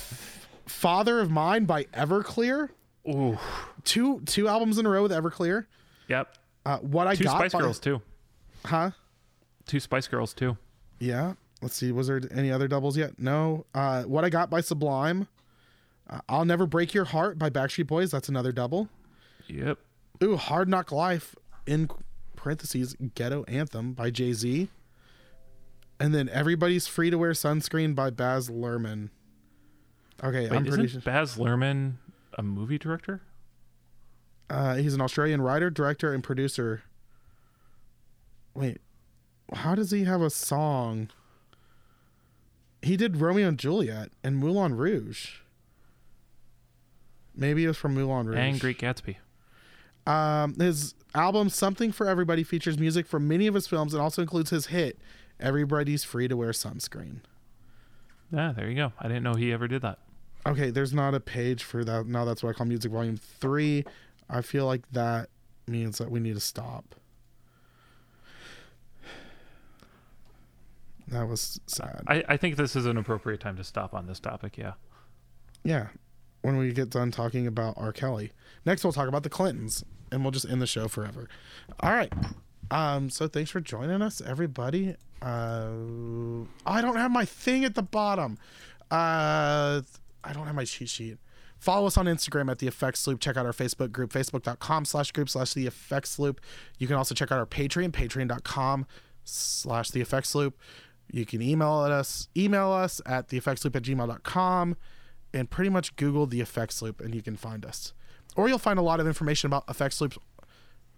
Father 0.66 1.20
of 1.20 1.30
Mine 1.30 1.64
by 1.64 1.84
Everclear. 1.84 2.70
Ooh. 3.06 3.38
Two 3.84 4.20
two 4.26 4.48
albums 4.48 4.78
in 4.78 4.86
a 4.86 4.88
row 4.88 5.02
with 5.02 5.12
Everclear. 5.12 5.66
Yep. 6.08 6.34
Uh, 6.64 6.78
what 6.78 7.06
I 7.06 7.14
Two 7.14 7.24
got 7.24 7.36
Spice 7.38 7.52
by- 7.52 7.60
Girls 7.60 7.78
too. 7.78 8.00
huh? 8.64 8.90
Two 9.66 9.80
Spice 9.80 10.08
Girls 10.08 10.32
too. 10.34 10.56
Yeah. 10.98 11.34
Let's 11.60 11.74
see. 11.74 11.90
Was 11.92 12.06
there 12.06 12.20
any 12.32 12.50
other 12.52 12.68
doubles 12.68 12.96
yet? 12.96 13.18
No. 13.18 13.66
Uh, 13.74 14.02
what 14.04 14.24
I 14.24 14.30
got 14.30 14.48
by 14.50 14.60
Sublime. 14.60 15.26
Uh, 16.08 16.20
I'll 16.28 16.44
Never 16.44 16.66
Break 16.66 16.94
Your 16.94 17.04
Heart 17.04 17.38
by 17.38 17.50
Backstreet 17.50 17.86
Boys. 17.86 18.10
That's 18.10 18.28
another 18.28 18.52
double. 18.52 18.88
Yep. 19.48 19.78
Ooh, 20.22 20.36
Hard 20.36 20.68
Knock 20.68 20.92
Life 20.92 21.34
in 21.66 21.88
parentheses 22.36 22.96
Ghetto 23.14 23.44
Anthem 23.44 23.92
by 23.92 24.10
Jay 24.10 24.32
Z. 24.32 24.68
And 26.00 26.14
then 26.14 26.28
Everybody's 26.28 26.86
Free 26.86 27.10
to 27.10 27.18
Wear 27.18 27.32
Sunscreen 27.32 27.94
by 27.94 28.10
Baz 28.10 28.48
Luhrmann. 28.48 29.10
Okay, 30.22 30.48
Wait, 30.48 30.52
I'm 30.52 30.64
pretty 30.64 30.86
sure. 30.88 31.00
Baz 31.00 31.36
Luhrmann 31.36 31.94
a 32.38 32.42
movie 32.42 32.78
director? 32.78 33.20
Uh, 34.48 34.76
he's 34.76 34.94
an 34.94 35.00
Australian 35.02 35.42
writer, 35.42 35.68
director, 35.68 36.14
and 36.14 36.24
producer. 36.24 36.82
Wait, 38.54 38.80
how 39.52 39.74
does 39.74 39.90
he 39.90 40.04
have 40.04 40.22
a 40.22 40.30
song? 40.30 41.10
He 42.80 42.96
did 42.96 43.18
Romeo 43.18 43.48
and 43.48 43.58
Juliet 43.58 44.10
and 44.24 44.38
Moulin 44.38 44.74
Rouge. 44.76 45.40
Maybe 47.34 47.64
it 47.64 47.68
was 47.68 47.76
from 47.76 47.94
Moulin 47.94 48.26
Rouge. 48.26 48.38
And 48.38 48.60
Great 48.60 48.78
Gatsby. 48.78 49.16
Um, 50.06 50.54
his 50.54 50.94
album 51.14 51.50
"Something 51.50 51.92
for 51.92 52.08
Everybody" 52.08 52.42
features 52.42 52.78
music 52.78 53.06
from 53.06 53.28
many 53.28 53.46
of 53.46 53.54
his 53.54 53.66
films 53.66 53.92
and 53.92 54.02
also 54.02 54.22
includes 54.22 54.50
his 54.50 54.66
hit 54.66 54.98
"Everybody's 55.38 56.04
Free 56.04 56.28
to 56.28 56.36
Wear 56.36 56.52
Sunscreen." 56.52 57.18
Yeah, 58.32 58.52
there 58.56 58.68
you 58.68 58.76
go. 58.76 58.92
I 58.98 59.08
didn't 59.08 59.22
know 59.22 59.34
he 59.34 59.52
ever 59.52 59.68
did 59.68 59.82
that. 59.82 59.98
Okay, 60.48 60.70
there's 60.70 60.94
not 60.94 61.14
a 61.14 61.20
page 61.20 61.62
for 61.62 61.84
that. 61.84 62.06
Now 62.06 62.24
that's 62.24 62.42
what 62.42 62.50
I 62.50 62.52
call 62.54 62.66
music 62.66 62.90
volume 62.90 63.18
three. 63.18 63.84
I 64.30 64.40
feel 64.40 64.64
like 64.64 64.90
that 64.92 65.28
means 65.66 65.98
that 65.98 66.10
we 66.10 66.20
need 66.20 66.34
to 66.34 66.40
stop. 66.40 66.94
That 71.08 71.28
was 71.28 71.60
sad. 71.66 72.02
I, 72.06 72.24
I 72.28 72.36
think 72.36 72.56
this 72.56 72.76
is 72.76 72.86
an 72.86 72.96
appropriate 72.96 73.40
time 73.40 73.56
to 73.56 73.64
stop 73.64 73.94
on 73.94 74.06
this 74.06 74.20
topic, 74.20 74.56
yeah. 74.56 74.72
yeah. 75.64 75.88
When 76.42 76.56
we 76.56 76.72
get 76.72 76.90
done 76.90 77.10
talking 77.10 77.46
about 77.46 77.74
R. 77.76 77.92
Kelly. 77.92 78.32
Next 78.64 78.84
we'll 78.84 78.92
talk 78.92 79.08
about 79.08 79.22
the 79.22 79.30
Clintons 79.30 79.84
and 80.10 80.22
we'll 80.22 80.30
just 80.30 80.48
end 80.48 80.62
the 80.62 80.66
show 80.66 80.88
forever. 80.88 81.28
All 81.80 81.92
right. 81.92 82.12
Um, 82.70 83.10
so 83.10 83.28
thanks 83.28 83.50
for 83.50 83.60
joining 83.60 84.02
us, 84.02 84.20
everybody. 84.20 84.96
Uh 85.20 85.70
I 86.64 86.80
don't 86.80 86.96
have 86.96 87.10
my 87.10 87.24
thing 87.24 87.64
at 87.64 87.74
the 87.74 87.82
bottom. 87.82 88.38
Uh 88.90 89.82
I 90.28 90.32
don't 90.32 90.46
have 90.46 90.54
my 90.54 90.64
cheat 90.64 90.88
sheet. 90.90 91.16
Follow 91.58 91.86
us 91.86 91.96
on 91.96 92.06
Instagram 92.06 92.50
at 92.50 92.58
the 92.58 92.68
Effects 92.68 93.06
Loop. 93.06 93.18
Check 93.18 93.36
out 93.36 93.46
our 93.46 93.52
Facebook 93.52 93.90
group, 93.90 94.12
facebook.com 94.12 94.84
slash 94.84 95.10
group 95.10 95.28
slash 95.28 95.54
the 95.54 95.66
Effects 95.66 96.18
Loop. 96.18 96.40
You 96.78 96.86
can 96.86 96.96
also 96.96 97.14
check 97.14 97.32
out 97.32 97.38
our 97.38 97.46
Patreon, 97.46 97.90
patreon.com 97.90 98.86
slash 99.24 99.90
the 99.90 100.00
Effects 100.00 100.34
Loop. 100.34 100.56
You 101.10 101.24
can 101.26 101.40
email 101.42 101.84
at 101.84 101.90
us, 101.90 102.28
email 102.36 102.70
us 102.70 103.00
at 103.06 103.28
the 103.28 103.38
Effects 103.38 103.64
Loop 103.64 103.74
at 103.74 103.82
gmail.com 103.82 104.76
and 105.34 105.50
pretty 105.50 105.70
much 105.70 105.96
Google 105.96 106.26
the 106.26 106.40
Effects 106.40 106.80
Loop 106.82 107.00
and 107.00 107.14
you 107.14 107.22
can 107.22 107.36
find 107.36 107.64
us. 107.64 107.92
Or 108.36 108.48
you'll 108.48 108.58
find 108.58 108.78
a 108.78 108.82
lot 108.82 109.00
of 109.00 109.06
information 109.06 109.48
about 109.48 109.64
Effects 109.68 110.00
Loops, 110.00 110.18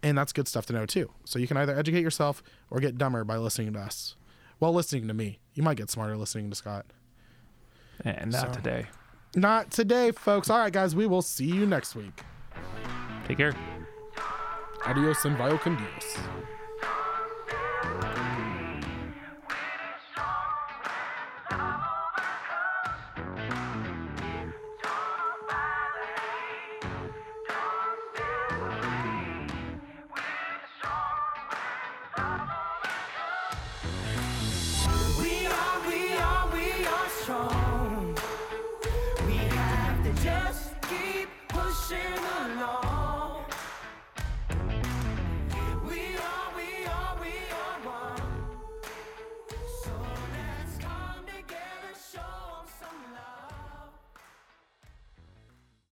and 0.02 0.18
that's 0.18 0.32
good 0.32 0.48
stuff 0.48 0.66
to 0.66 0.72
know 0.72 0.84
too. 0.84 1.10
So 1.24 1.38
you 1.38 1.46
can 1.46 1.56
either 1.56 1.74
educate 1.78 2.02
yourself 2.02 2.42
or 2.70 2.80
get 2.80 2.98
dumber 2.98 3.24
by 3.24 3.36
listening 3.38 3.72
to 3.74 3.78
us. 3.80 4.16
Well, 4.58 4.74
listening 4.74 5.08
to 5.08 5.14
me. 5.14 5.38
You 5.54 5.62
might 5.62 5.78
get 5.78 5.88
smarter 5.88 6.16
listening 6.18 6.50
to 6.50 6.56
Scott. 6.56 6.84
And 8.04 8.32
not 8.32 8.48
So- 8.48 8.52
today. 8.54 8.86
Not 9.36 9.70
today, 9.70 10.10
folks. 10.10 10.50
All 10.50 10.58
right, 10.58 10.72
guys, 10.72 10.94
we 10.96 11.06
will 11.06 11.22
see 11.22 11.46
you 11.46 11.66
next 11.66 11.94
week. 11.94 12.22
Take 13.26 13.38
care. 13.38 13.54
Adios 14.86 15.24
and 15.24 15.36
vio 15.36 15.56
con 15.58 15.76
Dios. 15.76 16.18